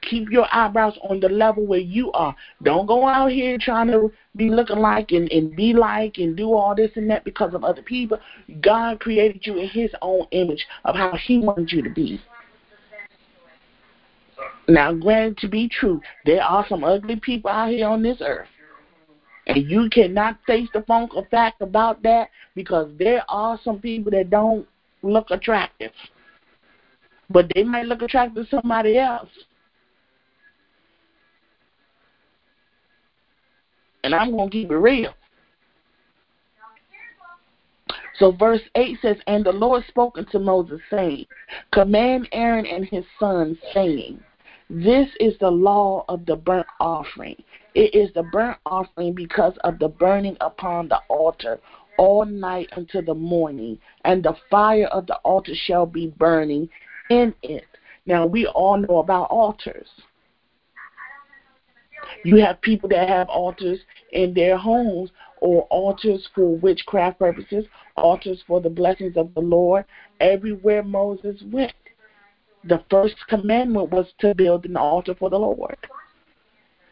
Keep 0.02 0.30
your 0.30 0.46
eyebrows 0.50 0.98
on 1.08 1.20
the 1.20 1.28
level 1.28 1.66
where 1.66 1.78
you 1.78 2.10
are. 2.12 2.34
Don't 2.62 2.86
go 2.86 3.06
out 3.06 3.30
here 3.30 3.58
trying 3.60 3.88
to 3.88 4.10
be 4.34 4.48
looking 4.48 4.78
like 4.78 5.12
and, 5.12 5.30
and 5.30 5.54
be 5.54 5.74
like 5.74 6.16
and 6.16 6.36
do 6.36 6.54
all 6.54 6.74
this 6.74 6.90
and 6.96 7.10
that 7.10 7.24
because 7.24 7.52
of 7.52 7.64
other 7.64 7.82
people. 7.82 8.18
God 8.62 8.98
created 8.98 9.46
you 9.46 9.58
in 9.58 9.68
His 9.68 9.90
own 10.00 10.26
image 10.30 10.66
of 10.86 10.96
how 10.96 11.16
He 11.16 11.38
wanted 11.38 11.70
you 11.70 11.82
to 11.82 11.90
be. 11.90 12.20
Now, 14.68 14.92
granted 14.92 15.38
to 15.38 15.48
be 15.48 15.68
true, 15.68 16.00
there 16.24 16.42
are 16.42 16.64
some 16.68 16.84
ugly 16.84 17.16
people 17.16 17.50
out 17.50 17.70
here 17.70 17.88
on 17.88 18.02
this 18.02 18.18
earth. 18.20 18.48
And 19.46 19.68
you 19.68 19.88
cannot 19.90 20.38
face 20.46 20.68
the 20.72 20.82
funk 20.82 21.14
or 21.14 21.26
fact 21.30 21.60
about 21.60 22.02
that 22.04 22.28
because 22.54 22.90
there 22.98 23.24
are 23.28 23.58
some 23.64 23.80
people 23.80 24.12
that 24.12 24.30
don't 24.30 24.66
look 25.02 25.30
attractive. 25.30 25.90
But 27.30 27.50
they 27.54 27.64
might 27.64 27.86
look 27.86 28.02
attractive 28.02 28.48
to 28.48 28.56
somebody 28.56 28.98
else. 28.98 29.28
And 34.04 34.14
I'm 34.14 34.30
going 34.30 34.50
to 34.50 34.52
keep 34.52 34.70
it 34.70 34.76
real. 34.76 35.14
So 38.18 38.32
verse 38.32 38.60
8 38.74 38.98
says, 39.00 39.16
And 39.26 39.44
the 39.44 39.52
Lord 39.52 39.82
spoke 39.88 40.18
unto 40.18 40.38
Moses, 40.38 40.80
saying, 40.90 41.26
Command 41.72 42.28
Aaron 42.32 42.66
and 42.66 42.84
his 42.84 43.04
sons, 43.18 43.56
saying, 43.72 44.22
This 44.72 45.08
is 45.18 45.36
the 45.40 45.50
law 45.50 46.04
of 46.08 46.24
the 46.26 46.36
burnt 46.36 46.66
offering. 46.78 47.34
It 47.74 47.92
is 47.92 48.12
the 48.14 48.22
burnt 48.22 48.56
offering 48.64 49.14
because 49.14 49.54
of 49.64 49.80
the 49.80 49.88
burning 49.88 50.36
upon 50.40 50.86
the 50.86 51.00
altar 51.08 51.58
all 51.98 52.24
night 52.24 52.68
until 52.76 53.02
the 53.02 53.14
morning, 53.14 53.80
and 54.04 54.22
the 54.22 54.36
fire 54.48 54.86
of 54.86 55.08
the 55.08 55.16
altar 55.16 55.54
shall 55.54 55.86
be 55.86 56.14
burning 56.16 56.68
in 57.10 57.34
it. 57.42 57.66
Now, 58.06 58.26
we 58.26 58.46
all 58.46 58.76
know 58.76 58.98
about 58.98 59.24
altars. 59.30 59.88
You 62.24 62.36
have 62.36 62.60
people 62.60 62.88
that 62.90 63.08
have 63.08 63.28
altars 63.28 63.80
in 64.12 64.34
their 64.34 64.56
homes 64.56 65.10
or 65.40 65.62
altars 65.64 66.28
for 66.32 66.56
witchcraft 66.56 67.18
purposes, 67.18 67.64
altars 67.96 68.42
for 68.46 68.60
the 68.60 68.70
blessings 68.70 69.16
of 69.16 69.34
the 69.34 69.40
Lord. 69.40 69.84
Everywhere 70.20 70.84
Moses 70.84 71.42
went, 71.50 71.72
the 72.64 72.82
first 72.90 73.16
commandment 73.28 73.90
was 73.90 74.06
to 74.18 74.34
build 74.34 74.66
an 74.66 74.76
altar 74.76 75.14
for 75.14 75.30
the 75.30 75.38
Lord. 75.38 75.76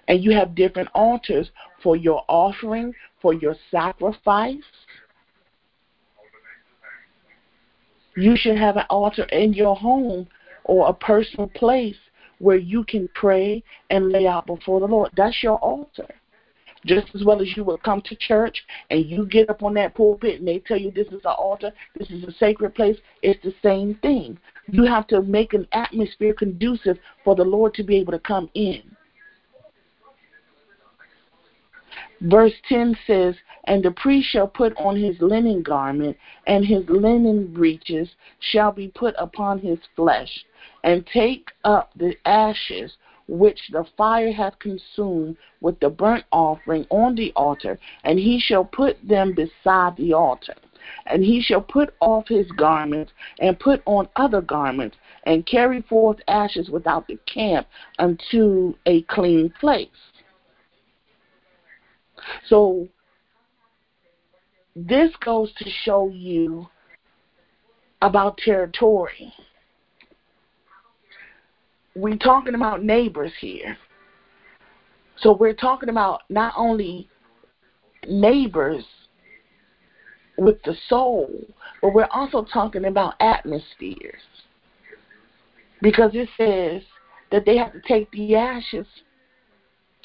And 0.07 0.25
you 0.25 0.33
have 0.33 0.55
different 0.55 0.89
altars 0.95 1.51
for 1.83 1.97
your 1.97 2.25
offering, 2.29 2.95
for 3.21 3.35
your 3.35 3.55
sacrifice. 3.71 4.63
You 8.17 8.37
should 8.37 8.57
have 8.57 8.77
an 8.77 8.87
altar 8.89 9.25
in 9.25 9.53
your 9.53 9.77
home 9.77 10.27
or 10.65 10.89
a 10.89 10.95
personal 10.95 11.49
place 11.49 11.97
where 12.39 12.57
you 12.57 12.85
can 12.85 13.09
pray 13.15 13.63
and 13.91 14.11
lay 14.11 14.27
out 14.27 14.47
before 14.47 14.81
the 14.81 14.87
Lord. 14.87 15.11
That's 15.17 15.43
your 15.43 15.59
altar. 15.59 16.09
Just 16.89 17.15
as 17.15 17.23
well 17.23 17.43
as 17.43 17.55
you 17.55 17.65
will 17.65 17.77
come 17.77 18.01
to 18.03 18.17
church 18.17 18.65
and 18.91 19.05
you 19.05 19.27
get 19.27 19.51
up 19.51 19.63
on 19.63 19.75
that 19.75 19.95
pulpit 19.95 20.39
and 20.39 20.49
they 20.49 20.59
tell 20.59 20.79
you 20.79 20.91
this 20.91 21.09
is 21.09 21.21
an 21.25 21.35
altar, 21.39 21.71
this 21.99 22.11
is 22.11 22.25
a 22.25 22.33
sacred 22.33 22.75
place, 22.75 22.97
it's 23.23 23.43
the 23.45 23.55
same 23.63 23.95
thing. 23.97 24.39
You 24.69 24.85
have 24.85 25.07
to 25.09 25.21
make 25.21 25.53
an 25.53 25.69
atmosphere 25.73 26.33
conducive 26.33 26.99
for 27.25 27.35
the 27.35 27.45
Lord 27.45 27.75
to 27.75 27.83
be 27.83 27.97
able 27.97 28.13
to 28.13 28.19
come 28.19 28.49
in. 28.55 28.83
Verse 32.23 32.55
10 32.69 32.97
says, 33.07 33.35
And 33.65 33.83
the 33.83 33.91
priest 33.91 34.29
shall 34.31 34.49
put 34.49 34.75
on 34.77 34.97
his 34.97 35.21
linen 35.21 35.63
garment, 35.63 36.17
and 36.47 36.65
his 36.65 36.89
linen 36.89 37.53
breeches 37.53 38.09
shall 38.41 38.73
be 38.73 38.89
put 38.89 39.15
upon 39.19 39.59
his 39.59 39.79
flesh, 39.95 40.45
and 40.83 41.07
take 41.07 41.51
up 41.65 41.93
the 41.97 42.17
ashes 42.25 42.97
which 43.29 43.69
the 43.71 43.85
fire 43.97 44.33
hath 44.33 44.59
consumed 44.59 45.37
with 45.61 45.79
the 45.81 45.91
burnt 45.91 46.25
offering 46.33 46.87
on 46.91 47.15
the 47.15 47.33
altar, 47.37 47.79
and 48.05 48.19
he 48.19 48.41
shall 48.41 48.65
put 48.65 48.97
them 49.07 49.35
beside 49.35 49.97
the 49.97 50.13
altar. 50.15 50.55
And 51.07 51.23
he 51.23 51.43
shall 51.43 51.61
put 51.61 51.95
off 52.01 52.27
his 52.29 52.51
garments, 52.53 53.13
and 53.39 53.59
put 53.59 53.83
on 53.85 54.09
other 54.17 54.41
garments, 54.41 54.97
and 55.25 55.45
carry 55.45 55.83
forth 55.83 56.19
ashes 56.27 56.71
without 56.71 57.07
the 57.07 57.19
camp 57.33 57.67
unto 57.99 58.75
a 58.87 59.03
clean 59.03 59.53
place. 59.61 59.89
So 62.47 62.89
this 64.75 65.11
goes 65.25 65.53
to 65.59 65.69
show 65.85 66.09
you 66.09 66.69
about 68.01 68.39
territory. 68.39 69.33
We're 71.99 72.17
talking 72.17 72.55
about 72.55 72.85
neighbors 72.85 73.33
here. 73.41 73.77
So 75.19 75.37
we're 75.37 75.53
talking 75.53 75.89
about 75.89 76.21
not 76.31 76.55
only 76.57 77.09
neighbors 78.07 78.85
with 80.37 80.63
the 80.63 80.77
soul, 80.89 81.29
but 81.83 81.93
we're 81.93 82.09
also 82.13 82.47
talking 82.53 82.85
about 82.85 83.15
atmospheres. 83.19 84.23
Because 85.83 86.13
it 86.15 86.29
says 86.37 86.83
that 87.33 87.45
they 87.45 87.57
have 87.57 87.73
to 87.73 87.81
take 87.81 88.09
the 88.13 88.37
ashes 88.37 88.87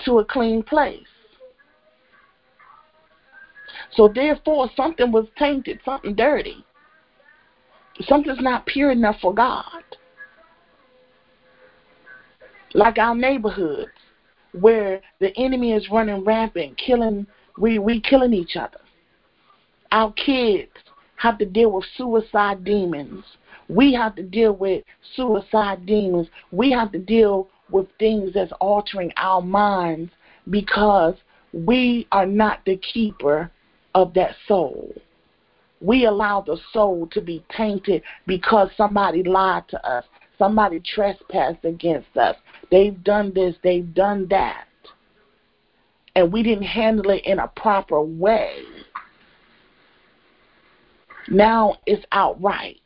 to 0.04 0.18
a 0.18 0.26
clean 0.26 0.64
place. 0.64 1.00
So 3.92 4.08
therefore, 4.08 4.68
something 4.76 5.12
was 5.12 5.28
tainted, 5.38 5.80
something 5.86 6.16
dirty. 6.16 6.66
Something's 8.02 8.42
not 8.42 8.66
pure 8.66 8.90
enough 8.90 9.18
for 9.22 9.32
God. 9.32 9.84
Like 12.74 12.98
our 12.98 13.16
neighborhoods, 13.16 13.92
where 14.60 15.02
the 15.20 15.36
enemy 15.38 15.74
is 15.74 15.90
running 15.92 16.24
rampant, 16.24 16.78
killing 16.78 17.28
we 17.58 17.80
we 17.80 18.02
killing 18.02 18.34
each 18.34 18.56
other. 18.56 18.80
Our 19.92 20.12
kids 20.14 20.72
have 21.18 21.38
to 21.38 21.46
deal 21.46 21.72
with 21.72 21.86
suicide 21.98 22.64
demons. 22.64 23.24
We 23.70 23.94
have 23.94 24.16
to 24.16 24.24
deal 24.24 24.54
with 24.54 24.84
suicide 25.16 25.86
demons. 25.86 26.28
We 26.52 26.72
have 26.72 26.92
to 26.92 27.00
deal 27.00 27.50
with 27.70 27.88
things 27.98 28.34
that's 28.34 28.52
altering 28.60 29.12
our 29.18 29.42
minds 29.42 30.12
because 30.50 31.16
we 31.54 32.08
are 32.12 32.26
not 32.26 32.60
the 32.66 32.78
keeper 32.78 33.52
of 33.96 34.14
that 34.16 34.36
soul. 34.48 34.94
We 35.80 36.06
allow 36.06 36.42
the 36.42 36.58
soul 36.72 37.08
to 37.12 37.22
be 37.22 37.44
tainted 37.56 38.04
because 38.26 38.70
somebody 38.76 39.24
lied 39.24 39.68
to 39.70 39.88
us, 39.88 40.06
somebody 40.44 40.82
trespassed 40.82 41.64
against 41.64 42.18
us. 42.18 42.36
They've 42.70 43.02
done 43.02 43.32
this, 43.34 43.56
they've 43.64 43.94
done 43.94 44.28
that. 44.30 44.66
And 46.16 46.34
we 46.34 46.44
didn't 46.44 46.66
handle 46.66 47.12
it 47.12 47.26
in 47.26 47.40
a 47.40 47.48
proper 47.48 48.02
way. 48.02 48.58
Now 51.30 51.78
it's 51.86 52.06
outright. 52.12 52.82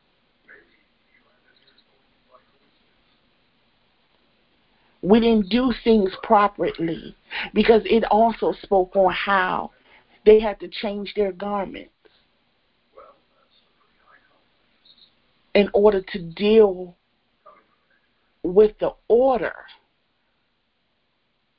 We 5.01 5.19
didn't 5.19 5.49
do 5.49 5.73
things 5.83 6.11
properly 6.21 7.15
because 7.55 7.81
it 7.85 8.03
also 8.11 8.53
spoke 8.61 8.95
on 8.95 9.11
how 9.13 9.71
they 10.27 10.39
had 10.39 10.59
to 10.59 10.67
change 10.67 11.13
their 11.15 11.31
garments 11.31 11.91
in 15.55 15.69
order 15.73 16.01
to 16.01 16.19
deal 16.19 16.95
with 18.53 18.77
the 18.79 18.91
order 19.09 19.53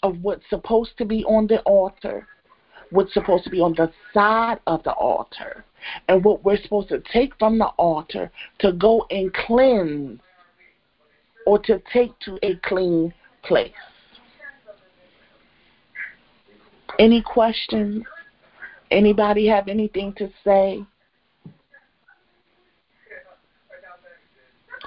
of 0.02 0.18
what's 0.22 0.48
supposed 0.48 0.96
to 0.98 1.04
be 1.04 1.24
on 1.24 1.46
the 1.46 1.60
altar, 1.60 2.26
what's 2.90 3.12
supposed 3.12 3.44
to 3.44 3.50
be 3.50 3.60
on 3.60 3.74
the 3.74 3.90
side 4.14 4.58
of 4.66 4.82
the 4.84 4.92
altar, 4.92 5.64
and 6.08 6.24
what 6.24 6.44
we're 6.44 6.60
supposed 6.62 6.88
to 6.88 7.02
take 7.12 7.36
from 7.38 7.58
the 7.58 7.66
altar 7.76 8.30
to 8.60 8.72
go 8.72 9.06
and 9.10 9.32
cleanse 9.34 10.20
or 11.46 11.58
to 11.58 11.80
take 11.92 12.18
to 12.20 12.38
a 12.42 12.54
clean 12.62 13.12
place. 13.42 13.72
Any 16.98 17.22
questions? 17.22 18.04
Anybody 18.90 19.46
have 19.46 19.68
anything 19.68 20.14
to 20.14 20.30
say? 20.44 20.84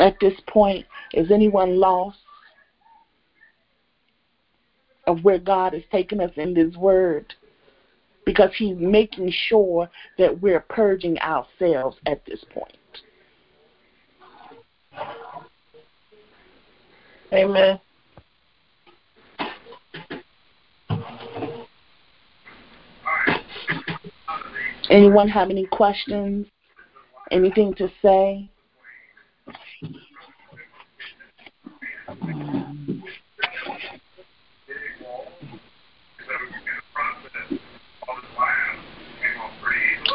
At 0.01 0.19
this 0.19 0.33
point, 0.47 0.83
is 1.13 1.29
anyone 1.29 1.79
lost 1.79 2.17
of 5.05 5.23
where 5.23 5.37
God 5.37 5.73
has 5.73 5.83
taken 5.91 6.19
us 6.19 6.31
in 6.37 6.55
this 6.55 6.75
word? 6.75 7.31
Because 8.25 8.49
He's 8.57 8.77
making 8.77 9.31
sure 9.47 9.87
that 10.17 10.41
we're 10.41 10.61
purging 10.61 11.19
ourselves 11.19 11.97
at 12.07 12.25
this 12.25 12.43
point. 12.51 12.75
Amen. 17.31 17.79
Anyone 24.89 25.29
have 25.29 25.51
any 25.51 25.67
questions? 25.67 26.47
Anything 27.29 27.75
to 27.75 27.87
say? 28.01 28.50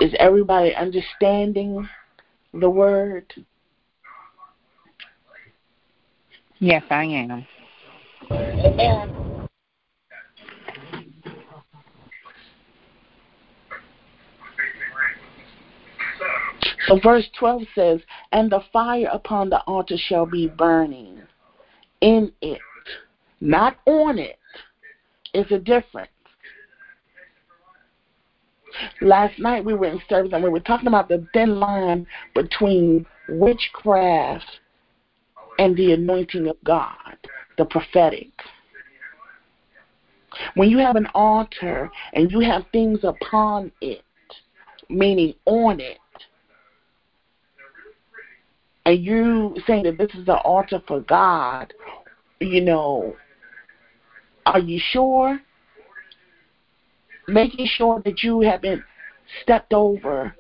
Is 0.01 0.15
everybody 0.19 0.75
understanding 0.75 1.89
the 2.53 2.71
word? 2.71 3.33
Yes, 6.59 6.83
I 6.91 7.05
am. 7.05 7.47
Amen. 8.31 9.17
So 16.87 17.01
verse 17.03 17.29
12 17.39 17.63
says, 17.75 18.01
And 18.33 18.51
the 18.51 18.61
fire 18.73 19.09
upon 19.13 19.51
the 19.51 19.61
altar 19.63 19.97
shall 19.99 20.27
be 20.27 20.47
burning 20.47 21.26
in 22.01 22.33
it, 22.41 22.61
not 23.41 23.77
on. 23.87 24.19
It's 25.35 25.51
a 25.51 25.59
difference. 25.59 26.11
Last 29.01 29.39
night 29.39 29.65
we 29.65 29.75
were 29.75 29.87
in 29.87 30.01
service 30.09 30.33
and 30.33 30.43
we 30.43 30.51
were 30.51 30.61
talking 30.61 30.89
about 30.89 31.09
the 31.09 31.27
thin 31.33 31.59
line 31.59 32.07
between 32.35 33.07
witchcraft 33.29 34.61
and 35.59 35.77
the 35.77 35.93
anointing 35.93 36.47
of 36.49 36.57
God, 36.65 37.17
the 37.57 37.65
prophetic. 37.65 38.31
When 40.55 40.69
you 40.69 40.79
have 40.79 40.97
an 40.97 41.07
altar 41.15 41.91
and 42.13 42.31
you 42.31 42.41
have 42.41 42.65
things 42.73 43.01
upon 43.03 43.73
it, 43.81 44.03
meaning 44.91 45.35
on 45.47 45.81
it, 45.81 45.99
and 48.87 49.05
you 49.05 49.57
saying 49.67 49.83
that 49.83 49.99
this 49.99 50.15
is 50.15 50.25
the 50.27 50.37
altar 50.37 50.81
for 50.87 51.01
God, 51.01 51.75
you 52.41 52.61
know, 52.61 53.17
are 54.47 54.61
you 54.61 54.81
sure? 54.93 55.41
Making 57.27 57.67
sure 57.67 58.01
that 58.05 58.23
you 58.23 58.41
haven't 58.43 58.83
stepped 59.43 59.73
over 59.73 60.33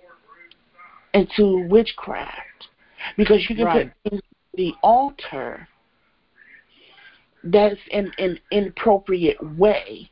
into 1.13 1.67
witchcraft. 1.69 2.69
Because 3.17 3.45
you 3.51 3.57
can 3.57 3.65
Right. 3.65 3.93
put 4.05 4.23
the 4.55 4.73
altar 4.81 5.67
that's 7.43 7.81
in 7.91 8.13
an 8.19 8.39
inappropriate 8.53 9.43
way. 9.57 10.09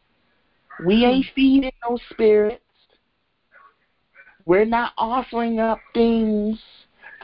We 0.84 1.00
hmm. 1.00 1.04
ain't 1.04 1.26
feeding 1.36 1.72
no 1.88 1.98
spirits. 2.10 2.60
We're 4.44 4.64
not 4.64 4.92
offering 4.98 5.60
up 5.60 5.78
things 5.94 6.60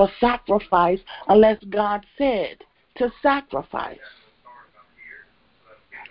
for 0.01 0.11
sacrifice 0.19 1.01
unless 1.29 1.63
God 1.69 2.07
said 2.17 2.65
to 2.97 3.13
sacrifice. 3.21 3.99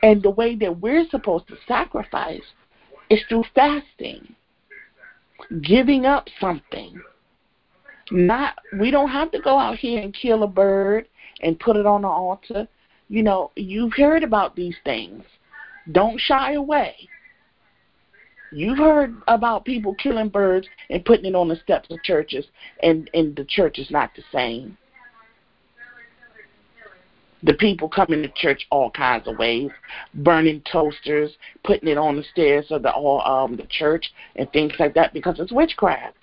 And 0.04 0.22
the 0.22 0.30
way 0.30 0.56
that 0.58 0.80
we're 0.80 1.10
supposed 1.10 1.48
to 1.48 1.56
sacrifice 1.68 2.44
is 3.10 3.20
through 3.28 3.46
fasting, 3.56 4.36
giving 5.62 6.06
up 6.06 6.28
something. 6.40 7.02
Not 8.12 8.60
we 8.80 8.92
don't 8.92 9.10
have 9.10 9.32
to 9.32 9.40
go 9.40 9.58
out 9.58 9.78
here 9.78 10.00
and 10.00 10.14
kill 10.14 10.44
a 10.44 10.48
bird 10.48 11.08
and 11.42 11.60
put 11.60 11.76
it 11.76 11.88
on 11.88 12.04
the 12.04 12.08
altar. 12.08 12.68
You 13.08 13.24
know, 13.24 13.50
you've 13.56 13.94
heard 13.94 14.22
about 14.22 14.56
these 14.56 14.76
things. 14.86 15.24
Don't 15.92 16.20
shy 16.20 16.54
away. 16.54 16.96
You've 18.52 18.78
heard 18.78 19.16
about 19.28 19.66
people 19.66 19.94
killing 19.96 20.30
birds 20.30 20.68
and 20.90 21.06
putting 21.06 21.26
it 21.26 21.36
on 21.36 21.48
the 21.48 21.56
steps 21.58 21.90
of 21.92 22.02
churches, 22.04 22.46
and, 22.82 23.10
and 23.14 23.36
the 23.36 23.46
church 23.46 23.78
is 23.78 23.92
not 23.92 24.12
the 24.16 24.24
same. 24.32 24.78
The 27.44 27.54
people 27.54 27.88
coming 27.88 28.22
to 28.24 28.30
church 28.30 28.68
all 28.70 28.92
kinds 28.92 29.28
of 29.28 29.38
ways, 29.38 29.70
burning 30.14 30.62
toasters, 30.70 31.32
putting 31.64 31.88
it 31.88 31.98
on 31.98 32.18
the 32.18 32.24
stairs 32.34 32.66
of 32.70 32.84
the 32.84 32.92
all 32.92 33.22
um 33.22 33.56
the 33.56 33.68
church 33.70 34.12
and 34.36 34.52
things 34.52 34.74
like 34.78 34.94
that 34.96 35.14
because 35.14 35.40
it's 35.40 35.52
witchcraft. 35.52 36.18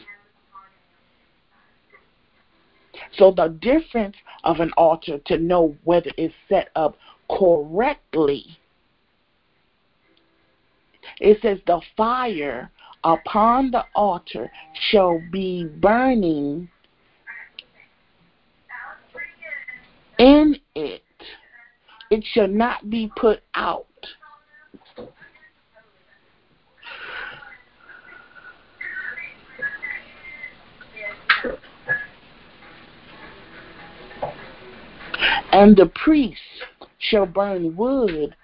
So 3.17 3.31
the 3.31 3.49
difference 3.49 4.17
of 4.45 4.61
an 4.61 4.73
altar 4.77 5.19
to 5.27 5.39
know 5.39 5.75
whether 5.85 6.11
it's 6.19 6.35
set 6.51 6.69
up 6.77 6.99
correctly. 7.31 8.59
It 11.21 11.41
says 11.41 11.59
the 11.67 11.81
fire 11.97 12.71
upon 13.05 13.71
the 13.71 13.85
altar 13.95 14.51
shall 14.91 15.23
be 15.33 15.65
burning 15.65 16.69
in 20.19 20.57
it. 20.75 21.03
It 22.11 22.25
shall 22.33 22.49
not 22.49 22.91
be 22.91 23.11
put 23.17 23.41
out. 23.55 23.87
And 35.53 35.77
the 35.77 35.87
priest 35.87 36.41
shall 36.99 37.25
burn 37.25 37.77
wood 37.77 38.37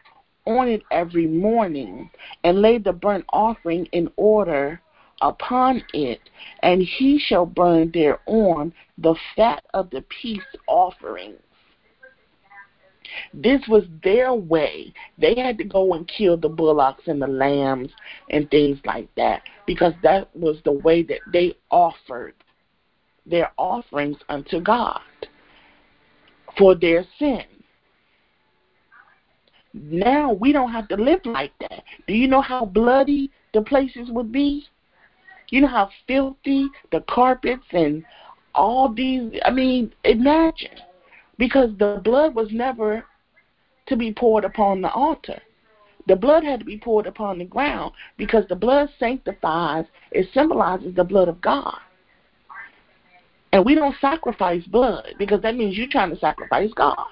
on 0.47 0.69
it 0.69 0.83
every 0.91 1.27
morning, 1.27 2.11
and 2.45 2.63
lay 2.63 2.79
the 2.79 2.93
burnt 2.93 3.25
offering 3.33 3.87
in 3.93 4.11
order 4.17 4.81
upon 5.21 5.83
it, 5.95 6.21
and 6.63 6.83
he 6.83 7.19
shall 7.19 7.47
burn 7.47 7.91
thereon 7.93 8.73
the 8.99 9.15
fat 9.37 9.65
of 9.73 9.91
the 9.91 10.03
peace 10.03 10.41
offerings. 10.67 11.39
This 13.35 13.61
was 13.69 13.85
their 14.03 14.33
way. 14.33 14.93
They 15.19 15.35
had 15.35 15.59
to 15.59 15.65
go 15.65 15.95
and 15.95 16.09
kill 16.09 16.37
the 16.37 16.49
bullocks 16.49 17.07
and 17.07 17.21
the 17.21 17.27
lambs 17.27 17.91
and 18.31 18.51
things 18.51 18.79
like 18.85 19.15
that 19.17 19.43
because 19.67 19.93
that 20.03 20.35
was 20.35 20.59
the 20.65 20.73
way 20.73 21.03
that 21.05 21.21
they 21.33 21.55
offered 21.71 22.35
their 23.27 23.53
offerings 23.59 24.17
unto 24.29 24.61
God 24.61 25.01
for 26.57 26.75
their 26.75 27.05
sin. 27.19 27.45
Now 29.75 30.33
we 30.33 30.53
don't 30.53 30.73
have 30.73 30.89
to 30.89 30.97
live 30.97 31.21
like 31.25 31.53
that. 31.61 31.83
Do 32.07 32.15
you 32.15 32.29
know 32.29 32.43
how 32.43 32.65
bloody 32.65 33.31
the 33.55 33.63
places 33.63 34.11
would 34.11 34.33
be? 34.33 34.65
You 35.51 35.63
know 35.63 35.69
how 35.69 35.91
filthy 36.07 36.67
the 36.91 37.01
carpets 37.09 37.67
and 37.73 38.05
all 38.55 38.93
these 38.93 39.33
I 39.45 39.51
mean, 39.51 39.93
imagine. 40.05 40.79
Because 41.39 41.71
the 41.79 42.01
blood 42.05 42.35
was 42.35 42.49
never 42.51 43.05
to 43.87 43.97
be 43.97 44.13
poured 44.13 44.45
upon 44.45 44.83
the 44.83 44.91
altar. 44.91 45.41
The 46.07 46.17
blood 46.17 46.45
had 46.45 46.61
to 46.61 46.65
be 46.65 46.79
poured 46.79 47.07
upon 47.07 47.39
the 47.39 47.45
ground 47.45 47.93
because 48.17 48.45
the 48.49 48.57
blood 48.57 48.89
sanctifies, 48.99 49.87
it 50.11 50.29
symbolizes 50.35 50.95
the 50.95 51.05
blood 51.05 51.29
of 51.29 51.41
God. 51.41 51.79
And 53.53 53.65
we 53.65 53.75
don't 53.75 53.95
sacrifice 54.01 54.65
blood 54.65 55.15
because 55.19 55.43
that 55.43 55.57
means 55.57 55.77
you're 55.77 55.89
trying 55.89 56.11
to 56.11 56.19
sacrifice 56.19 56.71
God. 56.75 57.07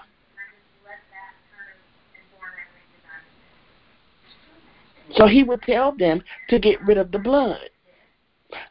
So 5.15 5.27
he 5.27 5.43
would 5.43 5.63
tell 5.63 5.93
them 5.97 6.23
to 6.49 6.59
get 6.59 6.85
rid 6.85 6.99
of 6.99 7.11
the 7.13 7.19
blood. 7.19 7.71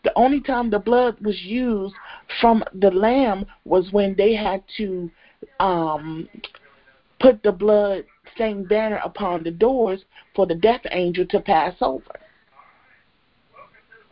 The 0.03 0.11
only 0.15 0.41
time 0.41 0.69
the 0.69 0.79
blood 0.79 1.17
was 1.21 1.41
used 1.41 1.95
from 2.41 2.63
the 2.73 2.91
lamb 2.91 3.45
was 3.65 3.91
when 3.91 4.15
they 4.15 4.33
had 4.33 4.63
to 4.77 5.09
um, 5.59 6.27
put 7.19 7.41
the 7.43 7.51
blood 7.51 8.03
stained 8.35 8.69
banner 8.69 8.99
upon 9.03 9.43
the 9.43 9.51
doors 9.51 10.03
for 10.35 10.45
the 10.45 10.55
death 10.55 10.81
angel 10.91 11.25
to 11.27 11.39
pass 11.39 11.75
over. 11.81 12.19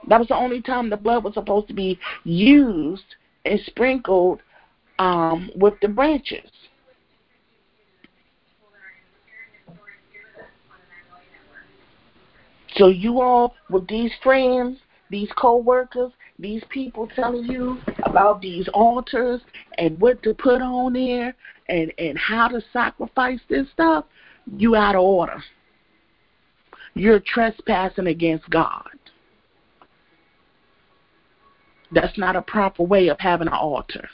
That 0.08 0.20
was 0.20 0.30
the 0.30 0.36
only 0.36 0.62
time 0.62 0.90
the 0.90 0.98
blood 0.98 1.24
was 1.24 1.34
supposed 1.34 1.68
to 1.68 1.74
be 1.74 2.00
used 2.24 3.16
and 3.46 3.60
sprinkled 3.66 4.42
um, 5.00 5.52
with 5.56 5.74
the 5.82 5.90
branches. 5.90 6.50
So 12.78 12.88
you 12.88 13.22
all, 13.22 13.56
with 13.70 13.88
these 13.88 14.12
friends, 14.22 14.78
these 15.10 15.30
co-workers, 15.38 16.12
these 16.38 16.64
people 16.70 17.08
telling 17.16 17.46
you 17.46 17.80
about 18.04 18.42
these 18.42 18.68
altars 18.74 19.42
and 19.78 20.00
what 20.00 20.22
to 20.24 20.34
put 20.34 20.62
on 20.62 20.94
there 20.94 21.36
and, 21.70 21.92
and 21.98 22.18
how 22.18 22.48
to 22.48 22.62
sacrifice 22.72 23.40
this 23.50 23.68
stuff, 23.74 24.06
you 24.56 24.76
out 24.76 24.96
of 24.96 25.02
order. 25.02 25.44
You're 26.94 27.20
trespassing 27.20 28.08
against 28.08 28.50
God. 28.50 28.88
That's 31.92 32.18
not 32.18 32.36
a 32.36 32.42
proper 32.42 32.84
way 32.84 33.08
of 33.08 33.20
having 33.20 33.48
an 33.48 33.54
altar. 33.54 34.10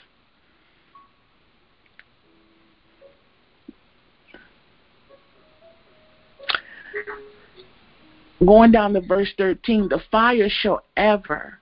Going 8.40 8.72
down 8.72 8.94
to 8.94 9.00
verse 9.00 9.32
13, 9.38 9.88
the 9.88 10.00
fire 10.10 10.48
shall 10.48 10.82
ever 10.96 11.58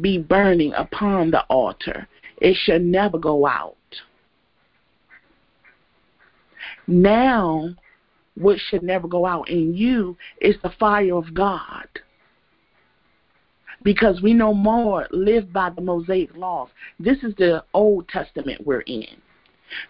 be 0.00 0.18
burning 0.18 0.72
upon 0.74 1.30
the 1.30 1.42
altar, 1.44 2.08
it 2.40 2.56
shall 2.64 2.80
never 2.80 3.18
go 3.18 3.46
out. 3.46 3.76
Now, 6.86 7.74
what 8.36 8.58
should 8.58 8.82
never 8.82 9.06
go 9.06 9.26
out 9.26 9.48
in 9.50 9.74
you 9.74 10.16
is 10.40 10.56
the 10.62 10.72
fire 10.78 11.14
of 11.14 11.34
God 11.34 11.86
because 13.82 14.22
we 14.22 14.32
no 14.32 14.54
more 14.54 15.06
live 15.10 15.52
by 15.52 15.70
the 15.70 15.80
Mosaic 15.80 16.34
laws. 16.36 16.68
This 16.98 17.18
is 17.22 17.34
the 17.36 17.64
Old 17.74 18.08
Testament 18.08 18.64
we're 18.66 18.80
in. 18.82 19.06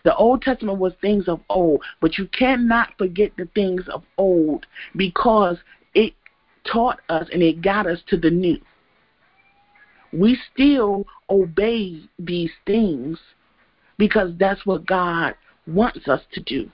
The 0.05 0.15
Old 0.17 0.43
Testament 0.43 0.79
was 0.79 0.93
things 1.01 1.29
of 1.29 1.41
old, 1.49 1.83
but 2.01 2.19
you 2.19 2.27
cannot 2.29 2.97
forget 2.99 3.33
the 3.37 3.49
things 3.55 3.89
of 3.89 4.05
old 4.17 4.67
because 4.97 5.59
it 5.95 6.15
taught 6.65 7.01
us 7.09 7.29
and 7.33 7.43
it 7.43 7.63
got 7.63 7.87
us 7.87 8.01
to 8.09 8.17
the 8.17 8.31
new. 8.31 8.59
We 10.13 10.39
still 10.53 11.07
obey 11.31 12.03
these 12.19 12.53
things 12.67 13.19
because 13.99 14.33
that's 14.39 14.67
what 14.67 14.87
God 14.87 15.35
wants 15.67 16.09
us 16.09 16.21
to 16.33 16.41
do. 16.41 16.71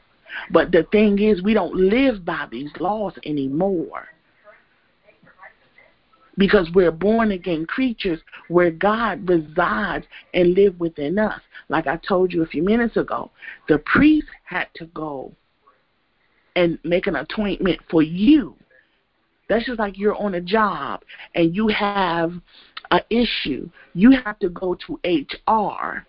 But 0.51 0.73
the 0.73 0.87
thing 0.93 1.19
is, 1.21 1.43
we 1.43 1.55
don't 1.55 1.75
live 1.75 2.25
by 2.25 2.47
these 2.51 2.71
laws 2.79 3.15
anymore 3.25 4.09
because 6.39 6.71
we're 6.73 6.93
born 6.93 7.33
again 7.33 7.67
creatures 7.67 8.21
where 8.49 8.71
God 8.71 9.29
resides 9.29 10.07
and 10.33 10.55
live 10.55 10.79
within 10.81 11.19
us. 11.19 11.41
Like 11.69 11.87
I 11.87 11.97
told 11.97 12.33
you 12.33 12.43
a 12.43 12.47
few 12.47 12.63
minutes 12.63 12.97
ago, 12.97 13.31
the 13.69 13.79
priest 13.79 14.29
had 14.45 14.69
to 14.77 14.87
go 14.87 15.33
and 16.57 16.79
make 16.85 17.07
an 17.07 17.17
appointment 17.17 17.81
for 17.91 18.03
you. 18.03 18.57
That's 19.49 19.67
just 19.67 19.79
like 19.79 19.99
you're 19.99 20.17
on 20.17 20.35
a 20.35 20.41
job 20.41 21.03
and 21.35 21.55
you 21.55 21.69
have 21.69 22.33
an 22.91 23.01
issue. 23.11 23.69
You 23.95 24.13
have 24.25 24.39
to 24.39 24.49
go 24.49 24.77
to 24.87 24.99
HR. 25.05 26.07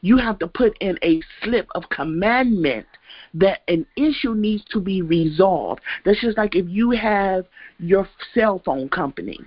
You 0.00 0.16
have 0.18 0.38
to 0.40 0.46
put 0.46 0.76
in 0.80 0.98
a 1.02 1.20
slip 1.42 1.68
of 1.74 1.88
commandment 1.90 2.86
that 3.34 3.60
an 3.68 3.86
issue 3.96 4.34
needs 4.34 4.64
to 4.70 4.80
be 4.80 5.02
resolved. 5.02 5.80
That's 6.04 6.20
just 6.20 6.38
like 6.38 6.54
if 6.54 6.66
you 6.68 6.90
have 6.90 7.46
your 7.78 8.08
cell 8.34 8.60
phone 8.64 8.88
company 8.88 9.38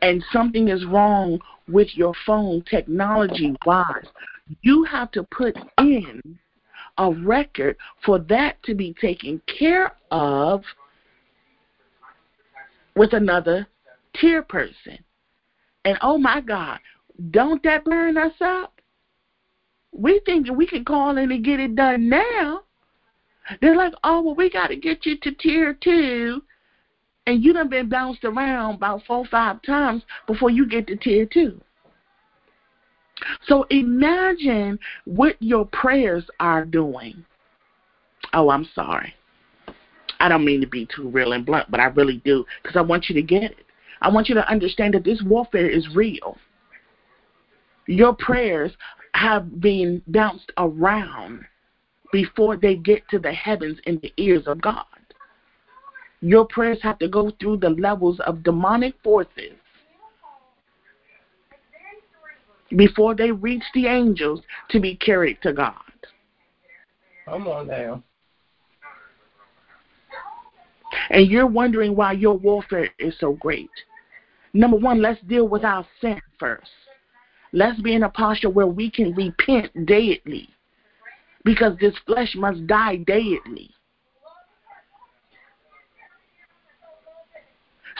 and 0.00 0.24
something 0.32 0.68
is 0.68 0.84
wrong 0.86 1.40
with 1.68 1.88
your 1.94 2.14
phone 2.26 2.62
technology 2.62 3.54
wise, 3.66 4.06
you 4.62 4.84
have 4.84 5.10
to 5.12 5.22
put 5.24 5.56
in 5.78 6.38
a 6.98 7.10
record 7.10 7.76
for 8.04 8.18
that 8.18 8.62
to 8.64 8.74
be 8.74 8.94
taken 9.00 9.40
care 9.58 9.92
of 10.10 10.62
with 12.96 13.12
another 13.12 13.66
tier 14.14 14.42
person. 14.42 14.98
And 15.84 15.98
oh 16.02 16.18
my 16.18 16.40
God, 16.40 16.78
don't 17.30 17.62
that 17.62 17.84
burn 17.84 18.16
us 18.16 18.34
up? 18.40 18.71
We 19.92 20.20
think 20.24 20.50
we 20.50 20.66
can 20.66 20.84
call 20.84 21.16
in 21.18 21.30
and 21.30 21.44
get 21.44 21.60
it 21.60 21.76
done 21.76 22.08
now. 22.08 22.62
They're 23.60 23.76
like, 23.76 23.92
oh, 24.04 24.22
well, 24.22 24.34
we 24.34 24.50
got 24.50 24.68
to 24.68 24.76
get 24.76 25.04
you 25.04 25.18
to 25.18 25.32
tier 25.32 25.74
two. 25.74 26.42
And 27.26 27.42
you 27.42 27.52
done 27.52 27.68
been 27.68 27.88
bounced 27.88 28.24
around 28.24 28.76
about 28.76 29.02
four 29.06 29.24
five 29.26 29.62
times 29.62 30.02
before 30.26 30.50
you 30.50 30.66
get 30.66 30.86
to 30.88 30.96
tier 30.96 31.26
two. 31.26 31.60
So 33.46 33.64
imagine 33.70 34.78
what 35.04 35.36
your 35.40 35.66
prayers 35.66 36.24
are 36.40 36.64
doing. 36.64 37.24
Oh, 38.32 38.50
I'm 38.50 38.66
sorry. 38.74 39.14
I 40.18 40.28
don't 40.28 40.44
mean 40.44 40.60
to 40.60 40.66
be 40.66 40.86
too 40.86 41.08
real 41.08 41.32
and 41.32 41.44
blunt, 41.44 41.70
but 41.70 41.80
I 41.80 41.86
really 41.86 42.22
do 42.24 42.44
because 42.62 42.76
I 42.76 42.80
want 42.80 43.08
you 43.08 43.14
to 43.14 43.22
get 43.22 43.42
it. 43.42 43.58
I 44.00 44.08
want 44.08 44.28
you 44.28 44.34
to 44.34 44.48
understand 44.48 44.94
that 44.94 45.04
this 45.04 45.22
warfare 45.24 45.68
is 45.68 45.94
real. 45.94 46.36
Your 47.86 48.14
prayers 48.14 48.72
have 49.14 49.60
been 49.60 50.02
bounced 50.06 50.50
around 50.58 51.44
before 52.12 52.56
they 52.56 52.76
get 52.76 53.02
to 53.10 53.18
the 53.18 53.32
heavens 53.32 53.78
in 53.84 53.98
the 54.02 54.12
ears 54.16 54.46
of 54.46 54.60
God. 54.60 54.84
Your 56.20 56.46
prayers 56.46 56.78
have 56.82 56.98
to 57.00 57.08
go 57.08 57.32
through 57.40 57.58
the 57.58 57.70
levels 57.70 58.20
of 58.20 58.42
demonic 58.42 58.94
forces 59.02 59.52
before 62.76 63.14
they 63.14 63.30
reach 63.30 63.64
the 63.74 63.86
angels 63.86 64.40
to 64.70 64.80
be 64.80 64.96
carried 64.96 65.40
to 65.42 65.52
God. 65.52 65.74
Come 67.24 67.46
on 67.48 67.66
now. 67.66 68.02
And 71.10 71.30
you're 71.30 71.46
wondering 71.46 71.96
why 71.96 72.12
your 72.12 72.36
warfare 72.36 72.90
is 72.98 73.14
so 73.18 73.32
great. 73.34 73.70
Number 74.54 74.76
one, 74.76 75.00
let's 75.00 75.20
deal 75.22 75.48
with 75.48 75.64
our 75.64 75.86
sin 76.00 76.20
first. 76.38 76.70
Let's 77.52 77.80
be 77.80 77.94
in 77.94 78.02
a 78.02 78.08
posture 78.08 78.50
where 78.50 78.66
we 78.66 78.90
can 78.90 79.14
repent 79.14 79.86
daily 79.86 80.48
because 81.44 81.76
this 81.78 81.94
flesh 82.06 82.34
must 82.34 82.66
die 82.66 82.96
daily. 82.96 83.70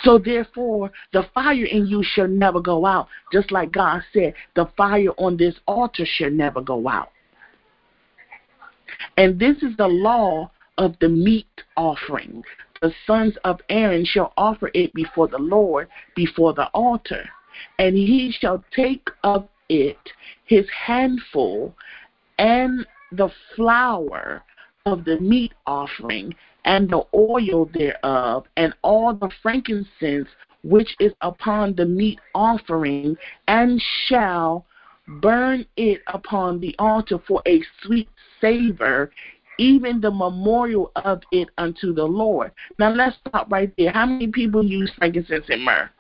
So 0.05 0.19
therefore, 0.19 0.91
the 1.13 1.25
fire 1.35 1.65
in 1.65 1.87
you 1.87 2.03
shall 2.03 2.29
never 2.29 2.61
go 2.61 2.87
out. 2.87 3.09
Just 3.33 3.53
like 3.53 3.73
God 3.73 4.03
said, 4.13 4.35
the 4.57 4.69
fire 4.77 5.11
on 5.19 5.37
this 5.37 5.55
altar 5.67 6.05
shall 6.07 6.31
never 6.31 6.61
go 6.61 6.89
out. 6.89 7.11
And 9.17 9.39
this 9.39 9.63
is 9.63 9.77
the 9.77 9.89
law 9.89 10.51
of 10.79 10.97
the 11.01 11.09
meat 11.09 11.47
offering. 11.77 12.43
The 12.81 12.93
sons 13.07 13.37
of 13.45 13.61
Aaron 13.69 14.05
shall 14.05 14.33
offer 14.37 14.71
it 14.75 14.93
before 14.95 15.29
the 15.29 15.39
Lord, 15.39 15.89
before 16.17 16.53
the 16.53 16.67
altar. 16.69 17.29
And 17.79 17.97
he 17.97 18.33
shall 18.39 18.65
take 18.75 19.09
of 19.23 19.49
it 19.69 19.99
his 20.45 20.67
handful 20.87 21.75
and 22.39 22.87
the 23.13 23.31
flour 23.55 24.43
of 24.87 25.05
the 25.05 25.19
meat 25.21 25.53
offering 25.67 26.35
and 26.65 26.89
the 26.91 27.03
oil 27.15 27.71
thereof 27.73 28.47
and 28.57 28.75
all 28.83 29.15
the 29.15 29.31
frankincense 29.43 30.29
which 30.65 30.95
is 31.01 31.13
upon 31.21 31.75
the 31.75 31.85
meat 31.85 32.19
offering 32.35 33.17
and 33.49 33.83
shall 34.07 34.65
burn 35.21 35.65
it 35.77 36.01
upon 36.09 36.61
the 36.61 36.75
altar 36.79 37.19
for 37.27 37.43
a 37.47 37.63
sweet 37.83 38.09
savor 38.41 39.11
even 39.59 40.01
the 40.01 40.11
memorial 40.11 40.91
of 40.97 41.23
it 41.31 41.49
unto 41.59 41.93
the 41.93 42.05
Lord. 42.05 42.53
Now 42.79 42.91
let's 42.91 43.17
stop 43.27 43.51
right 43.51 43.73
there. 43.77 43.93
How 43.93 44.07
many 44.07 44.27
people 44.27 44.65
use 44.65 44.91
frankincense 44.97 45.45
and 45.49 45.63
myrrh? 45.63 45.91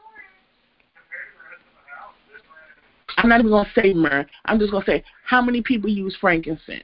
I'm 3.18 3.28
not 3.28 3.40
even 3.40 3.50
going 3.50 3.66
to 3.66 3.80
say 3.80 3.92
myrrh. 3.92 4.26
I'm 4.46 4.58
just 4.58 4.70
going 4.70 4.84
to 4.84 4.90
say, 4.90 5.04
how 5.24 5.42
many 5.42 5.62
people 5.62 5.90
use 5.90 6.16
frankincense? 6.20 6.82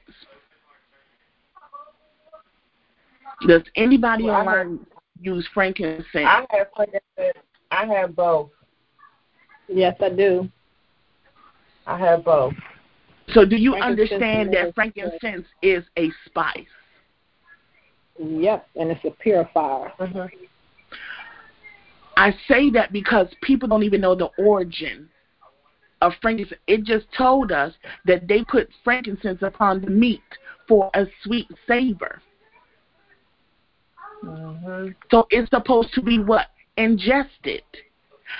Does 3.47 3.61
anybody 3.75 4.25
well, 4.25 4.35
online 4.35 4.79
have, 4.79 4.87
use 5.21 5.47
frankincense? 5.53 6.05
I 6.15 6.45
have 6.51 6.67
frankincense. 6.75 7.45
I 7.71 7.85
have 7.85 8.15
both. 8.15 8.49
Yes, 9.67 9.95
I 10.01 10.09
do. 10.09 10.49
I 11.85 11.97
have 11.97 12.25
both. 12.25 12.53
So, 13.33 13.45
do 13.45 13.55
you 13.55 13.75
understand 13.75 14.53
that 14.53 14.73
frankincense 14.73 15.45
is 15.61 15.83
a 15.97 16.09
spice? 16.25 16.65
Yep, 18.19 18.67
and 18.75 18.91
it's 18.91 19.05
a 19.05 19.11
purifier. 19.11 19.93
Mm-hmm. 19.99 20.43
I 22.17 22.33
say 22.49 22.69
that 22.71 22.91
because 22.91 23.27
people 23.41 23.69
don't 23.69 23.83
even 23.83 24.01
know 24.01 24.15
the 24.15 24.29
origin 24.37 25.07
of 26.01 26.13
frankincense. 26.21 26.59
It 26.67 26.83
just 26.83 27.05
told 27.17 27.51
us 27.51 27.73
that 28.05 28.27
they 28.27 28.43
put 28.43 28.69
frankincense 28.83 29.41
upon 29.41 29.81
the 29.81 29.89
meat 29.89 30.21
for 30.67 30.89
a 30.93 31.05
sweet 31.23 31.47
savor. 31.67 32.21
Mm-hmm. 34.23 34.89
So 35.11 35.27
it's 35.29 35.49
supposed 35.49 35.93
to 35.93 36.01
be 36.01 36.19
what? 36.19 36.47
Ingested. 36.77 37.63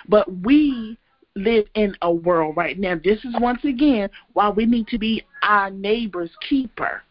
But 0.08 0.32
we 0.44 0.98
live 1.36 1.66
in 1.76 1.96
a 2.02 2.12
world 2.12 2.58
right 2.58 2.78
now. 2.78 3.00
This 3.02 3.20
is 3.20 3.36
once 3.40 3.64
again 3.64 4.10
why 4.34 4.50
we 4.50 4.66
need 4.66 4.88
to 4.88 4.98
be 4.98 5.24
our 5.44 5.70
neighbor's 5.70 6.32
keeper. 6.48 7.04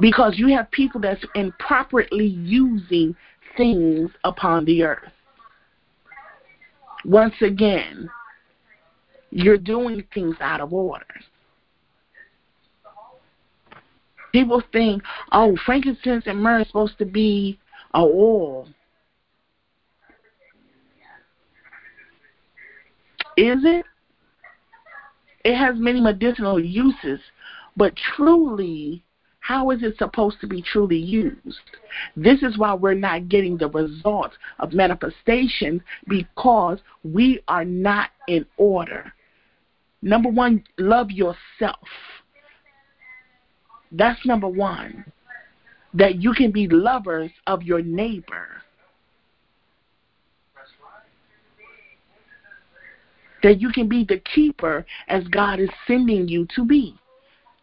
Because 0.00 0.38
you 0.38 0.48
have 0.48 0.70
people 0.70 1.00
that's 1.00 1.24
improperly 1.34 2.26
using 2.26 3.14
things 3.56 4.10
upon 4.24 4.64
the 4.64 4.82
earth. 4.82 5.12
Once 7.04 7.34
again, 7.40 8.08
you're 9.30 9.58
doing 9.58 10.04
things 10.12 10.36
out 10.40 10.60
of 10.60 10.72
order. 10.72 11.04
People 14.32 14.62
think, 14.72 15.02
oh, 15.32 15.56
frankincense 15.64 16.24
and 16.26 16.42
myrrh 16.42 16.60
is 16.60 16.66
supposed 16.66 16.98
to 16.98 17.06
be 17.06 17.58
a 17.94 18.00
oil. 18.00 18.68
Is 23.36 23.58
it? 23.64 23.84
It 25.44 25.56
has 25.56 25.76
many 25.78 26.00
medicinal 26.00 26.58
uses, 26.60 27.20
but 27.76 27.94
truly, 27.96 29.02
how 29.48 29.70
is 29.70 29.82
it 29.82 29.96
supposed 29.96 30.38
to 30.42 30.46
be 30.46 30.60
truly 30.60 30.98
used? 30.98 31.58
This 32.14 32.42
is 32.42 32.58
why 32.58 32.74
we're 32.74 32.92
not 32.92 33.30
getting 33.30 33.56
the 33.56 33.70
results 33.70 34.36
of 34.58 34.74
manifestation 34.74 35.82
because 36.06 36.80
we 37.02 37.40
are 37.48 37.64
not 37.64 38.10
in 38.26 38.44
order. 38.58 39.10
Number 40.02 40.28
one, 40.28 40.64
love 40.76 41.10
yourself. 41.10 41.88
That's 43.90 44.20
number 44.26 44.48
one. 44.48 45.10
That 45.94 46.16
you 46.16 46.34
can 46.34 46.52
be 46.52 46.68
lovers 46.68 47.30
of 47.46 47.62
your 47.62 47.80
neighbor. 47.80 48.48
That 53.42 53.62
you 53.62 53.72
can 53.72 53.88
be 53.88 54.04
the 54.04 54.18
keeper 54.18 54.84
as 55.08 55.26
God 55.28 55.58
is 55.58 55.70
sending 55.86 56.28
you 56.28 56.46
to 56.54 56.66
be. 56.66 56.98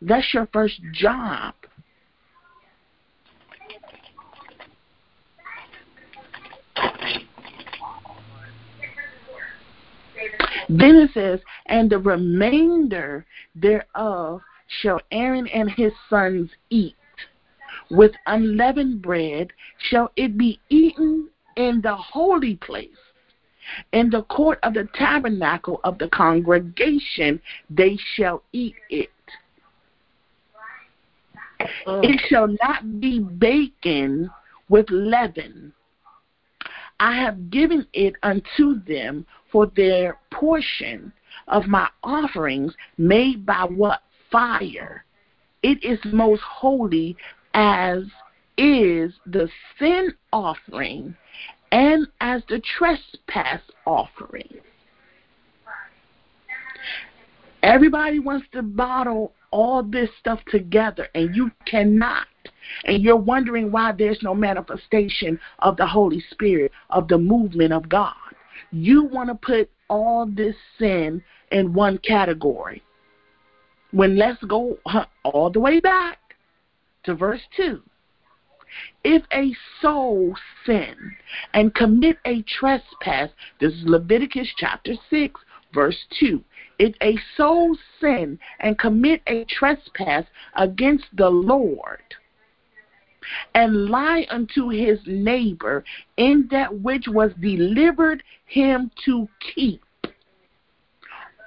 That's 0.01 0.33
your 0.33 0.47
first 0.51 0.81
job. 0.91 1.53
Then 10.69 10.95
it 10.95 11.11
says, 11.13 11.39
and 11.67 11.89
the 11.89 11.99
remainder 11.99 13.25
thereof 13.55 14.41
shall 14.81 14.99
Aaron 15.11 15.47
and 15.47 15.69
his 15.71 15.93
sons 16.09 16.49
eat. 16.69 16.95
With 17.91 18.13
unleavened 18.25 19.01
bread 19.01 19.49
shall 19.77 20.11
it 20.15 20.37
be 20.37 20.59
eaten 20.69 21.29
in 21.55 21.81
the 21.81 21.95
holy 21.95 22.55
place. 22.55 22.89
In 23.93 24.09
the 24.09 24.23
court 24.23 24.59
of 24.63 24.73
the 24.73 24.87
tabernacle 24.95 25.79
of 25.83 25.97
the 25.97 26.07
congregation 26.09 27.41
they 27.69 27.97
shall 28.15 28.43
eat 28.53 28.75
it. 28.89 29.09
Mm. 31.87 32.03
It 32.03 32.21
shall 32.27 32.47
not 32.47 32.99
be 32.99 33.19
baken 33.19 34.29
with 34.69 34.89
leaven. 34.89 35.73
I 36.99 37.15
have 37.17 37.49
given 37.49 37.85
it 37.93 38.15
unto 38.23 38.81
them 38.85 39.25
for 39.51 39.71
their 39.75 40.19
portion 40.31 41.11
of 41.47 41.67
my 41.67 41.89
offerings 42.03 42.73
made 42.97 43.45
by 43.45 43.65
what? 43.65 44.01
fire. 44.31 45.05
It 45.63 45.83
is 45.83 45.99
most 46.11 46.41
holy 46.41 47.15
as 47.53 48.03
is 48.57 49.13
the 49.25 49.49
sin 49.79 50.13
offering 50.33 51.15
and 51.71 52.07
as 52.21 52.41
the 52.49 52.61
trespass 52.77 53.61
offering. 53.85 54.57
Everybody 57.63 58.19
wants 58.19 58.47
to 58.51 58.61
bottle 58.61 59.33
all 59.51 59.81
this 59.81 60.09
stuff 60.19 60.39
together, 60.49 61.07
and 61.15 61.35
you 61.35 61.49
cannot. 61.65 62.27
And 62.85 63.03
you're 63.03 63.15
wondering 63.15 63.71
why 63.71 63.91
there's 63.91 64.21
no 64.21 64.33
manifestation 64.33 65.39
of 65.59 65.77
the 65.77 65.87
Holy 65.87 66.23
Spirit, 66.31 66.71
of 66.89 67.07
the 67.07 67.17
movement 67.17 67.73
of 67.73 67.89
God. 67.89 68.13
You 68.71 69.03
want 69.03 69.29
to 69.29 69.35
put 69.35 69.69
all 69.89 70.25
this 70.25 70.55
sin 70.79 71.23
in 71.51 71.73
one 71.73 71.97
category. 71.99 72.81
When 73.91 74.17
let's 74.17 74.43
go 74.43 74.77
all 75.23 75.49
the 75.49 75.59
way 75.59 75.79
back 75.79 76.19
to 77.03 77.15
verse 77.15 77.41
2. 77.55 77.81
If 79.03 79.23
a 79.31 79.55
soul 79.81 80.35
sin 80.65 81.15
and 81.53 81.73
commit 81.73 82.17
a 82.25 82.41
trespass, 82.41 83.29
this 83.59 83.73
is 83.73 83.83
Leviticus 83.85 84.49
chapter 84.57 84.95
6, 85.09 85.39
verse 85.73 86.05
2. 86.19 86.43
If 86.79 86.95
a 87.01 87.17
soul 87.37 87.77
sin 88.01 88.37
and 88.59 88.77
commit 88.77 89.21
a 89.27 89.45
trespass 89.45 90.25
against 90.55 91.05
the 91.13 91.29
Lord, 91.29 92.03
and 93.53 93.89
lie 93.89 94.25
unto 94.29 94.69
his 94.69 94.99
neighbor 95.05 95.83
in 96.17 96.47
that 96.51 96.81
which 96.81 97.07
was 97.07 97.31
delivered 97.39 98.23
him 98.45 98.91
to 99.05 99.27
keep, 99.53 99.81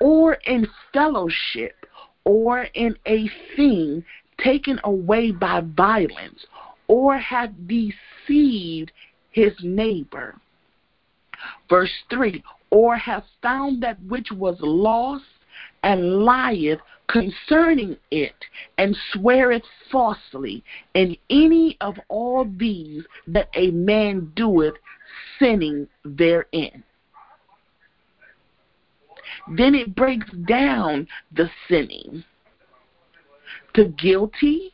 or 0.00 0.34
in 0.46 0.66
fellowship, 0.92 1.86
or 2.24 2.62
in 2.74 2.96
a 3.06 3.28
thing 3.56 4.04
taken 4.38 4.80
away 4.84 5.30
by 5.30 5.60
violence, 5.60 6.44
or 6.86 7.18
hath 7.18 7.50
deceived 7.66 8.92
his 9.30 9.52
neighbor. 9.62 10.36
Verse 11.68 11.92
3 12.10 12.42
Or 12.70 12.96
hath 12.96 13.24
found 13.42 13.82
that 13.82 14.02
which 14.02 14.30
was 14.32 14.56
lost, 14.60 15.24
and 15.82 16.24
lieth 16.24 16.80
concerning 17.08 17.96
it, 18.10 18.34
and 18.76 18.96
sweareth 19.12 19.62
falsely, 19.90 20.62
in 20.94 21.16
any 21.30 21.76
of 21.80 21.98
all 22.08 22.44
these 22.56 23.04
that 23.26 23.48
a 23.54 23.70
man 23.70 24.30
doeth, 24.34 24.74
sinning 25.38 25.88
therein. 26.04 26.84
Then 29.56 29.74
it 29.74 29.94
breaks 29.94 30.30
down 30.46 31.08
the 31.32 31.50
sinning 31.68 32.24
to 33.74 33.84
guilty, 33.86 34.72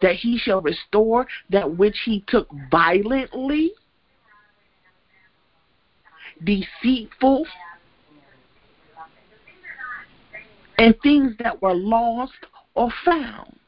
that 0.00 0.14
he 0.14 0.38
shall 0.38 0.60
restore 0.60 1.26
that 1.50 1.76
which 1.76 1.96
he 2.04 2.24
took 2.28 2.48
violently, 2.70 3.72
deceitful, 6.44 7.46
and 10.78 10.94
things 11.02 11.32
that 11.40 11.60
were 11.60 11.74
lost 11.74 12.32
or 12.74 12.90
found. 13.04 13.58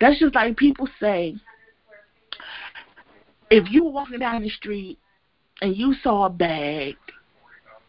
That's 0.00 0.18
just 0.18 0.34
like 0.34 0.56
people 0.56 0.88
say, 1.00 1.36
if 3.50 3.70
you 3.70 3.84
were 3.84 3.90
walking 3.90 4.18
down 4.18 4.42
the 4.42 4.50
street 4.50 4.98
and 5.62 5.76
you 5.76 5.94
saw 6.02 6.26
a 6.26 6.30
bag 6.30 6.96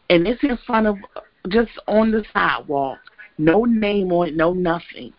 and 0.10 0.28
it's 0.28 0.44
in 0.44 0.58
front 0.66 0.86
of 0.86 0.98
just 1.50 1.72
on 1.88 2.12
the 2.12 2.24
sidewalk, 2.34 3.00
no 3.38 3.66
name 3.66 4.12
on 4.12 4.30
it, 4.30 4.36
no 4.36 4.54
nothing. 4.54 5.12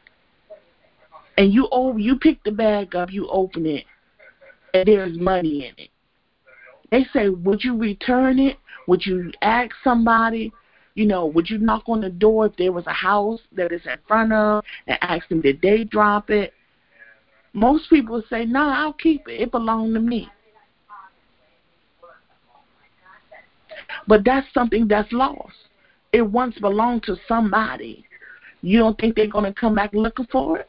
And 1.37 1.53
you 1.53 1.69
oh 1.71 1.97
you 1.97 2.17
pick 2.17 2.43
the 2.45 2.53
bag 2.53 2.95
up, 2.95 3.13
you 3.13 3.29
open 3.29 3.67
it, 3.67 3.85
and 4.73 4.87
there's 4.87 5.19
money 5.19 5.67
in 5.67 5.85
it. 5.85 5.91
They 6.91 7.07
say, 7.13 7.29
Would 7.29 7.63
you 7.65 7.77
return 7.77 8.39
it? 8.39 8.57
Would 8.87 9.05
you 9.05 9.33
ask 9.43 9.73
somebody? 9.83 10.53
You 10.97 11.05
know, 11.05 11.27
would 11.27 11.51
you 11.51 11.59
knock 11.59 11.83
on 11.89 12.01
the 12.01 12.09
door 12.09 12.47
if 12.47 12.57
there 12.57 12.73
was 12.73 12.87
a 12.87 12.93
house 12.93 13.41
that 13.53 13.71
is 13.71 13.83
in 13.85 13.99
front 14.09 14.33
of 14.33 14.65
and 14.87 14.99
ask 15.03 15.29
them 15.29 15.43
did 15.43 15.61
they 15.61 15.85
drop 15.85 16.31
it? 16.31 16.55
Most 17.53 17.91
people 17.91 18.23
say, 18.31 18.47
No, 18.47 18.61
nah, 18.61 18.83
I'll 18.83 18.93
keep 18.95 19.29
it. 19.29 19.43
It 19.43 19.51
belonged 19.51 19.95
to 19.95 20.01
me. 20.01 20.31
But 24.09 24.25
that's 24.25 24.47
something 24.55 24.89
that's 24.89 25.13
lost. 25.13 25.55
It 26.13 26.23
once 26.23 26.59
belonged 26.59 27.03
to 27.05 27.17
somebody. 27.29 28.07
You 28.63 28.79
don't 28.79 28.99
think 28.99 29.17
they're 29.17 29.27
going 29.27 29.45
to 29.45 29.53
come 29.53 29.75
back 29.75 29.93
looking 29.93 30.27
for 30.33 30.61
it? 30.61 30.69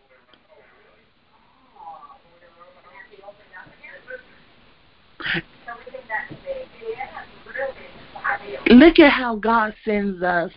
Look 8.70 9.00
at 9.00 9.12
how 9.12 9.36
God 9.36 9.74
sends 9.86 10.22
us 10.22 10.52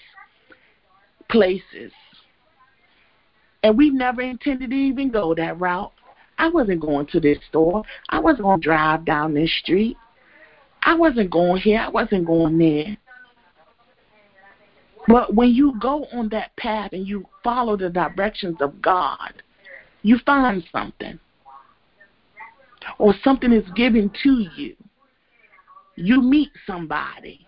places. 1.29 1.93
And 3.63 3.77
we 3.77 3.91
never 3.91 4.23
intended 4.23 4.71
to 4.71 4.77
even 4.77 5.11
go 5.11 5.35
that 5.35 5.61
route. 5.61 5.93
I 6.39 6.49
wasn't 6.49 6.81
going 6.81 7.07
to 7.09 7.21
this 7.21 7.39
store. 7.49 7.85
I 8.09 8.19
wasn't 8.19 8.43
going 8.43 8.61
to 8.61 8.65
drive 8.65 9.05
down 9.05 9.35
this 9.35 9.53
street. 9.59 9.97
I 10.83 10.95
wasn't 10.95 11.31
going 11.31 11.61
here. 11.61 11.79
I 11.79 11.89
wasn't 11.91 12.27
going 12.27 12.59
there. 12.59 12.97
But 15.07 15.35
when 15.35 15.51
you 15.51 15.79
go 15.79 16.07
on 16.13 16.29
that 16.31 16.57
path 16.57 16.93
and 16.93 17.07
you 17.07 17.27
follow 17.45 17.77
the 17.77 17.91
directions 17.91 18.57
of 18.61 18.81
God, 18.81 19.43
you 20.03 20.19
find 20.25 20.65
something. 20.73 21.19
Or 22.99 23.15
something 23.23 23.53
is 23.53 23.69
given 23.77 24.11
to 24.23 24.47
you. 24.57 24.75
You 25.97 26.23
meet 26.23 26.51
somebody. 26.67 27.47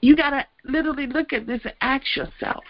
You 0.00 0.16
got 0.16 0.30
to 0.30 0.46
literally 0.64 1.06
look 1.06 1.32
at 1.32 1.46
this 1.46 1.60
and 1.64 1.74
ask 1.80 2.16
yourself 2.16 2.64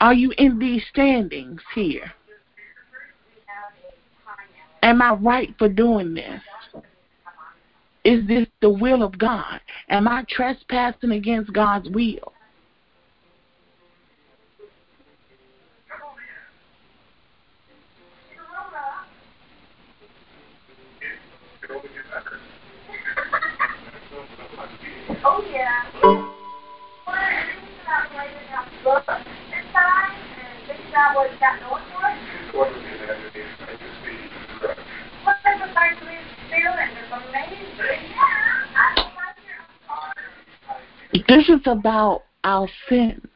Are 0.00 0.14
you 0.14 0.32
in 0.36 0.58
these 0.58 0.82
standings 0.90 1.60
here? 1.74 2.12
Am 4.82 5.02
I 5.02 5.14
right 5.14 5.54
for 5.58 5.68
doing 5.68 6.14
this? 6.14 6.40
Is 8.04 8.26
this 8.28 8.46
the 8.60 8.70
will 8.70 9.02
of 9.02 9.18
God? 9.18 9.60
Am 9.88 10.06
I 10.06 10.24
trespassing 10.28 11.10
against 11.10 11.52
God's 11.52 11.88
will? 11.88 12.32
This 41.28 41.48
is 41.48 41.60
about 41.66 42.22
our 42.44 42.68
sins 42.88 43.26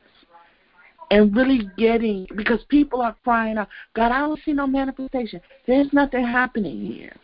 and 1.11 1.35
really 1.35 1.68
getting 1.76 2.26
because 2.37 2.61
people 2.68 3.01
are 3.01 3.16
crying 3.24 3.59
out, 3.59 3.68
God, 3.95 4.12
I 4.12 4.20
don't 4.20 4.41
see 4.45 4.53
no 4.53 4.66
manifestation. 4.66 5.41
There's 5.66 5.93
nothing 5.93 6.24
happening 6.24 6.87
here. 6.87 7.16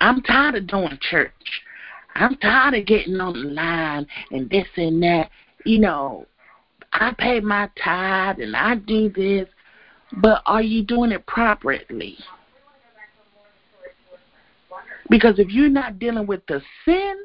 I'm 0.00 0.22
tired 0.22 0.56
of 0.56 0.66
doing 0.66 0.98
church. 1.00 1.32
I'm 2.14 2.36
tired 2.36 2.74
of 2.74 2.86
getting 2.86 3.20
on 3.20 3.32
the 3.32 3.50
line 3.50 4.06
and 4.30 4.48
this 4.48 4.66
and 4.76 5.02
that. 5.02 5.30
You 5.64 5.80
know, 5.80 6.26
I 6.92 7.14
pay 7.18 7.40
my 7.40 7.68
tithe 7.82 8.40
and 8.40 8.56
I 8.56 8.76
do 8.76 9.10
this, 9.10 9.48
but 10.18 10.42
are 10.46 10.62
you 10.62 10.82
doing 10.82 11.12
it 11.12 11.26
properly? 11.26 12.16
Because 15.10 15.38
if 15.38 15.50
you're 15.50 15.68
not 15.68 15.98
dealing 15.98 16.26
with 16.26 16.44
the 16.46 16.62
sin, 16.84 17.16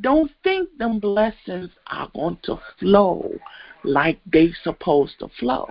don't 0.00 0.30
think 0.42 0.68
them 0.78 0.98
blessings 0.98 1.70
are 1.86 2.10
going 2.14 2.38
to 2.44 2.58
flow 2.78 3.32
like 3.84 4.20
they 4.30 4.52
supposed 4.62 5.18
to 5.18 5.28
flow. 5.38 5.68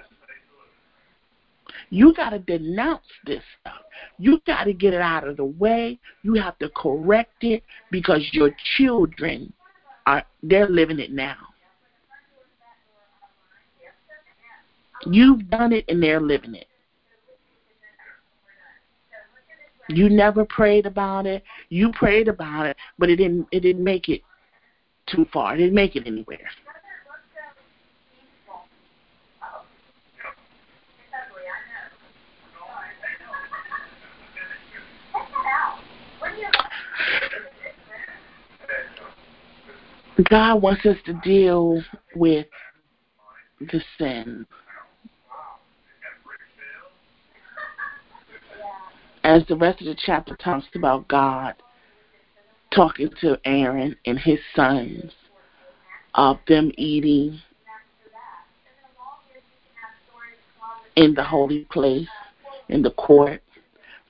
You 1.90 2.14
got 2.14 2.32
to 2.32 2.40
denounce 2.40 3.06
this 3.26 3.44
stuff. 3.60 3.82
You 4.18 4.42
got 4.46 4.66
to 4.66 4.74
get 4.74 4.94
it 4.94 5.02
out 5.02 5.28
of 5.28 5.38
the 5.38 5.46
way. 5.46 6.00
You 6.24 6.36
have 6.36 6.58
to 6.60 6.70
correct 6.70 7.44
it 7.44 7.64
because 7.92 8.28
your 8.32 8.52
children 8.78 9.52
are 10.06 10.24
they're 10.44 10.70
living 10.70 11.00
it 11.00 11.12
now. 11.12 11.38
You've 15.06 15.50
done 15.50 15.74
it 15.74 15.86
and 15.88 16.02
they're 16.02 16.22
living 16.22 16.56
it. 16.56 16.69
You 19.90 20.08
never 20.08 20.46
prayed 20.46 20.86
about 20.86 21.26
it. 21.26 21.44
You 21.70 21.92
prayed 21.92 22.28
about 22.28 22.68
it, 22.68 22.78
but 23.00 23.10
it 23.10 23.16
didn't 23.16 23.48
it 23.52 23.62
didn't 23.62 23.84
make 23.84 24.08
it 24.08 24.22
too 25.08 25.26
far. 25.34 25.56
It 25.56 25.58
didn't 25.58 25.74
make 25.74 25.96
it 25.96 26.06
anywhere. 26.06 26.50
God 40.30 40.62
wants 40.62 40.86
us 40.86 40.98
to 41.06 41.14
deal 41.24 41.82
with 42.16 42.46
the 43.60 43.82
sin. 43.98 44.46
As 49.30 49.46
the 49.46 49.56
rest 49.56 49.80
of 49.82 49.86
the 49.86 49.96
chapter 49.96 50.36
talks 50.36 50.66
about 50.74 51.08
God 51.08 51.54
talking 52.74 53.12
to 53.22 53.40
Aaron 53.46 53.96
and 54.08 54.18
his 54.18 54.40
sons 54.56 55.12
of 56.16 56.40
them 56.48 56.72
eating 56.80 57.40
in 60.96 61.14
the 61.14 61.24
holy 61.24 61.66
place, 61.66 62.08
in 62.70 62.82
the 62.82 62.90
court. 62.90 63.44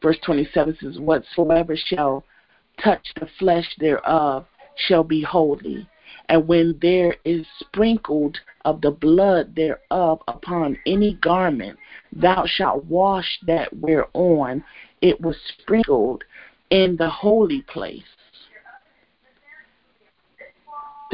Verse 0.01 0.17
27 0.23 0.77
says, 0.79 0.99
Whatsoever 0.99 1.75
shall 1.75 2.23
touch 2.81 3.05
the 3.19 3.27
flesh 3.39 3.75
thereof 3.77 4.45
shall 4.77 5.03
be 5.03 5.21
holy, 5.21 5.85
and 6.29 6.47
when 6.47 6.79
there 6.81 7.17
is 7.25 7.45
sprinkled 7.59 8.37
of 8.63 8.79
the 8.79 8.91
blood 8.91 9.53
thereof 9.53 10.21
upon 10.29 10.77
any 10.85 11.15
garment, 11.15 11.77
thou 12.13 12.45
shalt 12.45 12.85
wash 12.85 13.37
that 13.45 13.75
whereon 13.75 14.63
it 15.01 15.19
was 15.21 15.35
sprinkled 15.59 16.23
in 16.69 16.95
the 16.97 17.09
holy 17.09 17.61
place. 17.63 18.03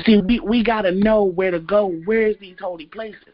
See, 0.03 0.21
we, 0.21 0.39
we 0.41 0.63
got 0.63 0.81
to 0.81 0.91
know 0.91 1.23
where 1.23 1.51
to 1.51 1.59
go. 1.59 1.93
Where's 2.05 2.37
these 2.39 2.57
holy 2.59 2.85
places? 2.85 3.33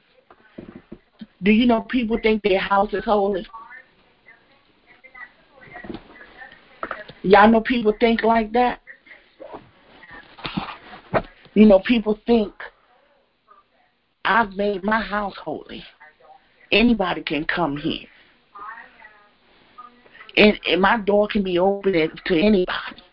Do 1.43 1.51
you 1.51 1.65
know 1.65 1.81
people 1.81 2.19
think 2.21 2.43
their 2.43 2.59
house 2.59 2.93
is 2.93 3.03
holy? 3.03 3.47
Y'all 7.23 7.49
know 7.49 7.61
people 7.61 7.93
think 7.99 8.23
like 8.23 8.51
that? 8.53 8.81
You 11.53 11.65
know, 11.65 11.79
people 11.79 12.19
think 12.25 12.53
I've 14.23 14.51
made 14.53 14.83
my 14.83 15.01
house 15.01 15.35
holy. 15.43 15.83
Anybody 16.71 17.21
can 17.21 17.43
come 17.45 17.75
here. 17.75 18.07
And, 20.37 20.59
and 20.67 20.81
my 20.81 20.97
door 20.97 21.27
can 21.27 21.43
be 21.43 21.59
open 21.59 21.93
to 22.25 22.39
anybody. 22.39 23.03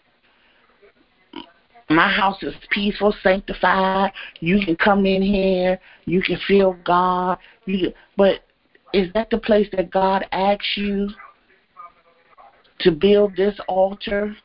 My 1.90 2.10
house 2.10 2.42
is 2.42 2.54
peaceful, 2.70 3.14
sanctified. 3.22 4.12
You 4.40 4.64
can 4.64 4.76
come 4.76 5.06
in 5.06 5.22
here. 5.22 5.80
You 6.04 6.22
can 6.22 6.38
feel 6.46 6.76
God. 6.84 7.38
You, 7.64 7.92
but 8.16 8.40
is 8.92 9.12
that 9.14 9.30
the 9.30 9.38
place 9.38 9.68
that 9.72 9.90
God 9.90 10.26
asks 10.32 10.76
you 10.76 11.08
to 12.80 12.90
build 12.90 13.36
this 13.36 13.58
altar 13.68 14.36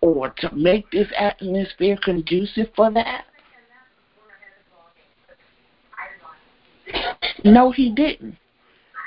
or 0.00 0.30
to 0.38 0.54
make 0.54 0.90
this 0.90 1.08
atmosphere 1.18 1.98
conducive 2.02 2.68
for 2.74 2.90
that? 2.92 3.24
No, 7.44 7.70
he 7.70 7.90
didn't. 7.90 8.36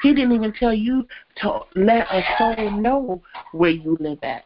He 0.06 0.14
didn't 0.14 0.34
even 0.34 0.53
tell 0.53 0.72
you 0.72 1.07
to 1.38 1.61
let 1.76 2.06
a 2.11 2.22
soul 2.38 2.69
know 2.69 3.23
where 3.53 3.72
you 3.72 3.98
live 3.99 4.19
at. 4.22 4.44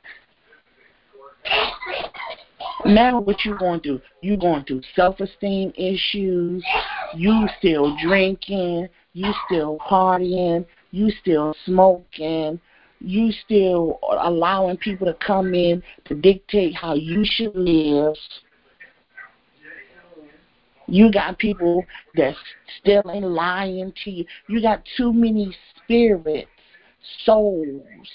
Now 2.85 3.19
what 3.19 3.43
you 3.43 3.57
going 3.57 3.81
through? 3.81 3.99
You 4.21 4.37
going 4.37 4.63
through 4.63 4.83
self 4.95 5.19
esteem 5.19 5.73
issues, 5.75 6.63
you 7.13 7.45
still 7.57 7.93
drinking, 8.01 8.87
you 9.11 9.33
still 9.47 9.79
partying, 9.79 10.65
you 10.91 11.11
still 11.19 11.53
smoking, 11.65 12.61
you 13.01 13.33
still 13.43 13.99
allowing 14.17 14.77
people 14.77 15.07
to 15.07 15.13
come 15.15 15.53
in 15.53 15.83
to 16.05 16.15
dictate 16.15 16.73
how 16.73 16.93
you 16.93 17.25
should 17.25 17.53
live. 17.53 18.15
You 20.91 21.11
got 21.11 21.37
people 21.37 21.85
that's 22.15 22.37
still 22.79 23.07
in 23.11 23.23
lying 23.23 23.93
to 24.03 24.11
you. 24.11 24.25
You 24.47 24.61
got 24.61 24.83
too 24.97 25.13
many 25.13 25.55
spirits, 25.77 26.49
souls. 27.25 28.07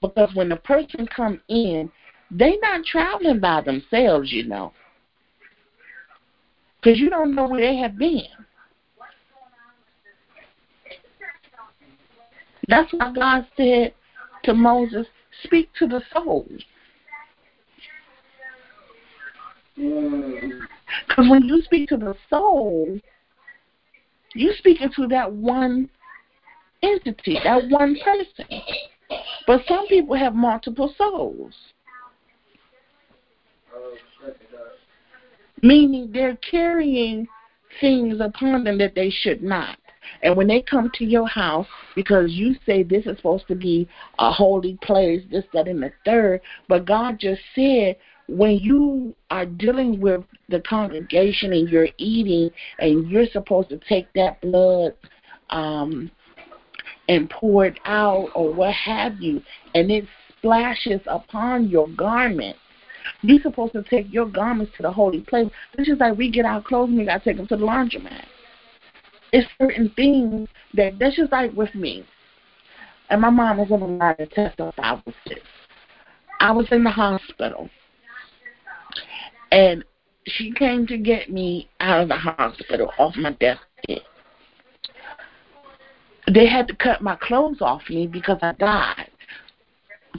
Because 0.00 0.30
when 0.34 0.48
the 0.48 0.56
person 0.56 1.08
come 1.14 1.40
in, 1.48 1.90
they 2.30 2.56
not 2.62 2.84
traveling 2.84 3.40
by 3.40 3.62
themselves, 3.62 4.30
you 4.32 4.44
know. 4.44 4.72
Because 6.80 7.00
you 7.00 7.10
don't 7.10 7.34
know 7.34 7.48
where 7.48 7.60
they 7.60 7.76
have 7.76 7.98
been. 7.98 8.22
That's 12.68 12.92
why 12.92 13.12
God 13.12 13.46
said 13.56 13.94
to 14.44 14.54
Moses, 14.54 15.06
speak 15.44 15.68
to 15.78 15.86
the 15.86 16.02
soul. 16.12 16.46
Mm. 19.78 20.50
Because 21.06 21.28
when 21.28 21.44
you 21.44 21.62
speak 21.62 21.88
to 21.90 21.96
the 21.96 22.14
soul, 22.30 22.98
you 24.34 24.52
speaking 24.58 24.90
to 24.96 25.06
that 25.08 25.32
one 25.32 25.88
entity, 26.82 27.38
that 27.44 27.68
one 27.68 27.96
person. 28.04 28.46
But 29.46 29.62
some 29.68 29.86
people 29.86 30.16
have 30.16 30.34
multiple 30.34 30.94
souls. 30.96 31.54
Meaning 35.62 36.10
they're 36.12 36.38
carrying 36.48 37.26
things 37.80 38.20
upon 38.20 38.64
them 38.64 38.78
that 38.78 38.94
they 38.94 39.10
should 39.10 39.42
not. 39.42 39.78
And 40.22 40.36
when 40.36 40.46
they 40.46 40.62
come 40.62 40.90
to 40.94 41.04
your 41.04 41.26
house, 41.26 41.66
because 41.94 42.32
you 42.32 42.54
say 42.64 42.82
this 42.82 43.06
is 43.06 43.16
supposed 43.16 43.48
to 43.48 43.54
be 43.54 43.88
a 44.18 44.30
holy 44.30 44.78
place, 44.82 45.22
this, 45.30 45.44
that, 45.52 45.66
and 45.66 45.82
the 45.82 45.92
third, 46.04 46.40
but 46.68 46.86
God 46.86 47.18
just 47.18 47.40
said 47.54 47.96
when 48.28 48.58
you 48.58 49.14
are 49.30 49.46
dealing 49.46 50.00
with 50.00 50.24
the 50.48 50.60
congregation 50.60 51.52
and 51.52 51.68
you're 51.68 51.88
eating 51.98 52.50
and 52.78 53.08
you're 53.08 53.26
supposed 53.26 53.68
to 53.68 53.78
take 53.88 54.12
that 54.14 54.40
blood 54.40 54.94
um, 55.50 56.10
and 57.08 57.30
pour 57.30 57.66
it 57.66 57.78
out 57.84 58.28
or 58.34 58.52
what 58.52 58.74
have 58.74 59.20
you, 59.20 59.40
and 59.74 59.90
it 59.90 60.04
splashes 60.38 61.00
upon 61.06 61.68
your 61.68 61.88
garment, 61.88 62.56
you're 63.22 63.40
supposed 63.40 63.72
to 63.72 63.82
take 63.84 64.12
your 64.12 64.26
garments 64.26 64.72
to 64.76 64.82
the 64.82 64.90
holy 64.90 65.20
place. 65.20 65.48
It's 65.74 65.88
just 65.88 66.00
like 66.00 66.18
we 66.18 66.30
get 66.30 66.44
our 66.44 66.62
clothes 66.62 66.88
and 66.88 66.98
we 66.98 67.04
got 67.04 67.18
to 67.18 67.24
take 67.24 67.36
them 67.36 67.46
to 67.46 67.56
the 67.56 67.64
laundromat. 67.64 68.24
It's 69.32 69.48
certain 69.58 69.90
things 69.94 70.48
that, 70.74 70.98
that's 70.98 71.16
just 71.16 71.30
like 71.30 71.52
with 71.52 71.74
me. 71.74 72.04
And 73.08 73.20
my 73.20 73.30
mom 73.30 73.58
was 73.58 73.70
allowed 73.70 74.14
to 74.14 74.26
testify 74.26 74.94
with 75.06 75.14
this. 75.26 75.38
I 76.40 76.50
was 76.50 76.66
in 76.72 76.82
the 76.82 76.90
hospital 76.90 77.70
and 79.56 79.84
she 80.26 80.52
came 80.52 80.86
to 80.86 80.98
get 80.98 81.30
me 81.30 81.68
out 81.80 82.02
of 82.02 82.08
the 82.08 82.16
hospital 82.16 82.92
off 82.98 83.16
my 83.16 83.32
deathbed. 83.32 84.02
They 86.30 86.46
had 86.46 86.68
to 86.68 86.76
cut 86.76 87.00
my 87.00 87.16
clothes 87.16 87.62
off 87.62 87.88
me 87.88 88.06
because 88.06 88.38
I 88.42 88.52
died. 88.52 89.10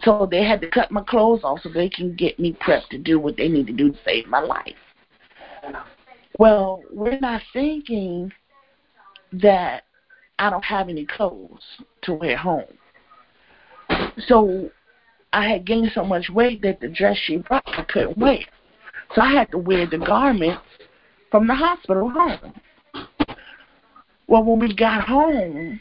So 0.03 0.27
they 0.29 0.43
had 0.43 0.59
to 0.61 0.69
cut 0.69 0.89
my 0.89 1.03
clothes 1.03 1.41
off 1.43 1.59
so 1.61 1.69
they 1.69 1.89
can 1.89 2.15
get 2.15 2.39
me 2.39 2.53
prepped 2.53 2.89
to 2.89 2.97
do 2.97 3.19
what 3.19 3.37
they 3.37 3.47
need 3.47 3.67
to 3.67 3.73
do 3.73 3.91
to 3.91 3.97
save 4.03 4.25
my 4.25 4.39
life. 4.39 4.75
Well, 6.39 6.81
we're 6.91 7.19
not 7.19 7.41
thinking 7.53 8.31
that 9.33 9.83
I 10.39 10.49
don't 10.49 10.65
have 10.65 10.89
any 10.89 11.05
clothes 11.05 11.63
to 12.03 12.13
wear 12.13 12.37
home. 12.37 12.65
So 14.27 14.71
I 15.33 15.47
had 15.47 15.65
gained 15.65 15.91
so 15.93 16.03
much 16.03 16.29
weight 16.29 16.63
that 16.63 16.79
the 16.79 16.87
dress 16.87 17.17
she 17.17 17.37
brought 17.37 17.63
I 17.67 17.83
couldn't 17.83 18.17
wear. 18.17 18.39
So 19.15 19.21
I 19.21 19.31
had 19.31 19.51
to 19.51 19.57
wear 19.57 19.85
the 19.85 19.97
garments 19.97 20.61
from 21.31 21.47
the 21.47 21.55
hospital 21.55 22.09
home. 22.09 22.53
Well, 24.27 24.43
when 24.43 24.59
we 24.59 24.75
got 24.75 25.07
home, 25.07 25.79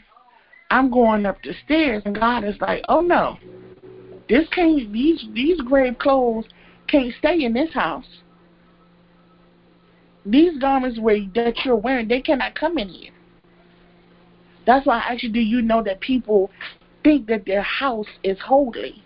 I'm 0.69 0.89
going 0.89 1.25
up 1.25 1.37
the 1.43 1.53
stairs, 1.65 2.03
and 2.05 2.15
God 2.15 2.43
is 2.43 2.59
like, 2.61 2.83
"Oh 2.89 3.01
no, 3.01 3.37
this 4.29 4.47
can't. 4.49 4.91
These 4.91 5.25
these 5.33 5.59
grave 5.61 5.97
clothes 5.99 6.45
can't 6.87 7.13
stay 7.19 7.43
in 7.43 7.53
this 7.53 7.73
house. 7.73 8.07
These 10.25 10.57
garments 10.59 10.99
where 10.99 11.19
that 11.35 11.63
you're 11.63 11.75
wearing, 11.75 12.07
they 12.07 12.21
cannot 12.21 12.55
come 12.55 12.77
in 12.77 12.89
here." 12.89 13.11
That's 14.65 14.85
why 14.85 14.99
I 14.99 15.13
actually 15.13 15.31
do 15.31 15.39
you 15.39 15.61
know 15.61 15.81
that 15.83 16.01
people 16.01 16.51
think 17.03 17.27
that 17.27 17.45
their 17.45 17.61
house 17.61 18.07
is 18.23 18.37
holy. 18.39 19.01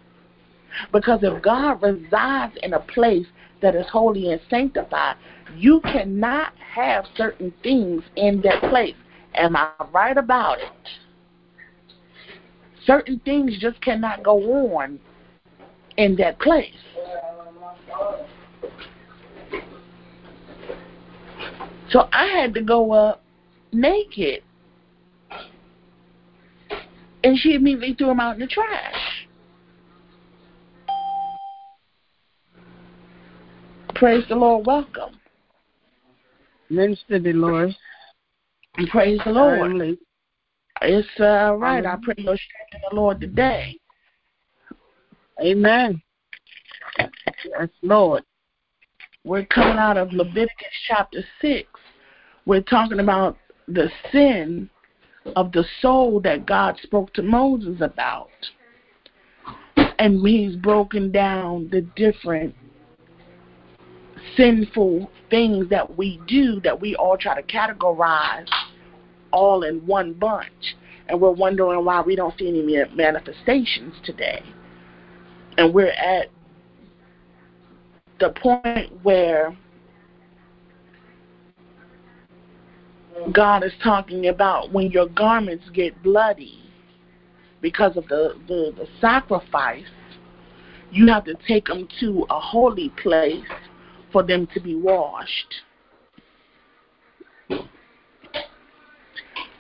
Because 0.91 1.19
if 1.21 1.41
God 1.43 1.83
resides 1.83 2.55
in 2.63 2.73
a 2.73 2.79
place 2.79 3.27
that 3.61 3.75
is 3.75 3.85
holy 3.91 4.31
and 4.31 4.41
sanctified, 4.49 5.15
you 5.55 5.81
cannot 5.81 6.53
have 6.57 7.05
certain 7.15 7.53
things 7.63 8.03
in 8.15 8.41
that 8.41 8.61
place. 8.69 8.95
Am 9.35 9.55
I 9.55 9.71
right 9.91 10.17
about 10.17 10.59
it? 10.59 10.89
Certain 12.85 13.19
things 13.19 13.57
just 13.59 13.79
cannot 13.81 14.23
go 14.23 14.75
on 14.75 14.99
in 15.97 16.15
that 16.17 16.39
place. 16.39 16.73
So 21.91 22.07
I 22.11 22.25
had 22.27 22.53
to 22.55 22.61
go 22.61 22.91
up 22.93 23.21
naked. 23.71 24.43
And 27.23 27.37
she 27.37 27.53
immediately 27.53 27.93
threw 27.93 28.09
him 28.09 28.19
out 28.19 28.35
in 28.35 28.39
the 28.39 28.47
trash. 28.47 29.10
Praise 34.01 34.23
the 34.29 34.35
Lord. 34.35 34.65
Welcome. 34.65 35.19
Minister 36.71 37.19
Dolores. 37.19 37.75
Praise 38.89 39.19
the 39.23 39.31
Lord. 39.31 39.95
It's 40.81 41.07
uh, 41.19 41.53
right. 41.55 41.85
I 41.85 41.97
pray 42.01 42.15
your 42.17 42.35
strength 42.35 42.73
in 42.73 42.81
the 42.89 42.95
Lord 42.95 43.21
today. 43.21 43.77
Amen. 45.39 46.01
Yes, 46.97 47.69
Lord. 47.83 48.23
We're 49.23 49.45
coming 49.45 49.77
out 49.77 49.97
of 49.97 50.11
Leviticus 50.13 50.49
chapter 50.87 51.23
6. 51.39 51.69
We're 52.47 52.61
talking 52.61 53.01
about 53.01 53.37
the 53.67 53.91
sin 54.11 54.67
of 55.35 55.51
the 55.51 55.63
soul 55.79 56.19
that 56.21 56.47
God 56.47 56.75
spoke 56.81 57.13
to 57.13 57.21
Moses 57.21 57.81
about. 57.81 58.31
And 59.99 60.25
he's 60.27 60.55
broken 60.55 61.11
down 61.11 61.69
the 61.71 61.81
different 61.95 62.55
sinful 64.35 65.09
things 65.29 65.69
that 65.69 65.97
we 65.97 66.19
do 66.27 66.59
that 66.61 66.79
we 66.79 66.95
all 66.95 67.17
try 67.17 67.39
to 67.39 67.47
categorize 67.47 68.47
all 69.31 69.63
in 69.63 69.85
one 69.85 70.13
bunch. 70.13 70.75
And 71.07 71.19
we're 71.19 71.31
wondering 71.31 71.83
why 71.83 72.01
we 72.01 72.15
don't 72.15 72.37
see 72.37 72.47
any 72.47 72.85
manifestations 72.95 73.95
today. 74.03 74.43
And 75.57 75.73
we're 75.73 75.87
at 75.87 76.27
the 78.19 78.29
point 78.29 79.03
where 79.03 79.57
God 83.33 83.63
is 83.63 83.73
talking 83.83 84.27
about 84.27 84.71
when 84.71 84.91
your 84.91 85.07
garments 85.07 85.65
get 85.73 86.01
bloody 86.01 86.59
because 87.61 87.97
of 87.97 88.07
the, 88.07 88.35
the, 88.47 88.73
the 88.75 88.87
sacrifice, 88.99 89.85
you 90.91 91.07
have 91.07 91.25
to 91.25 91.35
take 91.47 91.67
them 91.67 91.87
to 91.99 92.25
a 92.29 92.39
holy 92.39 92.89
place 93.01 93.43
for 94.11 94.23
them 94.23 94.47
to 94.53 94.59
be 94.59 94.75
washed. 94.75 95.53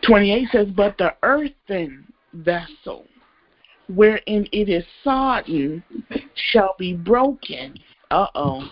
28 0.05 0.47
says, 0.51 0.67
But 0.75 0.97
the 0.97 1.15
earthen 1.23 2.05
vessel 2.33 3.05
wherein 3.87 4.47
it 4.51 4.69
is 4.69 4.83
sodden 5.03 5.83
shall 6.51 6.75
be 6.77 6.93
broken. 6.93 7.75
Uh 8.09 8.27
oh. 8.35 8.63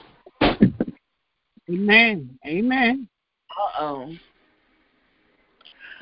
Amen. 1.70 2.38
Amen. 2.46 3.08
Uh 3.52 3.82
oh. 3.82 4.14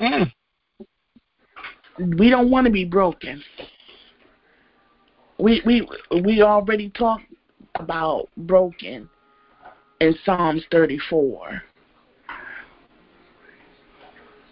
Mm. 0.00 0.32
We 2.18 2.30
don't 2.30 2.50
want 2.50 2.66
to 2.66 2.72
be 2.72 2.84
broken. 2.84 3.42
We 5.38 5.62
we 5.66 5.88
we 6.22 6.42
already 6.42 6.90
talked 6.90 7.24
about 7.74 8.28
broken 8.36 9.08
in 10.00 10.14
Psalms 10.24 10.62
34, 10.70 11.62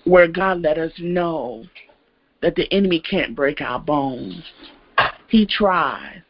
where 0.04 0.28
God 0.28 0.62
let 0.62 0.78
us 0.78 0.92
know 0.98 1.64
that 2.42 2.54
the 2.54 2.72
enemy 2.72 3.00
can't 3.00 3.34
break 3.34 3.60
our 3.60 3.78
bones. 3.78 4.42
He 5.28 5.46
tries. 5.46 6.20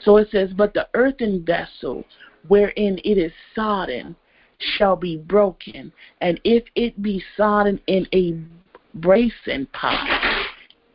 So 0.00 0.16
it 0.16 0.28
says, 0.30 0.50
But 0.56 0.74
the 0.74 0.88
earthen 0.94 1.44
vessel 1.44 2.04
wherein 2.48 2.98
it 3.04 3.18
is 3.18 3.32
sodden 3.54 4.16
shall 4.58 4.96
be 4.96 5.16
broken, 5.16 5.92
and 6.20 6.40
if 6.44 6.64
it 6.74 7.02
be 7.02 7.22
sodden 7.36 7.80
in 7.86 8.06
a 8.14 8.38
brazen 8.98 9.66
pot, 9.72 10.46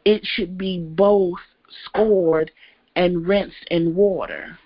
it 0.05 0.21
should 0.23 0.57
be 0.57 0.79
both 0.79 1.39
scored 1.85 2.51
and 2.95 3.27
rinsed 3.27 3.65
in 3.71 3.95
water. 3.95 4.57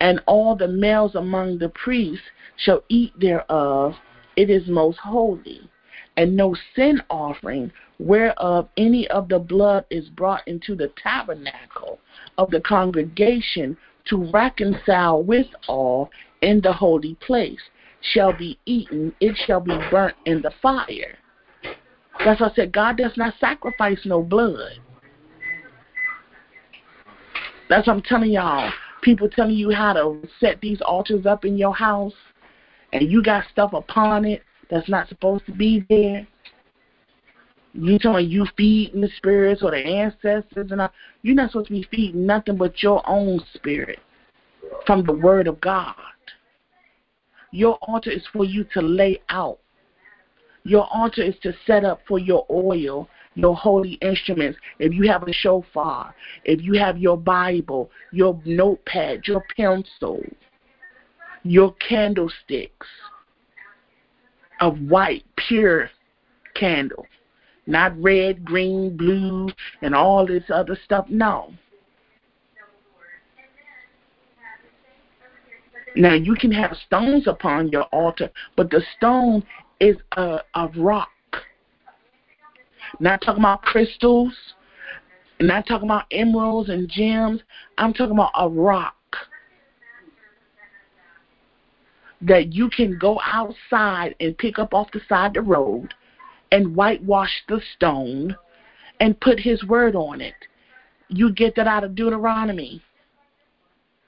And 0.00 0.20
all 0.26 0.56
the 0.56 0.68
males 0.68 1.14
among 1.14 1.58
the 1.58 1.70
priests 1.70 2.24
shall 2.56 2.82
eat 2.88 3.12
thereof, 3.18 3.94
it 4.36 4.50
is 4.50 4.66
most 4.68 4.98
holy. 4.98 5.60
And 6.16 6.36
no 6.36 6.56
sin 6.74 7.02
offering, 7.10 7.70
whereof 7.98 8.68
any 8.76 9.06
of 9.08 9.28
the 9.28 9.38
blood 9.38 9.84
is 9.90 10.08
brought 10.08 10.46
into 10.46 10.74
the 10.74 10.90
tabernacle 11.02 11.98
of 12.38 12.50
the 12.50 12.60
congregation 12.60 13.76
to 14.06 14.30
reconcile 14.32 15.22
with 15.22 15.46
all 15.68 16.10
in 16.42 16.60
the 16.62 16.72
holy 16.72 17.16
place, 17.16 17.60
shall 18.00 18.32
be 18.32 18.58
eaten, 18.66 19.12
it 19.20 19.36
shall 19.46 19.60
be 19.60 19.76
burnt 19.90 20.16
in 20.26 20.40
the 20.42 20.52
fire. 20.62 21.18
That's 22.24 22.40
why 22.40 22.48
I 22.48 22.54
said 22.54 22.72
God 22.72 22.96
does 22.96 23.16
not 23.16 23.34
sacrifice 23.40 24.00
no 24.04 24.22
blood. 24.22 24.78
That's 27.68 27.86
what 27.86 27.94
I'm 27.94 28.02
telling 28.02 28.30
y'all. 28.30 28.70
People 29.06 29.28
telling 29.28 29.54
you 29.54 29.70
how 29.70 29.92
to 29.92 30.20
set 30.40 30.60
these 30.60 30.80
altars 30.80 31.26
up 31.26 31.44
in 31.44 31.56
your 31.56 31.72
house, 31.72 32.12
and 32.92 33.08
you 33.08 33.22
got 33.22 33.44
stuff 33.52 33.72
upon 33.72 34.24
it 34.24 34.42
that's 34.68 34.88
not 34.88 35.08
supposed 35.08 35.46
to 35.46 35.52
be 35.52 35.86
there. 35.88 36.26
You 37.72 38.00
telling 38.00 38.28
you 38.28 38.48
feeding 38.56 39.00
the 39.00 39.08
spirits 39.16 39.62
or 39.62 39.70
the 39.70 39.76
ancestors 39.76 40.72
and 40.72 40.80
all. 40.80 40.92
You're 41.22 41.36
not 41.36 41.52
supposed 41.52 41.68
to 41.68 41.74
be 41.74 41.86
feeding 41.88 42.26
nothing 42.26 42.56
but 42.56 42.82
your 42.82 43.00
own 43.08 43.40
spirit 43.54 44.00
from 44.86 45.06
the 45.06 45.12
Word 45.12 45.46
of 45.46 45.60
God. 45.60 45.94
Your 47.52 47.78
altar 47.82 48.10
is 48.10 48.24
for 48.32 48.44
you 48.44 48.64
to 48.74 48.82
lay 48.82 49.20
out. 49.28 49.60
Your 50.64 50.88
altar 50.92 51.22
is 51.22 51.36
to 51.44 51.52
set 51.64 51.84
up 51.84 52.00
for 52.08 52.18
your 52.18 52.44
oil, 52.50 53.08
your 53.36 53.54
holy 53.54 53.92
instruments. 54.02 54.58
If 54.78 54.92
you 54.92 55.08
have 55.08 55.22
a 55.22 55.32
shofar, 55.32 56.14
if 56.44 56.60
you 56.62 56.72
have 56.74 56.98
your 56.98 57.16
Bible, 57.16 57.90
your 58.10 58.40
notepad, 58.44 59.28
your 59.28 59.44
pencil, 59.56 60.24
your 61.44 61.74
candlesticks 61.74 62.88
of 64.60 64.78
white, 64.80 65.24
pure 65.36 65.90
candle, 66.54 67.06
not 67.66 68.00
red, 68.02 68.44
green, 68.44 68.96
blue, 68.96 69.50
and 69.82 69.94
all 69.94 70.26
this 70.26 70.44
other 70.52 70.76
stuff. 70.84 71.06
No. 71.08 71.52
Now 75.94 76.14
you 76.14 76.34
can 76.34 76.52
have 76.52 76.76
stones 76.86 77.26
upon 77.26 77.68
your 77.68 77.84
altar, 77.84 78.30
but 78.56 78.70
the 78.70 78.82
stone 78.96 79.42
is 79.80 79.96
a, 80.16 80.40
a 80.54 80.68
rock. 80.76 81.08
Not 82.98 83.20
talking 83.20 83.42
about 83.42 83.62
crystals, 83.62 84.32
not 85.40 85.66
talking 85.66 85.88
about 85.88 86.06
emeralds 86.10 86.70
and 86.70 86.88
gems. 86.88 87.40
I'm 87.78 87.92
talking 87.92 88.14
about 88.14 88.32
a 88.38 88.48
rock 88.48 88.94
that 92.22 92.52
you 92.52 92.70
can 92.70 92.98
go 92.98 93.20
outside 93.24 94.14
and 94.20 94.36
pick 94.38 94.58
up 94.58 94.72
off 94.72 94.90
the 94.92 95.00
side 95.08 95.36
of 95.36 95.44
the 95.44 95.50
road 95.50 95.92
and 96.50 96.74
whitewash 96.74 97.42
the 97.48 97.60
stone 97.74 98.34
and 99.00 99.20
put 99.20 99.38
his 99.38 99.62
word 99.64 99.94
on 99.94 100.20
it. 100.20 100.34
You 101.08 101.32
get 101.32 101.54
that 101.56 101.66
out 101.66 101.84
of 101.84 101.94
Deuteronomy. 101.94 102.82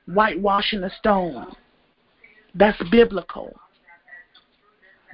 Whitewashing 0.06 0.80
the 0.80 0.90
stone. 0.98 1.54
That's 2.54 2.82
biblical. 2.90 3.54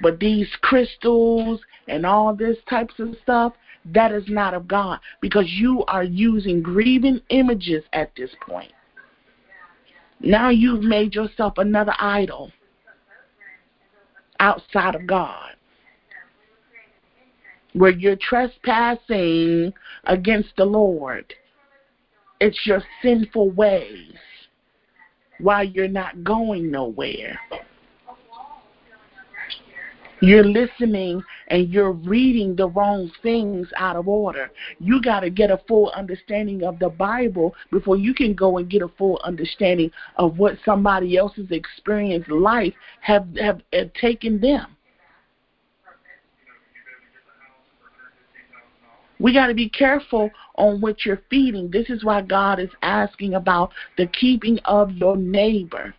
But 0.00 0.20
these 0.20 0.48
crystals 0.62 1.60
and 1.88 2.06
all 2.06 2.34
this 2.34 2.56
types 2.68 2.94
of 2.98 3.16
stuff, 3.22 3.54
that 3.86 4.12
is 4.12 4.24
not 4.28 4.54
of 4.54 4.66
God 4.66 5.00
because 5.20 5.46
you 5.48 5.84
are 5.86 6.04
using 6.04 6.62
grieving 6.62 7.20
images 7.28 7.84
at 7.92 8.12
this 8.16 8.30
point. 8.46 8.72
Now 10.20 10.48
you've 10.48 10.82
made 10.82 11.14
yourself 11.14 11.58
another 11.58 11.94
idol 11.98 12.50
outside 14.40 14.94
of 14.94 15.06
God 15.06 15.50
where 17.74 17.90
you're 17.90 18.16
trespassing 18.16 19.72
against 20.04 20.50
the 20.56 20.64
Lord. 20.64 21.34
It's 22.40 22.66
your 22.66 22.82
sinful 23.02 23.50
ways 23.50 24.14
while 25.40 25.64
you're 25.64 25.88
not 25.88 26.24
going 26.24 26.70
nowhere. 26.70 27.38
You're 30.24 30.42
listening 30.44 31.22
and 31.48 31.68
you're 31.68 31.92
reading 31.92 32.56
the 32.56 32.68
wrong 32.68 33.10
things 33.22 33.68
out 33.76 33.94
of 33.94 34.08
order. 34.08 34.50
You 34.80 35.02
got 35.02 35.20
to 35.20 35.28
get 35.28 35.50
a 35.50 35.60
full 35.68 35.90
understanding 35.90 36.62
of 36.64 36.78
the 36.78 36.88
Bible 36.88 37.54
before 37.70 37.98
you 37.98 38.14
can 38.14 38.32
go 38.32 38.56
and 38.56 38.70
get 38.70 38.80
a 38.80 38.88
full 38.88 39.20
understanding 39.22 39.90
of 40.16 40.38
what 40.38 40.56
somebody 40.64 41.18
else's 41.18 41.50
experience 41.50 42.24
life 42.28 42.72
have 43.02 43.26
have, 43.36 43.60
have 43.74 43.92
taken 43.92 44.40
them. 44.40 44.74
We 49.20 49.34
got 49.34 49.48
to 49.48 49.54
be 49.54 49.68
careful 49.68 50.30
on 50.56 50.80
what 50.80 51.04
you're 51.04 51.22
feeding. 51.28 51.70
This 51.70 51.90
is 51.90 52.02
why 52.02 52.22
God 52.22 52.58
is 52.60 52.70
asking 52.80 53.34
about 53.34 53.72
the 53.98 54.06
keeping 54.06 54.58
of 54.64 54.90
your 54.92 55.18
neighbor. 55.18 55.94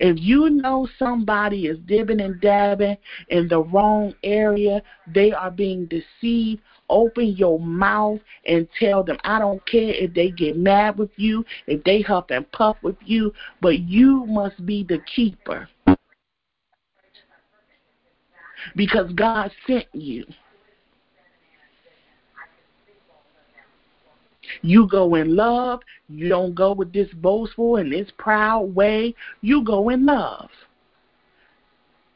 If 0.00 0.16
you 0.18 0.48
know 0.48 0.88
somebody 0.98 1.66
is 1.66 1.78
dibbing 1.80 2.24
and 2.24 2.40
dabbing 2.40 2.96
in 3.28 3.48
the 3.48 3.60
wrong 3.60 4.14
area, 4.24 4.82
they 5.06 5.30
are 5.32 5.50
being 5.50 5.86
deceived. 5.86 6.62
Open 6.88 7.34
your 7.36 7.60
mouth 7.60 8.18
and 8.46 8.66
tell 8.78 9.04
them, 9.04 9.18
I 9.24 9.38
don't 9.38 9.64
care 9.66 9.92
if 9.92 10.14
they 10.14 10.30
get 10.30 10.56
mad 10.56 10.98
with 10.98 11.10
you, 11.16 11.44
if 11.66 11.84
they 11.84 12.00
huff 12.00 12.24
and 12.30 12.50
puff 12.50 12.78
with 12.82 12.96
you, 13.04 13.32
but 13.60 13.80
you 13.80 14.24
must 14.26 14.64
be 14.64 14.82
the 14.82 15.00
keeper. 15.14 15.68
Because 18.74 19.12
God 19.12 19.52
sent 19.66 19.86
you. 19.92 20.24
You 24.62 24.86
go 24.88 25.14
in 25.14 25.36
love. 25.36 25.80
You 26.08 26.28
don't 26.28 26.54
go 26.54 26.72
with 26.72 26.92
this 26.92 27.08
boastful 27.14 27.76
and 27.76 27.92
this 27.92 28.08
proud 28.18 28.74
way. 28.74 29.14
You 29.40 29.64
go 29.64 29.88
in 29.90 30.06
love. 30.06 30.50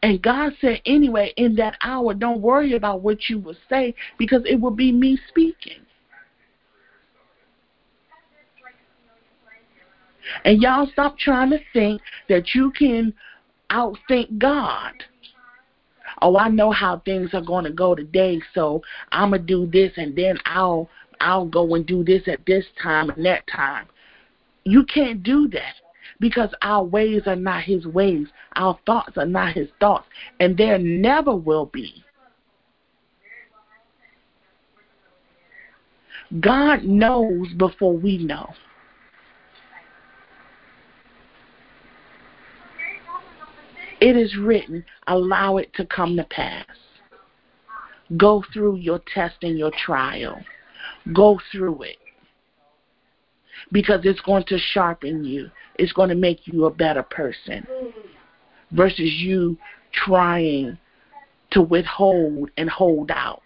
And 0.03 0.21
God 0.21 0.53
said, 0.61 0.83
anyway, 0.85 1.33
in 1.39 1.57
that 1.57 1.79
hour, 1.83 2.13
don't 2.13 2.43
worry 2.43 2.75
about 2.75 3.01
what 3.01 3.31
you 3.31 3.39
will 3.39 3.57
say 3.71 3.95
because 4.19 4.43
it 4.45 4.61
will 4.61 4.71
be 4.71 4.93
me 4.93 5.19
speaking. 5.29 5.81
And 10.45 10.61
y'all 10.61 10.89
stop 10.93 11.19
trying 11.19 11.51
to 11.51 11.59
think 11.73 12.03
that 12.29 12.55
you 12.55 12.71
can 12.73 13.15
outthink 13.71 14.39
God. 14.39 14.93
Oh, 16.21 16.37
I 16.37 16.49
know 16.49 16.71
how 16.71 16.99
things 16.99 17.31
are 17.33 17.41
going 17.41 17.65
to 17.65 17.73
go 17.73 17.95
today, 17.95 18.41
so 18.55 18.83
I'm 19.11 19.31
going 19.31 19.43
to 19.43 19.47
do 19.47 19.67
this 19.67 19.93
and 19.97 20.15
then 20.15 20.39
I'll 20.45 20.89
I'll 21.21 21.47
go 21.47 21.75
and 21.75 21.87
do 21.87 22.05
this 22.05 22.23
at 22.27 22.45
this 22.47 22.65
time 22.83 23.11
and 23.11 23.25
that 23.27 23.47
time. 23.47 23.87
You 24.65 24.85
can't 24.85 25.23
do 25.23 25.49
that 25.49 25.75
because 26.21 26.51
our 26.63 26.85
ways 26.85 27.23
are 27.27 27.37
not 27.37 27.65
his 27.65 27.87
ways. 27.87 28.29
Our 28.57 28.79
thoughts 28.87 29.17
are 29.17 29.27
not 29.27 29.55
his 29.55 29.69
thoughts. 29.81 30.07
And 30.41 30.57
there 30.57 30.79
never 30.79 31.35
will 31.35 31.67
be. 31.67 32.05
God 36.41 36.85
knows 36.85 37.53
before 37.57 37.97
we 37.97 38.19
know. 38.19 38.53
It 44.01 44.17
is 44.17 44.37
written, 44.37 44.85
allow 45.07 45.59
it 45.59 45.73
to 45.75 45.87
come 45.87 46.17
to 46.17 46.25
pass. 46.25 46.67
Go 48.17 48.45
through 48.53 48.77
your 48.77 49.01
test 49.13 49.37
and 49.43 49.59
your 49.59 49.71
trial. 49.71 50.39
Go 51.13 51.41
through 51.53 51.83
it 51.83 51.97
because 53.73 54.01
it's 54.05 54.21
going 54.21 54.45
to 54.45 54.59
sharpen 54.59 55.25
you. 55.25 55.51
It's 55.77 55.93
going 55.93 56.09
to 56.09 56.15
make 56.15 56.47
you 56.47 56.67
a 56.67 56.71
better 56.71 57.03
person 57.03 57.67
versus 58.73 59.13
you 59.13 59.57
trying 59.93 60.79
to 61.51 61.63
withhold 61.63 62.51
and 62.57 62.69
hold 62.69 63.11
out. 63.11 63.43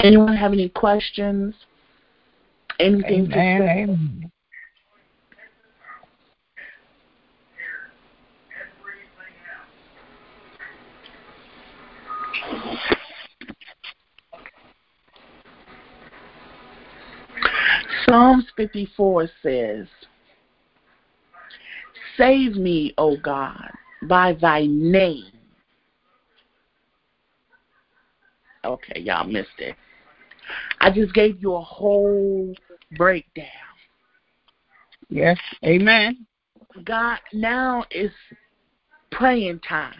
Anyone 0.00 0.36
have 0.36 0.52
any 0.52 0.68
questions? 0.68 1.54
Anything 2.78 3.30
amen, 3.32 3.60
to 3.60 3.66
say? 3.66 3.82
Amen. 3.82 4.32
Psalms 18.08 18.44
54 18.56 19.28
says, 19.42 19.86
Save 22.16 22.54
me, 22.56 22.94
O 22.98 23.16
God, 23.16 23.70
by 24.02 24.34
thy 24.40 24.66
name. 24.66 25.32
Okay, 28.64 29.00
y'all 29.00 29.26
missed 29.26 29.48
it. 29.58 29.76
I 30.80 30.90
just 30.90 31.12
gave 31.14 31.40
you 31.42 31.54
a 31.54 31.60
whole 31.60 32.54
breakdown. 32.92 33.46
Yes. 35.08 35.38
Amen. 35.64 36.26
God, 36.84 37.18
now 37.32 37.84
is 37.90 38.10
praying 39.10 39.60
time. 39.60 39.94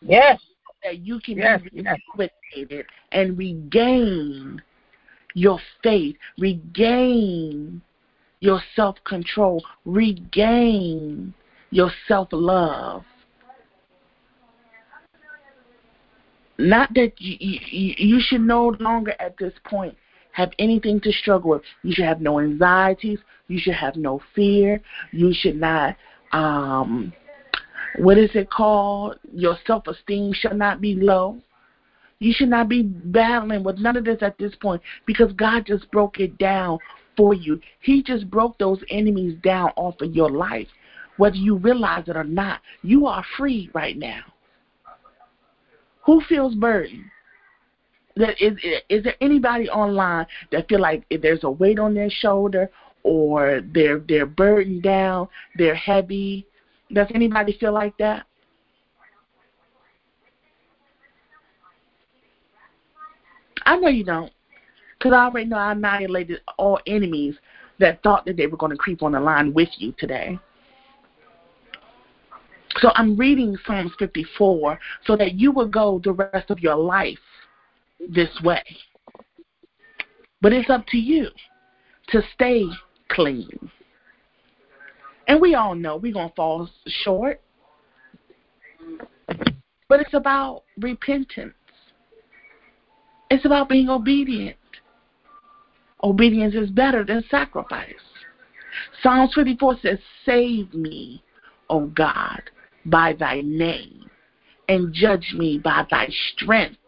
Yes. 0.00 0.40
That 0.82 0.98
you 0.98 1.20
can 1.20 1.38
Yes. 1.38 1.60
be 1.62 1.82
Yes. 1.82 2.80
and 3.12 3.36
regain 3.36 4.62
your 5.34 5.60
faith, 5.82 6.16
regain 6.38 7.82
your 8.40 8.62
self 8.74 9.02
control, 9.04 9.64
regain 9.84 11.34
your 11.70 11.90
self 12.06 12.28
love. 12.32 13.04
Not 16.58 16.94
that 16.94 17.20
you, 17.20 17.36
you, 17.40 17.94
you 17.98 18.20
should 18.20 18.40
no 18.40 18.68
longer 18.80 19.14
at 19.18 19.36
this 19.36 19.52
point 19.64 19.96
have 20.36 20.52
anything 20.58 21.00
to 21.00 21.10
struggle 21.10 21.48
with. 21.48 21.62
You 21.82 21.94
should 21.94 22.04
have 22.04 22.20
no 22.20 22.38
anxieties. 22.40 23.18
You 23.48 23.58
should 23.58 23.72
have 23.72 23.96
no 23.96 24.20
fear. 24.34 24.82
You 25.10 25.32
should 25.32 25.56
not, 25.56 25.96
um, 26.32 27.14
what 27.98 28.18
is 28.18 28.28
it 28.34 28.50
called? 28.50 29.18
Your 29.32 29.56
self 29.66 29.86
esteem 29.86 30.34
shall 30.34 30.54
not 30.54 30.82
be 30.82 30.94
low. 30.94 31.38
You 32.18 32.34
should 32.36 32.50
not 32.50 32.68
be 32.68 32.82
battling 32.82 33.64
with 33.64 33.78
none 33.78 33.96
of 33.96 34.04
this 34.04 34.18
at 34.20 34.36
this 34.36 34.54
point 34.56 34.82
because 35.06 35.32
God 35.32 35.64
just 35.64 35.90
broke 35.90 36.20
it 36.20 36.36
down 36.36 36.80
for 37.16 37.32
you. 37.32 37.58
He 37.80 38.02
just 38.02 38.30
broke 38.30 38.58
those 38.58 38.84
enemies 38.90 39.38
down 39.42 39.70
off 39.76 39.94
of 40.02 40.14
your 40.14 40.30
life. 40.30 40.68
Whether 41.16 41.36
you 41.36 41.56
realize 41.56 42.08
it 42.08 42.16
or 42.16 42.24
not, 42.24 42.60
you 42.82 43.06
are 43.06 43.24
free 43.38 43.70
right 43.72 43.96
now. 43.96 44.20
Who 46.04 46.20
feels 46.28 46.54
burdened? 46.54 47.06
Is, 48.16 48.56
is 48.88 49.04
there 49.04 49.14
anybody 49.20 49.68
online 49.68 50.26
that 50.50 50.68
feel 50.68 50.80
like 50.80 51.04
there's 51.20 51.44
a 51.44 51.50
weight 51.50 51.78
on 51.78 51.92
their 51.92 52.08
shoulder 52.08 52.70
or 53.02 53.60
they're 53.74 53.98
they're 53.98 54.26
burdened 54.26 54.82
down, 54.82 55.28
they're 55.56 55.74
heavy? 55.74 56.46
Does 56.92 57.08
anybody 57.14 57.56
feel 57.58 57.72
like 57.72 57.96
that? 57.98 58.26
I 63.66 63.76
know 63.76 63.88
you 63.88 64.04
don't, 64.04 64.32
because 64.96 65.12
I 65.12 65.24
already 65.24 65.48
know 65.48 65.56
I 65.56 65.72
annihilated 65.72 66.40
all 66.56 66.78
enemies 66.86 67.34
that 67.80 68.02
thought 68.02 68.24
that 68.24 68.36
they 68.36 68.46
were 68.46 68.56
going 68.56 68.70
to 68.70 68.78
creep 68.78 69.02
on 69.02 69.12
the 69.12 69.20
line 69.20 69.52
with 69.52 69.68
you 69.76 69.92
today. 69.98 70.38
So 72.78 72.92
I'm 72.94 73.16
reading 73.16 73.56
Psalms 73.66 73.92
54 73.98 74.78
so 75.04 75.16
that 75.16 75.34
you 75.34 75.50
will 75.50 75.66
go 75.66 76.00
the 76.02 76.12
rest 76.12 76.50
of 76.50 76.60
your 76.60 76.76
life 76.76 77.18
this 78.00 78.30
way. 78.42 78.62
But 80.40 80.52
it's 80.52 80.70
up 80.70 80.86
to 80.88 80.98
you 80.98 81.28
to 82.08 82.22
stay 82.34 82.64
clean. 83.08 83.70
And 85.28 85.40
we 85.40 85.54
all 85.54 85.74
know 85.74 85.96
we're 85.96 86.12
going 86.12 86.28
to 86.28 86.34
fall 86.34 86.68
short. 86.86 87.40
But 89.88 90.00
it's 90.00 90.14
about 90.14 90.64
repentance. 90.78 91.54
It's 93.30 93.44
about 93.44 93.68
being 93.68 93.88
obedient. 93.88 94.56
Obedience 96.02 96.54
is 96.54 96.70
better 96.70 97.04
than 97.04 97.24
sacrifice. 97.30 97.94
Psalms 99.02 99.32
54 99.34 99.78
says, 99.82 99.98
Save 100.24 100.72
me, 100.74 101.22
O 101.68 101.86
God, 101.86 102.42
by 102.84 103.14
thy 103.14 103.40
name, 103.40 104.08
and 104.68 104.92
judge 104.92 105.34
me 105.36 105.58
by 105.58 105.86
thy 105.90 106.08
strength. 106.32 106.78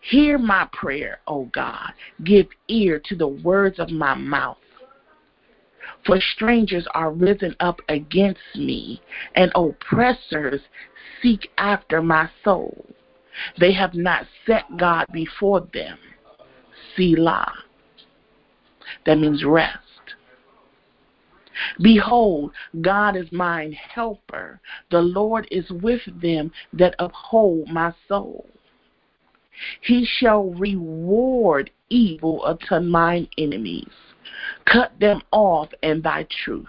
Hear 0.00 0.38
my 0.38 0.68
prayer, 0.72 1.20
O 1.26 1.44
God. 1.46 1.92
Give 2.24 2.46
ear 2.68 3.00
to 3.06 3.14
the 3.14 3.28
words 3.28 3.78
of 3.78 3.90
my 3.90 4.14
mouth. 4.14 4.56
For 6.06 6.18
strangers 6.20 6.86
are 6.94 7.12
risen 7.12 7.54
up 7.60 7.80
against 7.88 8.40
me, 8.54 9.02
and 9.34 9.52
oppressors 9.54 10.60
seek 11.20 11.50
after 11.58 12.00
my 12.00 12.30
soul. 12.42 12.86
They 13.58 13.72
have 13.74 13.94
not 13.94 14.26
set 14.46 14.64
God 14.78 15.06
before 15.12 15.68
them. 15.72 15.98
Selah. 16.96 17.52
That 19.06 19.18
means 19.18 19.44
rest. 19.44 19.76
Behold, 21.82 22.52
God 22.80 23.16
is 23.16 23.30
mine 23.32 23.72
helper. 23.72 24.60
The 24.90 25.02
Lord 25.02 25.46
is 25.50 25.68
with 25.70 26.00
them 26.20 26.52
that 26.72 26.94
uphold 26.98 27.68
my 27.68 27.92
soul. 28.08 28.48
He 29.80 30.04
shall 30.04 30.44
reward 30.44 31.70
evil 31.88 32.44
unto 32.44 32.80
mine 32.80 33.28
enemies. 33.36 33.92
Cut 34.64 34.98
them 35.00 35.22
off 35.32 35.70
in 35.82 36.02
thy 36.02 36.26
truth. 36.44 36.68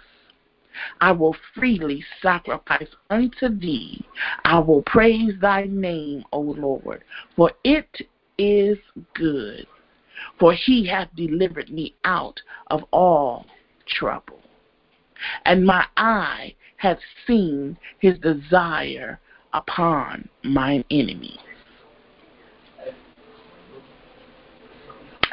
I 1.00 1.12
will 1.12 1.36
freely 1.54 2.04
sacrifice 2.22 2.88
unto 3.10 3.50
thee. 3.50 4.04
I 4.46 4.60
will 4.60 4.82
praise 4.84 5.34
thy 5.40 5.66
name, 5.66 6.24
O 6.32 6.40
Lord, 6.40 7.04
for 7.36 7.52
it 7.64 8.02
is 8.38 8.78
good. 9.14 9.68
For 10.40 10.54
he 10.54 10.88
hath 10.88 11.14
delivered 11.16 11.70
me 11.70 11.96
out 12.04 12.42
of 12.68 12.84
all 12.92 13.46
trouble. 13.86 14.42
And 15.46 15.66
my 15.66 15.86
eye 15.98 16.56
hath 16.78 17.00
seen 17.28 17.78
his 18.00 18.18
desire 18.20 19.20
upon 19.54 20.30
mine 20.44 20.84
enemies. 20.90 21.38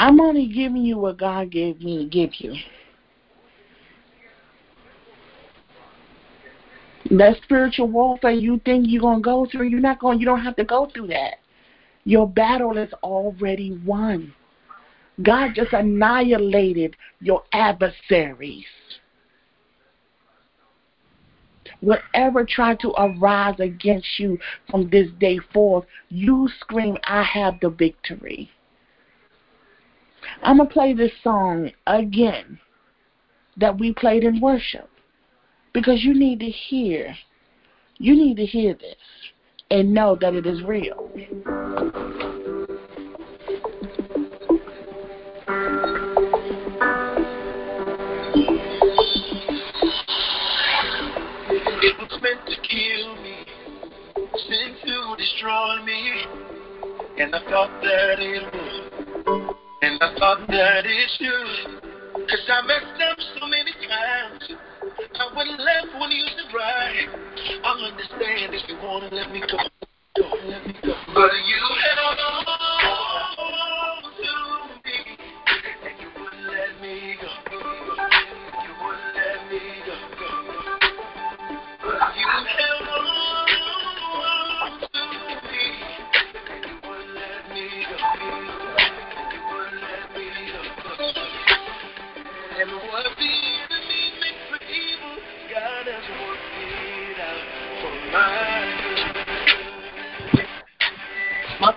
I'm 0.00 0.18
only 0.18 0.46
giving 0.46 0.82
you 0.82 0.96
what 0.96 1.18
God 1.18 1.50
gave 1.50 1.82
me 1.82 1.98
to 1.98 2.04
give 2.06 2.30
you. 2.38 2.54
That 7.10 7.36
spiritual 7.42 7.88
warfare 7.88 8.30
you 8.30 8.58
think 8.64 8.86
you're 8.88 9.02
gonna 9.02 9.20
go 9.20 9.44
through, 9.44 9.68
you're 9.68 9.78
not 9.78 9.98
going 9.98 10.18
you 10.18 10.24
don't 10.24 10.40
have 10.40 10.56
to 10.56 10.64
go 10.64 10.88
through 10.90 11.08
that. 11.08 11.34
Your 12.04 12.26
battle 12.26 12.78
is 12.78 12.90
already 13.02 13.78
won. 13.84 14.32
God 15.20 15.50
just 15.54 15.74
annihilated 15.74 16.96
your 17.20 17.42
adversaries. 17.52 18.64
Whatever 21.80 22.46
tried 22.46 22.80
to 22.80 22.94
arise 22.96 23.60
against 23.60 24.18
you 24.18 24.38
from 24.70 24.88
this 24.88 25.08
day 25.18 25.40
forth, 25.52 25.84
you 26.08 26.48
scream, 26.58 26.96
I 27.04 27.22
have 27.22 27.60
the 27.60 27.68
victory. 27.68 28.50
I'm 30.42 30.56
going 30.56 30.68
to 30.68 30.72
play 30.72 30.94
this 30.94 31.12
song 31.22 31.70
again 31.86 32.58
that 33.58 33.78
we 33.78 33.92
played 33.92 34.24
in 34.24 34.40
worship 34.40 34.88
because 35.72 36.02
you 36.02 36.14
need 36.14 36.40
to 36.40 36.50
hear. 36.50 37.14
You 37.98 38.14
need 38.14 38.36
to 38.38 38.46
hear 38.46 38.74
this 38.74 38.96
and 39.70 39.92
know 39.92 40.16
that 40.20 40.34
it 40.34 40.46
is 40.46 40.62
real. 40.62 41.10
It 51.82 51.96
was 51.98 52.20
meant 52.22 52.46
to 52.46 52.56
kill 52.66 53.16
me, 53.22 53.44
to 54.84 55.16
destroy 55.16 55.82
me, 55.84 56.24
and 57.18 57.34
I 57.34 57.40
thought 57.50 57.82
that 57.82 58.16
it 58.18 59.26
would. 59.26 59.59
And 59.82 59.96
I 60.02 60.14
thought 60.18 60.46
that 60.48 60.84
it's 60.84 61.16
you. 61.20 61.32
Cause 62.12 62.44
I 62.52 62.60
messed 62.66 63.00
up 63.00 63.16
so 63.40 63.46
many 63.46 63.72
times. 63.88 64.52
I 65.16 65.32
wouldn't 65.34 65.58
left 65.58 65.98
when 65.98 66.10
you 66.10 66.24
said 66.36 66.52
right. 66.52 67.08
I'll 67.64 67.80
understand 67.84 68.52
if 68.52 68.68
you 68.68 68.76
wanna 68.82 69.08
let 69.10 69.32
me 69.32 69.40
go. 69.40 69.56
Let 70.44 70.66
me 70.66 70.74
go. 70.84 70.92
But 71.14 71.32
you 71.32 71.60
held 71.96 72.18
on. 72.18 72.39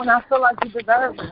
when 0.00 0.08
I 0.08 0.22
feel 0.28 0.40
like 0.40 0.56
you 0.64 0.70
deserve 0.70 1.18
it. 1.18 1.29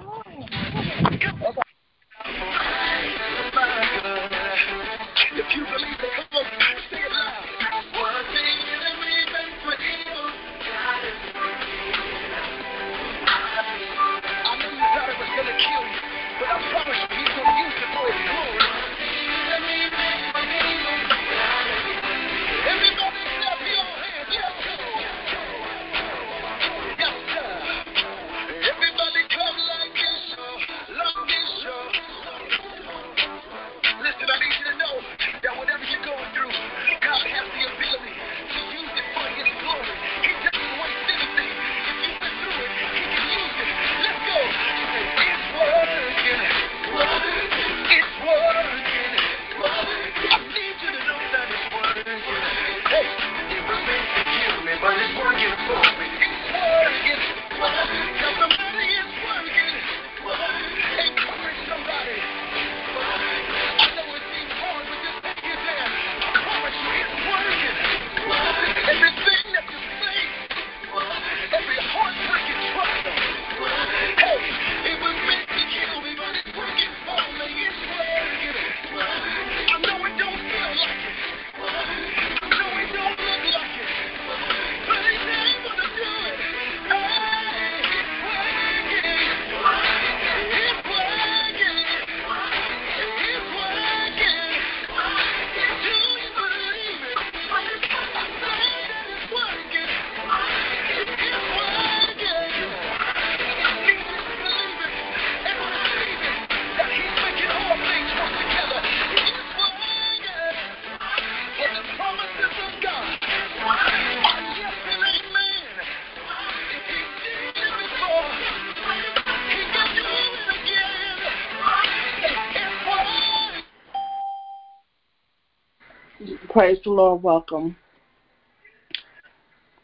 Praise 126.59 126.81
the 126.83 126.91
Lord. 126.91 127.23
Welcome. 127.23 127.77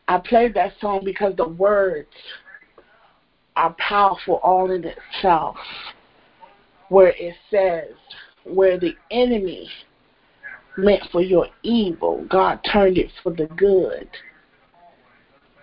I 0.08 0.18
played 0.18 0.54
that 0.54 0.72
song 0.80 1.02
because 1.04 1.36
the 1.36 1.46
words 1.46 2.08
are 3.54 3.76
powerful 3.78 4.40
all 4.42 4.72
in 4.72 4.82
itself, 4.84 5.54
where 6.88 7.14
it 7.16 7.36
says, 7.48 7.94
where 8.42 8.76
the 8.76 8.92
enemy 9.12 9.70
meant 10.76 11.04
for 11.12 11.20
your 11.22 11.46
evil, 11.62 12.26
God 12.28 12.58
turned 12.72 12.98
it 12.98 13.12
for 13.22 13.32
the 13.32 13.46
good. 13.56 14.08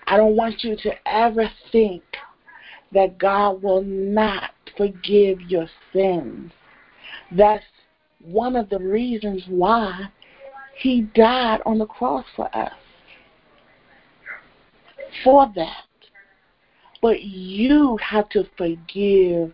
I 0.08 0.16
don't 0.16 0.38
want 0.38 0.64
you 0.64 0.78
to 0.78 0.92
ever 1.06 1.52
think 1.74 2.04
that 2.94 3.18
God 3.18 3.62
will 3.62 3.84
not 3.84 4.52
forgive 4.78 5.42
your 5.42 5.68
sins. 5.92 6.54
That's 7.34 7.66
one 8.24 8.56
of 8.56 8.70
the 8.70 8.80
reasons 8.80 9.44
why 9.50 10.08
he 10.82 11.02
died 11.02 11.62
on 11.66 11.78
the 11.78 11.86
cross 11.86 12.26
for 12.36 12.50
us. 12.56 12.72
For 15.24 15.52
that. 15.56 15.86
But 17.02 17.22
you 17.22 17.98
have 17.98 18.30
to 18.30 18.46
forgive 18.58 19.54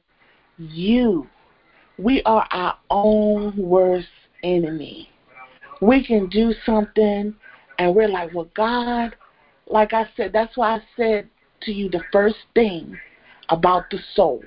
you. 0.58 1.28
We 1.98 2.22
are 2.24 2.48
our 2.52 2.78
own 2.90 3.58
worst 3.58 4.08
enemy. 4.44 5.10
We 5.82 6.06
can 6.06 6.30
do 6.30 6.54
something 6.66 7.36
and 7.78 7.95
we're 7.95 8.08
like, 8.08 8.34
well, 8.34 8.49
God, 8.56 9.16
like 9.68 9.91
I 9.94 10.08
said, 10.16 10.32
that's 10.32 10.56
why 10.56 10.76
I 10.76 10.82
said 10.95 11.28
to 11.62 11.72
you 11.74 11.90
the 11.90 12.04
first 12.12 12.38
thing 12.56 12.98
about 13.49 13.90
the 13.90 13.99
soul. 14.14 14.44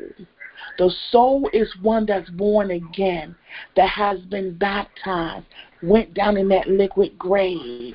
The 0.78 0.90
soul 1.10 1.50
is 1.52 1.68
one 1.82 2.06
that's 2.06 2.30
born 2.30 2.70
again, 2.70 3.34
that 3.76 3.88
has 3.88 4.20
been 4.20 4.56
baptized, 4.56 5.46
went 5.82 6.14
down 6.14 6.36
in 6.36 6.48
that 6.48 6.68
liquid 6.68 7.18
grave. 7.18 7.94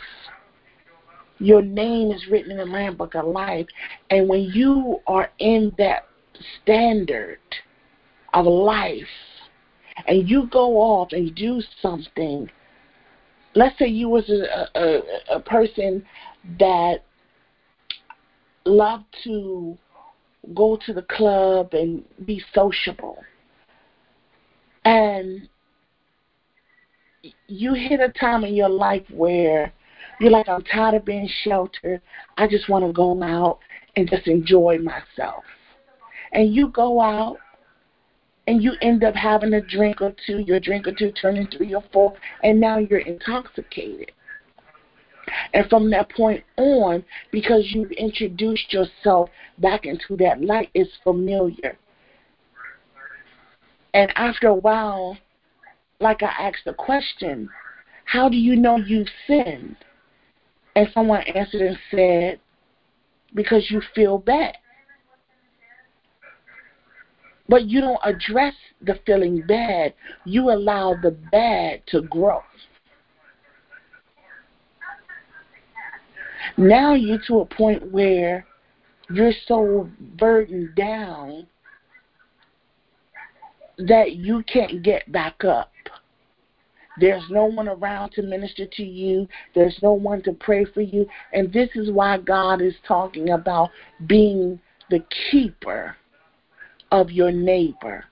Your 1.40 1.62
name 1.62 2.12
is 2.12 2.28
written 2.30 2.52
in 2.52 2.58
the 2.58 2.66
Lamb 2.66 2.96
Book 2.96 3.16
of 3.16 3.26
Life. 3.26 3.68
And 4.10 4.30
when 4.30 4.44
you 4.54 5.00
are 5.08 5.30
in 5.40 5.74
that 5.78 6.08
standard 6.62 7.40
of 8.34 8.46
life 8.46 9.04
and 10.08 10.30
you 10.30 10.48
go 10.48 10.78
off 10.78 11.10
and 11.12 11.36
do 11.36 11.62
something, 11.82 12.50
let's 13.54 13.78
say 13.78 13.88
you 13.88 14.10
was 14.10 14.30
a, 14.30 14.80
a, 14.80 15.36
a 15.36 15.40
person 15.40 16.06
that 16.60 17.04
loved 18.66 19.06
to 19.24 19.78
go 20.54 20.78
to 20.86 20.94
the 20.94 21.02
club 21.04 21.74
and 21.74 22.04
be 22.26 22.42
sociable. 22.54 23.18
And 24.84 25.50
you 27.48 27.74
hit 27.74 28.00
a 28.00 28.10
time 28.10 28.44
in 28.44 28.56
your 28.56 28.70
life 28.70 29.04
where 29.12 29.72
you're 30.20 30.32
like, 30.32 30.48
I'm 30.48 30.64
tired 30.64 30.96
of 30.96 31.06
being 31.06 31.30
sheltered. 31.44 32.02
I 32.38 32.48
just 32.48 32.70
want 32.70 32.86
to 32.86 32.94
go 32.94 33.22
out 33.22 33.60
and 33.96 34.10
just 34.10 34.28
enjoy 34.28 34.80
myself. 34.80 35.44
And 36.32 36.54
you 36.54 36.70
go 36.70 37.02
out 37.02 37.38
and 38.48 38.62
you 38.62 38.74
end 38.82 39.04
up 39.04 39.16
having 39.16 39.54
a 39.54 39.62
drink 39.62 40.02
or 40.02 40.14
two, 40.26 40.40
your 40.40 40.60
drink 40.60 40.88
or 40.88 40.94
two 40.94 41.12
turning 41.12 41.48
three 41.48 41.74
or 41.74 41.84
four, 41.92 42.14
and 42.44 42.60
now 42.60 42.78
you're 42.78 43.00
intoxicated. 43.00 44.12
And 45.54 45.68
from 45.70 45.90
that 45.92 46.12
point 46.12 46.44
on, 46.58 47.04
because 47.32 47.72
you've 47.72 47.92
introduced 47.92 48.72
yourself 48.72 49.30
back 49.58 49.86
into 49.86 50.16
that 50.18 50.42
light, 50.42 50.70
it's 50.74 50.92
familiar. 51.04 51.78
And 53.94 54.12
after 54.16 54.48
a 54.48 54.56
while, 54.56 55.18
like 56.00 56.24
I 56.24 56.48
asked 56.48 56.66
the 56.66 56.74
question, 56.74 57.50
how 58.06 58.30
do 58.30 58.38
you 58.38 58.56
know 58.56 58.78
you've 58.78 59.08
sinned? 59.28 59.78
And 60.76 60.88
someone 60.94 61.22
answered 61.22 61.62
and 61.62 61.78
said, 61.90 62.40
because 63.34 63.70
you 63.70 63.82
feel 63.94 64.18
bad. 64.18 64.58
But 67.48 67.66
you 67.66 67.80
don't 67.80 68.00
address 68.04 68.54
the 68.82 69.00
feeling 69.06 69.44
bad. 69.48 69.94
You 70.26 70.52
allow 70.52 70.96
the 71.02 71.12
bad 71.12 71.82
to 71.88 72.02
grow. 72.02 72.42
Now 76.58 76.94
you're 76.94 77.20
to 77.28 77.40
a 77.40 77.46
point 77.46 77.92
where 77.92 78.46
you're 79.10 79.34
so 79.48 79.90
burdened 80.18 80.76
down 80.76 81.48
that 83.78 84.14
you 84.14 84.44
can't 84.44 84.84
get 84.84 85.12
back 85.12 85.44
up. 85.44 85.72
There's 86.98 87.24
no 87.30 87.46
one 87.46 87.68
around 87.68 88.12
to 88.12 88.22
minister 88.22 88.66
to 88.66 88.84
you. 88.84 89.28
There's 89.54 89.78
no 89.82 89.94
one 89.94 90.22
to 90.24 90.32
pray 90.32 90.66
for 90.66 90.82
you. 90.82 91.06
And 91.34 91.52
this 91.52 91.70
is 91.76 91.92
why 91.92 92.18
God 92.20 92.62
is 92.62 92.76
talking 92.88 93.32
about 93.32 93.70
being 94.08 94.60
the 94.90 95.04
keeper 95.30 95.96
of 96.92 97.12
your 97.12 97.32
neighbor. 97.32 98.06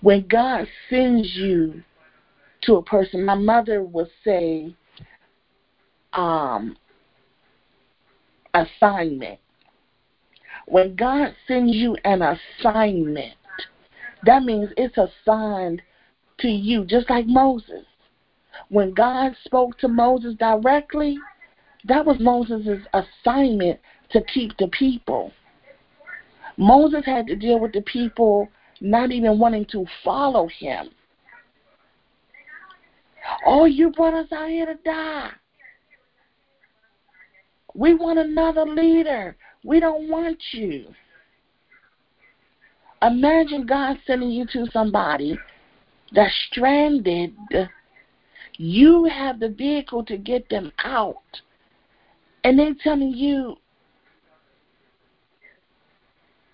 When 0.00 0.26
God 0.26 0.66
sends 0.90 1.32
you 1.36 1.82
to 2.62 2.76
a 2.76 2.82
person, 2.82 3.24
my 3.24 3.36
mother 3.36 3.82
would 3.82 4.08
say, 4.24 4.74
um, 6.12 6.76
assignment. 8.52 9.38
When 10.66 10.96
God 10.96 11.34
sends 11.46 11.74
you 11.74 11.96
an 12.04 12.22
assignment, 12.22 13.34
that 14.24 14.42
means 14.42 14.70
it's 14.76 14.98
assigned 14.98 15.80
to 16.40 16.48
you, 16.48 16.84
just 16.84 17.08
like 17.08 17.26
Moses. 17.26 17.84
When 18.68 18.92
God 18.92 19.36
spoke 19.44 19.78
to 19.78 19.88
Moses 19.88 20.34
directly, 20.38 21.18
that 21.86 22.04
was 22.04 22.18
Moses' 22.18 22.80
assignment 22.92 23.78
to 24.10 24.22
keep 24.22 24.56
the 24.58 24.68
people. 24.68 25.32
Moses 26.56 27.04
had 27.04 27.26
to 27.28 27.36
deal 27.36 27.60
with 27.60 27.72
the 27.72 27.82
people 27.82 28.48
not 28.80 29.12
even 29.12 29.38
wanting 29.38 29.66
to 29.66 29.86
follow 30.02 30.48
him. 30.48 30.90
Oh, 33.44 33.64
you 33.64 33.90
brought 33.90 34.14
us 34.14 34.32
out 34.32 34.48
here 34.48 34.66
to 34.66 34.74
die. 34.84 35.30
We 37.74 37.94
want 37.94 38.18
another 38.18 38.64
leader. 38.64 39.36
We 39.66 39.80
don't 39.80 40.08
want 40.08 40.40
you. 40.52 40.86
Imagine 43.02 43.66
God 43.66 43.98
sending 44.06 44.30
you 44.30 44.46
to 44.52 44.66
somebody 44.72 45.36
that's 46.12 46.32
stranded. 46.50 47.34
You 48.56 49.04
have 49.04 49.40
the 49.40 49.48
vehicle 49.48 50.04
to 50.04 50.16
get 50.16 50.48
them 50.48 50.70
out. 50.84 51.16
And 52.44 52.56
they're 52.56 52.76
telling 52.80 53.10
you, 53.10 53.56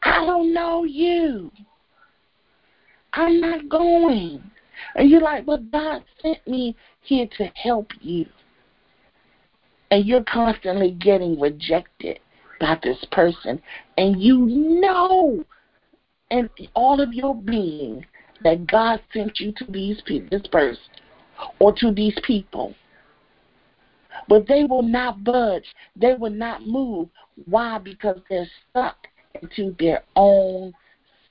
I 0.02 0.24
don't 0.24 0.54
know 0.54 0.84
you. 0.84 1.52
I'm 3.12 3.42
not 3.42 3.68
going. 3.68 4.42
And 4.96 5.10
you're 5.10 5.20
like, 5.20 5.44
but 5.44 5.70
God 5.70 6.02
sent 6.22 6.48
me 6.48 6.74
here 7.02 7.28
to 7.36 7.44
help 7.54 7.88
you 8.00 8.24
and 9.90 10.06
you're 10.06 10.24
constantly 10.24 10.92
getting 10.92 11.38
rejected 11.38 12.18
by 12.62 12.78
this 12.80 13.04
person, 13.10 13.60
and 13.98 14.22
you 14.22 14.46
know, 14.46 15.44
and 16.30 16.48
all 16.74 17.00
of 17.00 17.12
your 17.12 17.34
being, 17.34 18.06
that 18.44 18.68
God 18.68 19.00
sent 19.12 19.40
you 19.40 19.52
to 19.56 19.64
these 19.68 20.00
people, 20.06 20.28
this 20.30 20.46
person, 20.46 20.80
or 21.58 21.74
to 21.74 21.92
these 21.92 22.16
people. 22.24 22.74
But 24.28 24.46
they 24.46 24.62
will 24.62 24.82
not 24.82 25.24
budge. 25.24 25.64
They 25.96 26.14
will 26.14 26.30
not 26.30 26.64
move. 26.64 27.08
Why? 27.46 27.78
Because 27.78 28.18
they're 28.30 28.48
stuck 28.70 28.96
into 29.40 29.74
their 29.80 30.04
own 30.14 30.72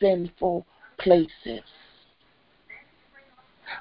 sinful 0.02 0.66
places. 1.00 1.62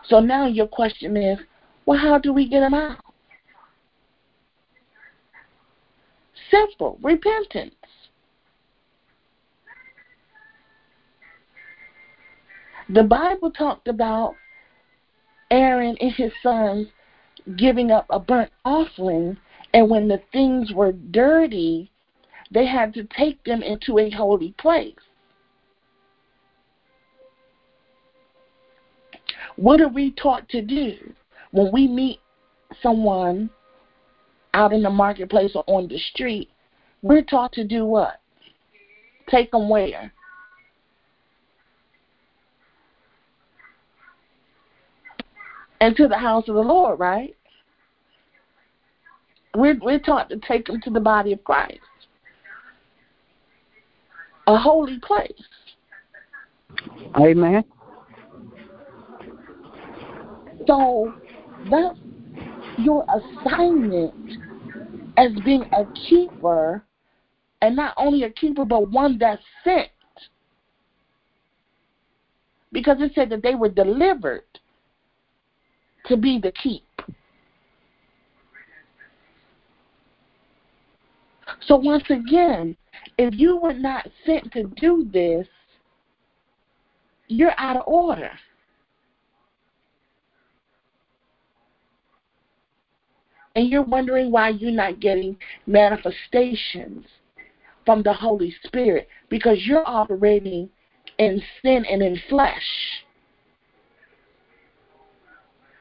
So 0.07 0.21
now 0.21 0.47
your 0.47 0.69
question 0.69 1.17
is, 1.17 1.39
well, 1.85 1.99
how 1.99 2.19
do 2.19 2.33
we 2.33 2.49
get 2.49 2.61
them 2.61 2.75
out? 2.75 3.03
Simple 6.51 6.99
repentance. 7.03 7.75
The 12.89 13.05
Bible 13.05 13.53
talked 13.53 13.87
about 13.87 14.35
Aaron 15.51 15.97
and 16.01 16.13
his 16.13 16.33
sons 16.43 16.89
giving 17.57 17.91
up 17.91 18.07
a 18.11 18.19
burnt 18.19 18.51
offering, 18.65 19.37
and 19.73 19.89
when 19.89 20.09
the 20.09 20.21
things 20.33 20.73
were 20.73 20.93
dirty, 20.93 21.91
they 22.51 22.67
had 22.67 22.93
to 22.95 23.05
take 23.05 23.43
them 23.45 23.63
into 23.63 23.99
a 23.99 24.11
holy 24.11 24.53
place. 24.59 24.95
What 29.57 29.81
are 29.81 29.89
we 29.89 30.11
taught 30.13 30.49
to 30.51 30.63
do 30.63 31.13
when 31.53 31.71
we 31.73 31.87
meet 31.87 32.19
someone 32.83 33.51
out 34.55 34.73
in 34.73 34.83
the 34.83 34.91
marketplace 34.91 35.53
or 35.55 35.65
on 35.67 35.89
the 35.89 35.99
street, 35.99 36.51
we're 37.03 37.23
taught 37.23 37.53
to 37.53 37.65
do 37.65 37.85
what? 37.85 38.21
Take 39.29 39.51
them 39.53 39.69
where? 39.69 40.13
Into 45.81 46.09
the 46.09 46.19
house 46.19 46.49
of 46.49 46.55
the 46.55 46.61
Lord, 46.61 46.99
right? 46.99 47.35
We're, 49.55 49.79
we're 49.81 49.99
taught 49.99 50.29
to 50.31 50.39
take 50.47 50.67
them 50.67 50.81
to 50.83 50.91
the 50.91 51.01
body 51.01 51.33
of 51.33 51.43
Christ, 51.43 51.81
a 54.47 54.57
holy 54.57 54.99
place. 55.01 55.33
Amen. 57.17 57.65
So 60.67 61.15
that's 61.71 61.99
your 62.81 63.05
assignment 63.09 64.15
as 65.17 65.33
being 65.45 65.65
a 65.73 65.85
keeper, 66.09 66.85
and 67.63 67.77
not 67.77 67.95
only 67.97 68.25
a 68.25 68.31
keeper, 68.31 68.65
but 68.65 68.91
one 68.91 69.19
that's 69.19 69.43
sent. 69.65 69.89
Because 72.73 72.99
it 73.01 73.13
said 73.15 73.31
that 73.31 73.43
they 73.43 73.55
were 73.55 73.69
delivered 73.69 74.45
to 76.07 76.17
be 76.17 76.39
the 76.39 76.53
keep. 76.53 76.85
So, 81.67 81.77
once 81.77 82.05
again, 82.09 82.77
if 83.19 83.35
you 83.35 83.57
were 83.57 83.75
not 83.75 84.09
sent 84.25 84.53
to 84.53 84.65
do 84.81 85.09
this, 85.13 85.47
you're 87.29 87.59
out 87.59 87.77
of 87.77 87.83
order. 87.87 88.31
And 93.57 93.69
you're 93.69 93.83
wondering 93.83 94.31
why 94.31 94.51
you're 94.51 94.71
not 94.71 95.01
getting 95.01 95.37
manifestations 95.67 97.05
from 97.85 98.03
the 98.03 98.13
Holy 98.13 98.55
Spirit 98.65 99.09
because 99.29 99.59
you're 99.65 99.89
operating 99.89 100.69
in 101.19 101.43
sin 101.63 101.85
and 101.91 102.03
in 102.03 102.21
flesh. 102.29 102.63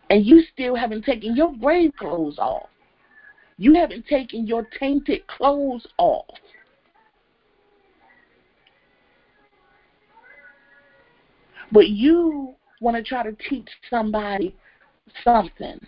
And 0.09 0.25
you 0.25 0.43
still 0.53 0.75
haven't 0.75 1.05
taken 1.05 1.35
your 1.35 1.53
grave 1.55 1.91
clothes 1.97 2.39
off. 2.39 2.69
You 3.57 3.75
haven't 3.75 4.07
taken 4.07 4.47
your 4.47 4.67
tainted 4.79 5.27
clothes 5.27 5.85
off. 5.97 6.25
But 11.71 11.89
you 11.89 12.55
want 12.81 12.97
to 12.97 13.03
try 13.03 13.21
to 13.21 13.33
teach 13.47 13.69
somebody 13.89 14.55
something. 15.23 15.79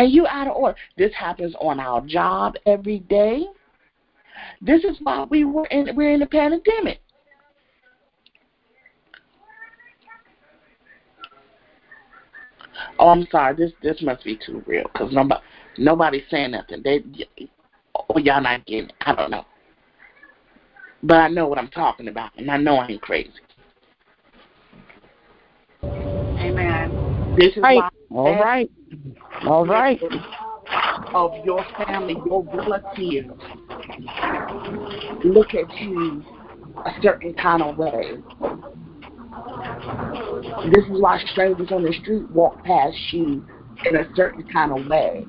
And 0.00 0.10
you 0.10 0.26
out 0.26 0.46
of 0.48 0.56
order. 0.56 0.78
This 0.96 1.12
happens 1.12 1.54
on 1.60 1.78
our 1.78 2.00
job 2.00 2.54
every 2.64 3.00
day. 3.00 3.44
This 4.62 4.82
is 4.82 4.96
why 5.02 5.26
we 5.28 5.44
were 5.44 5.66
in 5.66 5.94
we're 5.94 6.14
in 6.14 6.22
a 6.22 6.26
pandemic. 6.26 7.02
Oh, 12.98 13.08
I'm 13.08 13.26
sorry. 13.30 13.54
This 13.56 13.72
this 13.82 14.00
must 14.00 14.24
be 14.24 14.38
too 14.38 14.64
real 14.66 14.84
because 14.90 15.12
nobody 15.12 15.42
nobody's 15.76 16.22
saying 16.30 16.52
nothing. 16.52 16.80
They 16.82 17.04
oh 17.94 18.16
y'all 18.16 18.40
not 18.40 18.64
getting 18.64 18.88
it. 18.88 18.94
I 19.02 19.14
don't 19.14 19.30
know, 19.30 19.44
but 21.02 21.18
I 21.18 21.28
know 21.28 21.46
what 21.46 21.58
I'm 21.58 21.68
talking 21.68 22.08
about, 22.08 22.30
and 22.38 22.50
I 22.50 22.56
know 22.56 22.76
I 22.76 22.88
ain't 22.88 23.02
crazy. 23.02 23.32
Amen. 25.82 27.36
This 27.36 27.54
is 27.54 27.62
Right. 27.62 27.76
why 27.76 27.90
All 28.12 28.40
right. 28.40 28.70
All 29.46 29.66
right. 29.66 30.00
of 31.14 31.32
your 31.44 31.64
family, 31.76 32.16
your 32.26 32.44
relatives, 32.44 33.28
look 35.24 35.54
at 35.54 35.72
you 35.80 36.24
a 36.84 37.02
certain 37.02 37.34
kind 37.34 37.62
of 37.62 37.76
way. 37.76 38.16
This 40.72 40.84
is 40.84 41.00
why 41.00 41.18
strangers 41.32 41.68
on 41.72 41.82
the 41.82 41.92
street 42.02 42.30
walk 42.30 42.62
past 42.64 42.96
you 43.12 43.44
in 43.84 43.96
a 43.96 44.04
certain 44.14 44.46
kind 44.52 44.78
of 44.78 44.86
way. 44.86 45.26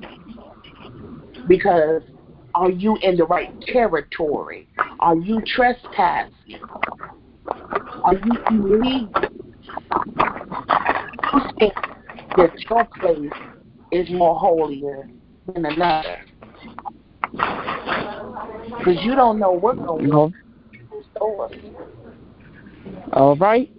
Because 1.48 2.02
are 2.54 2.70
you 2.70 2.96
in 3.02 3.16
the 3.16 3.24
right 3.24 3.52
territory? 3.62 4.68
Are 5.00 5.16
you 5.16 5.42
trespassing? 5.46 6.60
Are 8.04 8.14
you 8.14 8.32
illegal? 8.50 9.10
That 12.36 12.52
your 12.70 12.84
place 12.98 13.32
is 13.90 14.10
more 14.10 14.38
holier 14.38 15.08
than 15.52 15.66
another. 15.66 16.18
Because 17.32 19.04
you 19.04 19.14
don't 19.14 19.38
know 19.38 19.52
what's 19.52 19.78
going 19.78 20.10
on 20.12 20.34
All, 23.12 23.36
right. 23.36 23.70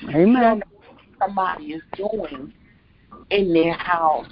You 0.00 0.12
don't 0.12 0.14
Amen. 0.14 0.58
know 0.58 0.62
what 0.88 0.98
somebody 1.18 1.64
is 1.72 1.82
doing 1.96 2.52
in 3.30 3.52
their 3.52 3.74
house 3.74 4.28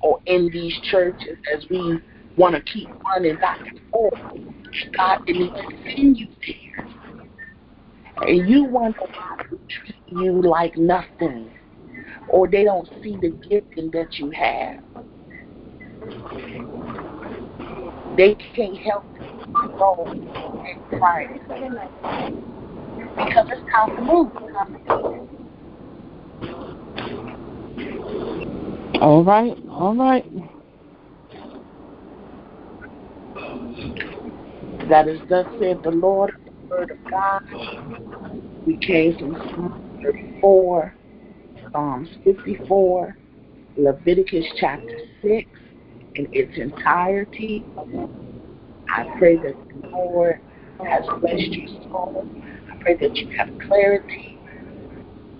or 0.00 0.20
in 0.26 0.50
these 0.52 0.78
churches 0.90 1.36
as 1.54 1.64
we 1.70 2.00
want 2.36 2.54
to 2.54 2.62
keep 2.72 2.88
running 3.04 3.36
back 3.36 3.60
and 3.66 3.80
forth. 3.90 4.14
God 4.96 5.26
didn't 5.26 5.52
send 5.84 6.16
you 6.18 6.28
there. 6.46 6.86
And 8.28 8.48
you 8.48 8.64
wonder 8.64 9.00
why 9.00 9.36
they 9.50 9.56
treat 9.68 10.22
you 10.22 10.40
like 10.42 10.76
nothing. 10.76 11.50
Or 12.28 12.48
they 12.48 12.64
don't 12.64 12.88
see 13.02 13.16
the 13.20 13.30
gifting 13.48 13.90
that 13.92 14.18
you 14.18 14.30
have. 14.30 14.80
They 18.16 18.34
can't 18.54 18.76
help 18.78 19.04
but 19.52 19.76
grow 19.78 20.04
in 20.12 20.28
Christ. 20.98 21.40
Because 23.16 23.46
it's 23.50 23.62
time 23.72 23.96
to 23.96 24.02
move. 24.02 24.32
It's 24.34 24.52
time 24.52 24.76
to 24.86 24.92
All 29.00 29.24
right. 29.24 29.56
All 29.68 29.94
right. 29.96 30.24
That 34.88 35.08
is 35.08 35.20
thus 35.28 35.46
said 35.58 35.82
the 35.82 35.90
Lord, 35.90 36.32
the 36.44 36.52
word 36.68 36.90
of 36.90 36.98
God. 37.10 37.40
We 38.66 38.76
came 38.76 39.16
from 39.18 39.34
Psalm 39.34 39.82
34, 40.02 40.94
Psalms 41.72 42.08
54, 42.24 43.16
Leviticus 43.78 44.44
chapter 44.60 44.98
6 45.22 45.48
in 46.16 46.28
its 46.30 46.58
entirety. 46.58 47.64
I 48.94 49.04
pray 49.18 49.36
that 49.36 49.54
the 49.80 49.88
Lord 49.88 50.38
has 50.86 51.04
blessed 51.20 51.38
your 51.38 51.68
soul. 51.84 52.28
I 52.70 52.76
pray 52.82 52.96
that 52.96 53.16
you 53.16 53.34
have 53.38 53.48
clarity. 53.66 54.38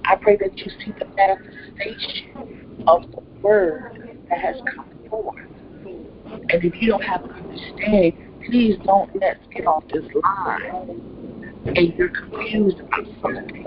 I 0.07 0.17
pray 0.17 0.39
that 0.39 0.57
you 0.57 0.73
see 0.85 0.93
the 0.99 1.05
manifestation 1.15 2.85
of 2.87 3.03
the 3.11 3.21
word 3.43 4.19
that 4.31 4.39
has 4.39 4.57
come 4.75 4.89
forth. 5.11 5.37
And 5.85 6.65
if 6.65 6.81
you 6.81 6.89
don't 6.93 7.05
have 7.05 7.25
understanding, 7.25 8.41
please 8.47 8.77
don't 8.85 9.15
let's 9.21 9.41
get 9.55 9.67
off 9.67 9.85
this 9.93 10.05
line 10.15 11.22
and 11.65 11.95
you're 11.97 12.09
confused 12.09 12.81
about 12.81 13.07
something. 13.21 13.65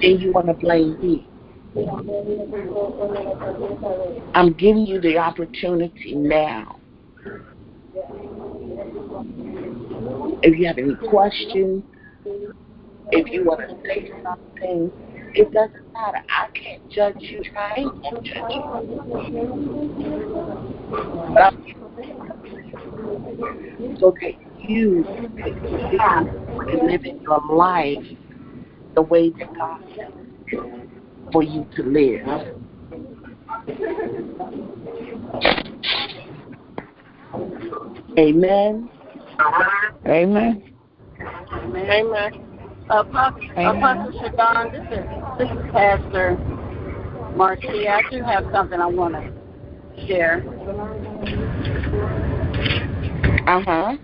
Then 0.00 0.20
you 0.20 0.32
want 0.32 0.46
to 0.46 0.54
blame 0.54 1.00
me. 1.00 1.28
I'm 4.34 4.52
giving 4.52 4.86
you 4.86 5.00
the 5.00 5.18
opportunity 5.18 6.14
now. 6.14 6.80
If 10.42 10.58
you 10.58 10.66
have 10.66 10.78
any 10.78 10.94
questions, 11.08 11.82
if 13.10 13.32
you 13.32 13.44
want 13.44 13.60
to 13.60 13.76
say 13.86 14.10
something, 14.22 14.90
it 15.34 15.52
doesn't 15.52 15.92
matter. 15.92 16.22
I 16.28 16.48
can't 16.54 16.90
judge 16.90 17.16
you. 17.18 17.42
I 17.56 17.80
ain't 17.80 18.02
to 18.04 18.10
judge 18.22 18.50
you. 18.50 18.62
But 21.32 21.42
I'm 21.42 21.64
you 24.68 25.04
can 25.98 26.86
live 26.86 27.04
in 27.04 27.20
your 27.22 27.40
life 27.50 28.04
the 28.94 29.02
way 29.02 29.30
that 29.30 29.54
God 29.54 29.82
intended 29.82 30.90
for 31.32 31.42
you 31.42 31.66
to 31.76 31.82
live. 31.82 32.26
Amen. 38.18 38.88
Amen. 40.06 40.62
Amen. 41.66 42.44
Apostle, 42.90 43.40
Amen. 43.56 43.76
Apostle 43.82 44.20
Shadon, 44.20 44.72
this 44.72 44.98
is 44.98 45.04
this 45.38 45.48
is 45.50 45.72
Pastor 45.72 46.36
Marcia. 47.34 47.88
I 47.88 48.02
do 48.10 48.22
have 48.22 48.44
something 48.52 48.78
I 48.78 48.86
want 48.86 49.14
to 49.14 50.06
share. 50.06 50.44
Uh 53.46 53.62
huh. 53.62 53.96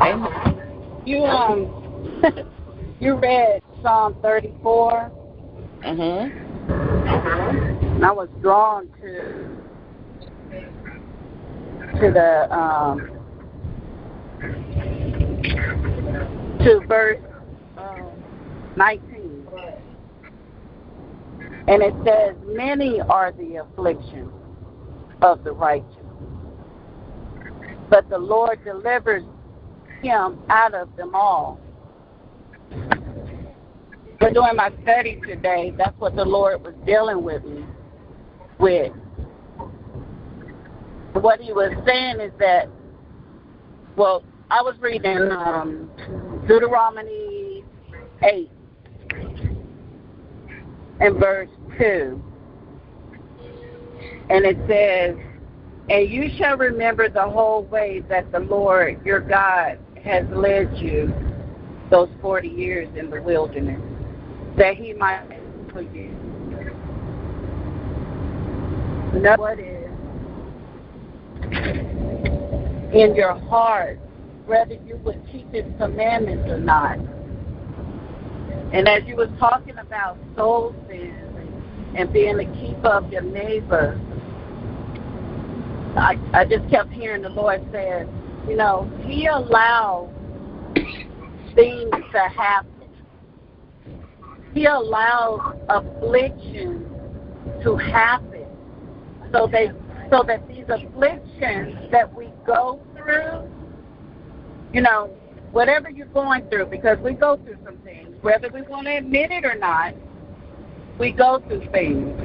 Amen. 0.00 1.02
You 1.06 1.24
um 1.24 2.20
you 3.00 3.16
read 3.16 3.62
Psalm 3.82 4.16
34, 4.22 5.12
Uh 5.84 5.96
huh. 5.96 6.28
and 6.68 8.04
I 8.04 8.12
was 8.12 8.28
drawn 8.40 8.88
to 9.00 9.54
to 12.00 12.10
the 12.12 12.52
um 12.56 13.10
to 16.64 16.80
verse 16.88 17.18
um, 17.76 18.10
19. 18.76 19.46
And 21.68 21.82
it 21.82 21.94
says, 22.04 22.36
Many 22.46 23.00
are 23.00 23.32
the 23.32 23.56
afflictions 23.56 24.32
of 25.22 25.44
the 25.44 25.52
righteous, 25.52 25.88
but 27.90 28.08
the 28.08 28.18
Lord 28.18 28.62
delivers 28.64 29.24
him 30.04 30.38
out 30.48 30.74
of 30.74 30.94
them 30.96 31.14
all. 31.14 31.58
But 34.20 34.34
during 34.34 34.56
my 34.56 34.70
study 34.82 35.20
today, 35.26 35.72
that's 35.76 35.98
what 35.98 36.16
the 36.16 36.24
Lord 36.24 36.62
was 36.62 36.74
dealing 36.86 37.22
with 37.22 37.44
me 37.44 37.64
with. 38.58 38.92
What 41.12 41.40
he 41.40 41.52
was 41.52 41.72
saying 41.86 42.20
is 42.20 42.32
that, 42.38 42.68
well, 43.96 44.24
I 44.50 44.62
was 44.62 44.76
reading 44.80 45.30
um, 45.30 45.90
Deuteronomy 46.46 47.64
8 48.22 48.50
and 51.00 51.16
verse 51.18 51.48
2. 51.78 52.22
And 54.30 54.44
it 54.44 54.56
says, 54.68 55.16
And 55.90 56.10
you 56.10 56.30
shall 56.38 56.56
remember 56.56 57.08
the 57.08 57.28
whole 57.28 57.64
way 57.64 58.02
that 58.08 58.32
the 58.32 58.40
Lord 58.40 59.04
your 59.04 59.20
God 59.20 59.78
has 60.04 60.24
led 60.30 60.76
you 60.76 61.12
those 61.90 62.08
40 62.20 62.48
years 62.48 62.88
in 62.96 63.10
the 63.10 63.20
wilderness, 63.22 63.80
that 64.56 64.76
he 64.76 64.92
might 64.92 65.26
for 65.72 65.82
you. 65.82 66.10
Know 69.14 69.34
what 69.36 69.58
is 69.58 69.84
in 72.92 73.14
your 73.14 73.34
heart 73.48 73.98
whether 74.46 74.74
you 74.74 74.96
would 74.98 75.20
keep 75.32 75.50
his 75.52 75.64
commandments 75.78 76.50
or 76.50 76.58
not. 76.58 76.98
And 78.72 78.88
as 78.88 79.04
you 79.06 79.16
was 79.16 79.28
talking 79.38 79.78
about 79.78 80.18
soul 80.36 80.74
sins 80.88 81.14
and, 81.96 82.12
being 82.12 82.38
a 82.38 82.44
keeper 82.60 82.88
of 82.88 83.10
your 83.10 83.22
neighbor, 83.22 84.00
I, 85.96 86.18
I 86.32 86.44
just 86.44 86.68
kept 86.70 86.92
hearing 86.92 87.22
the 87.22 87.30
Lord 87.30 87.66
say, 87.72 88.04
you 88.48 88.56
know, 88.56 88.90
he 89.06 89.26
allows 89.26 90.10
things 91.54 91.90
to 92.12 92.28
happen. 92.36 92.70
He 94.52 94.66
allows 94.66 95.56
affliction 95.68 96.86
to 97.62 97.76
happen 97.76 98.46
so 99.32 99.48
they 99.50 99.70
so 100.10 100.22
that 100.26 100.46
these 100.46 100.64
afflictions 100.68 101.90
that 101.90 102.14
we 102.14 102.32
go 102.46 102.80
through, 102.96 103.50
you 104.72 104.80
know, 104.80 105.10
whatever 105.50 105.90
you're 105.90 106.06
going 106.06 106.48
through, 106.48 106.66
because 106.66 106.98
we 106.98 107.14
go 107.14 107.36
through 107.38 107.56
some 107.64 107.78
things, 107.78 108.10
whether 108.20 108.48
we 108.52 108.62
want 108.62 108.86
to 108.86 108.96
admit 108.96 109.30
it 109.30 109.44
or 109.44 109.56
not, 109.56 109.94
we 110.98 111.10
go 111.10 111.42
through 111.48 111.68
things. 111.72 112.16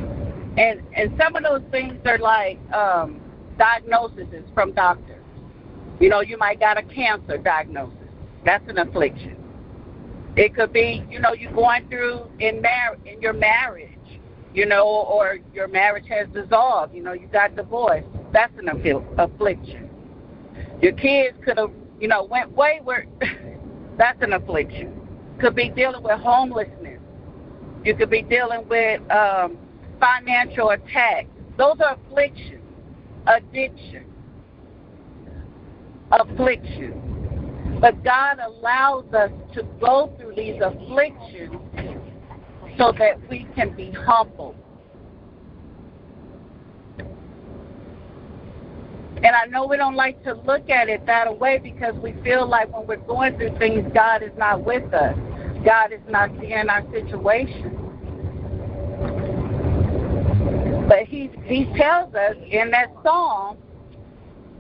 And 0.58 0.82
and 0.96 1.20
some 1.20 1.36
of 1.36 1.44
those 1.44 1.64
things 1.72 1.98
are 2.06 2.20
like 2.20 2.60
um 2.74 3.22
diagnoses 3.58 4.28
from 4.54 4.74
doctors. 4.74 5.19
You 6.00 6.10
know, 6.10 6.22
you 6.22 6.38
might 6.38 6.60
got 6.60 6.78
a 6.78 6.84
cancer 6.84 7.38
diagnosis. 7.38 7.96
That's 8.46 8.68
an 8.70 8.78
affliction. 8.78 9.36
It 10.36 10.56
could 10.56 10.72
be, 10.72 11.04
you 11.10 11.20
know, 11.20 11.34
you're 11.34 11.52
going 11.52 11.88
through 11.90 12.30
in 12.40 12.62
mar- 12.62 12.98
in 13.06 13.22
your 13.22 13.34
marriage, 13.34 13.90
you 14.54 14.66
know, 14.66 14.86
or 14.88 15.40
your 15.54 15.68
marriage 15.68 16.06
has 16.10 16.28
dissolved. 16.30 16.96
You 16.96 17.04
know, 17.04 17.14
you 17.14 17.28
got 17.28 17.56
divorced. 17.56 18.08
That's 18.32 18.54
an 18.58 18.70
affliction. 19.18 19.90
Your 20.82 20.94
kids 20.94 21.38
could 21.44 21.58
have, 21.58 21.72
you 22.00 22.08
know, 22.08 22.24
went 22.24 22.52
wayward. 22.54 23.10
That's 23.98 24.22
an 24.22 24.34
affliction. 24.34 25.02
Could 25.40 25.56
be 25.56 25.70
dealing 25.70 26.04
with 26.04 26.20
homelessness. 26.20 27.02
You 27.84 27.96
could 27.96 28.10
be 28.10 28.22
dealing 28.22 28.68
with 28.70 29.02
um, 29.12 29.58
financial 30.00 30.70
attacks. 30.70 31.28
Those 31.58 31.78
are 31.82 31.98
afflictions. 32.08 32.64
Addiction. 33.28 34.06
Affliction. 36.12 37.78
But 37.80 38.04
God 38.04 38.40
allows 38.40 39.06
us 39.14 39.32
to 39.54 39.64
go 39.80 40.14
through 40.20 40.36
these 40.36 40.60
afflictions 40.62 41.56
so 42.78 42.92
that 42.98 43.20
we 43.30 43.48
can 43.56 43.76
be 43.76 43.92
humble. 43.92 44.56
And 49.22 49.36
I 49.36 49.46
know 49.46 49.68
we 49.68 49.76
don't 49.76 49.96
like 49.96 50.24
to 50.24 50.34
look 50.34 50.70
at 50.70 50.88
it 50.88 51.06
that 51.06 51.40
way 51.40 51.58
because 51.58 51.94
we 51.96 52.14
feel 52.24 52.48
like 52.48 52.74
when 52.74 52.88
we're 52.88 52.96
going 52.98 53.36
through 53.36 53.58
things, 53.60 53.90
God 53.94 54.24
is 54.24 54.32
not 54.38 54.64
with 54.64 54.94
us. 54.94 55.18
God 55.66 55.92
is 55.92 56.00
not 56.08 56.30
seeing 56.40 56.70
our 56.70 56.90
situation. 56.92 57.76
But 60.88 61.04
he, 61.04 61.30
he 61.44 61.66
tells 61.78 62.16
us 62.16 62.36
in 62.50 62.72
that 62.72 62.94
song, 63.04 63.58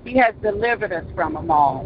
He 0.03 0.17
has 0.17 0.34
delivered 0.41 0.91
us 0.91 1.05
from 1.15 1.34
them 1.34 1.51
all. 1.51 1.85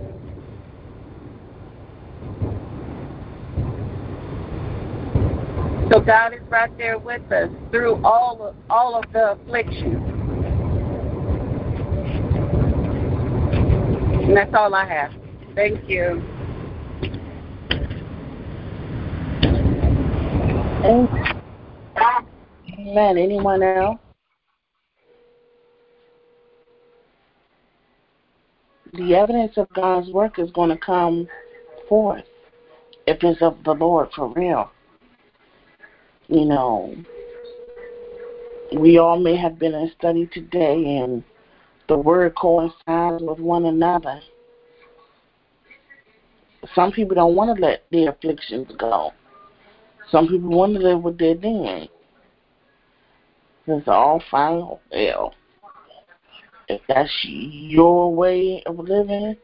So 5.92 6.00
God 6.00 6.34
is 6.34 6.42
right 6.50 6.76
there 6.78 6.98
with 6.98 7.32
us 7.32 7.50
through 7.72 8.04
all 8.04 8.42
of 8.48 8.56
all 8.70 8.96
of 8.96 9.12
the 9.12 9.34
afflictions. 9.34 10.02
And 14.24 14.36
that's 14.36 14.54
all 14.56 14.74
I 14.74 14.88
have. 14.88 15.12
Thank 15.56 15.88
you. 15.88 16.24
Amen. 22.80 23.18
Anyone 23.18 23.62
else? 23.62 24.00
The 28.94 29.16
evidence 29.16 29.58
of 29.58 29.68
God's 29.74 30.10
work 30.12 30.38
is 30.38 30.52
going 30.52 30.70
to 30.70 30.78
come 30.78 31.28
forth 31.90 32.26
if 33.08 33.24
it's 33.24 33.42
of 33.42 33.58
the 33.64 33.74
Lord 33.74 34.10
for 34.16 34.32
real. 34.34 34.72
You 36.28 36.46
know, 36.46 36.96
we 38.78 39.00
all 39.00 39.20
may 39.20 39.36
have 39.36 39.58
been 39.58 39.74
in 39.74 39.92
study 39.98 40.30
today 40.32 40.98
and 40.98 41.24
the 41.88 41.98
word 41.98 42.36
coincides 42.36 43.22
with 43.22 43.40
one 43.40 43.66
another. 43.66 44.22
Some 46.76 46.92
people 46.92 47.16
don't 47.16 47.36
want 47.36 47.56
to 47.56 47.62
let 47.62 47.86
their 47.92 48.10
afflictions 48.10 48.68
go. 48.78 49.12
Some 50.12 50.28
people 50.28 50.50
want 50.50 50.76
to 50.76 50.80
live 50.80 51.02
with 51.02 51.18
their 51.18 51.36
dead. 51.36 51.90
It's 53.66 53.88
all 53.88 54.22
final 54.30 54.82
Hell, 54.92 55.34
if 56.68 56.82
that's 56.88 57.12
your 57.24 58.14
way 58.14 58.64
of 58.66 58.80
living, 58.80 59.36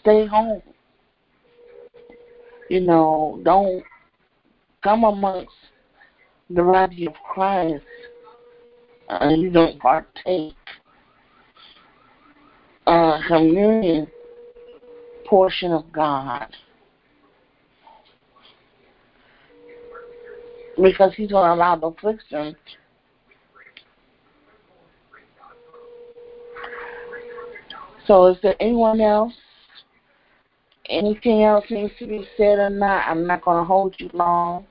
stay 0.00 0.26
home. 0.26 0.62
You 2.70 2.80
know, 2.80 3.40
don't 3.44 3.84
come 4.82 5.04
amongst 5.04 5.52
the 6.50 6.62
body 6.62 7.06
of 7.06 7.14
Christ 7.32 7.84
and 9.08 9.42
you 9.42 9.50
don't 9.50 9.78
partake 9.78 10.54
uh, 12.86 13.20
communion 13.26 14.06
portion 15.26 15.72
of 15.72 15.90
God. 15.92 16.46
Because 20.80 21.12
he's 21.14 21.30
going 21.30 21.48
to 21.48 21.54
allow 21.54 21.76
the 21.76 21.86
affliction 21.86 22.56
So 28.06 28.26
is 28.26 28.36
there 28.42 28.56
anyone 28.60 29.00
else? 29.00 29.32
Anything 30.90 31.44
else 31.44 31.64
needs 31.70 31.92
to 31.98 32.06
be 32.06 32.26
said 32.36 32.58
or 32.58 32.70
not? 32.70 33.06
I'm 33.08 33.26
not 33.26 33.42
going 33.42 33.58
to 33.58 33.64
hold 33.64 33.94
you 33.98 34.10
long. 34.12 34.66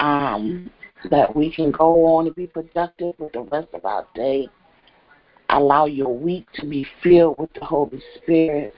Um, 0.00 0.70
that 1.10 1.34
we 1.34 1.52
can 1.52 1.70
go 1.70 2.06
on 2.06 2.26
and 2.26 2.34
be 2.34 2.46
productive 2.46 3.14
with 3.18 3.32
the 3.32 3.42
rest 3.42 3.68
of 3.74 3.84
our 3.84 4.06
day. 4.14 4.48
Allow 5.50 5.86
your 5.86 6.16
week 6.16 6.46
to 6.54 6.66
be 6.66 6.86
filled 7.02 7.36
with 7.38 7.52
the 7.54 7.64
Holy 7.64 8.00
Spirit. 8.16 8.74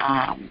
Um, 0.00 0.50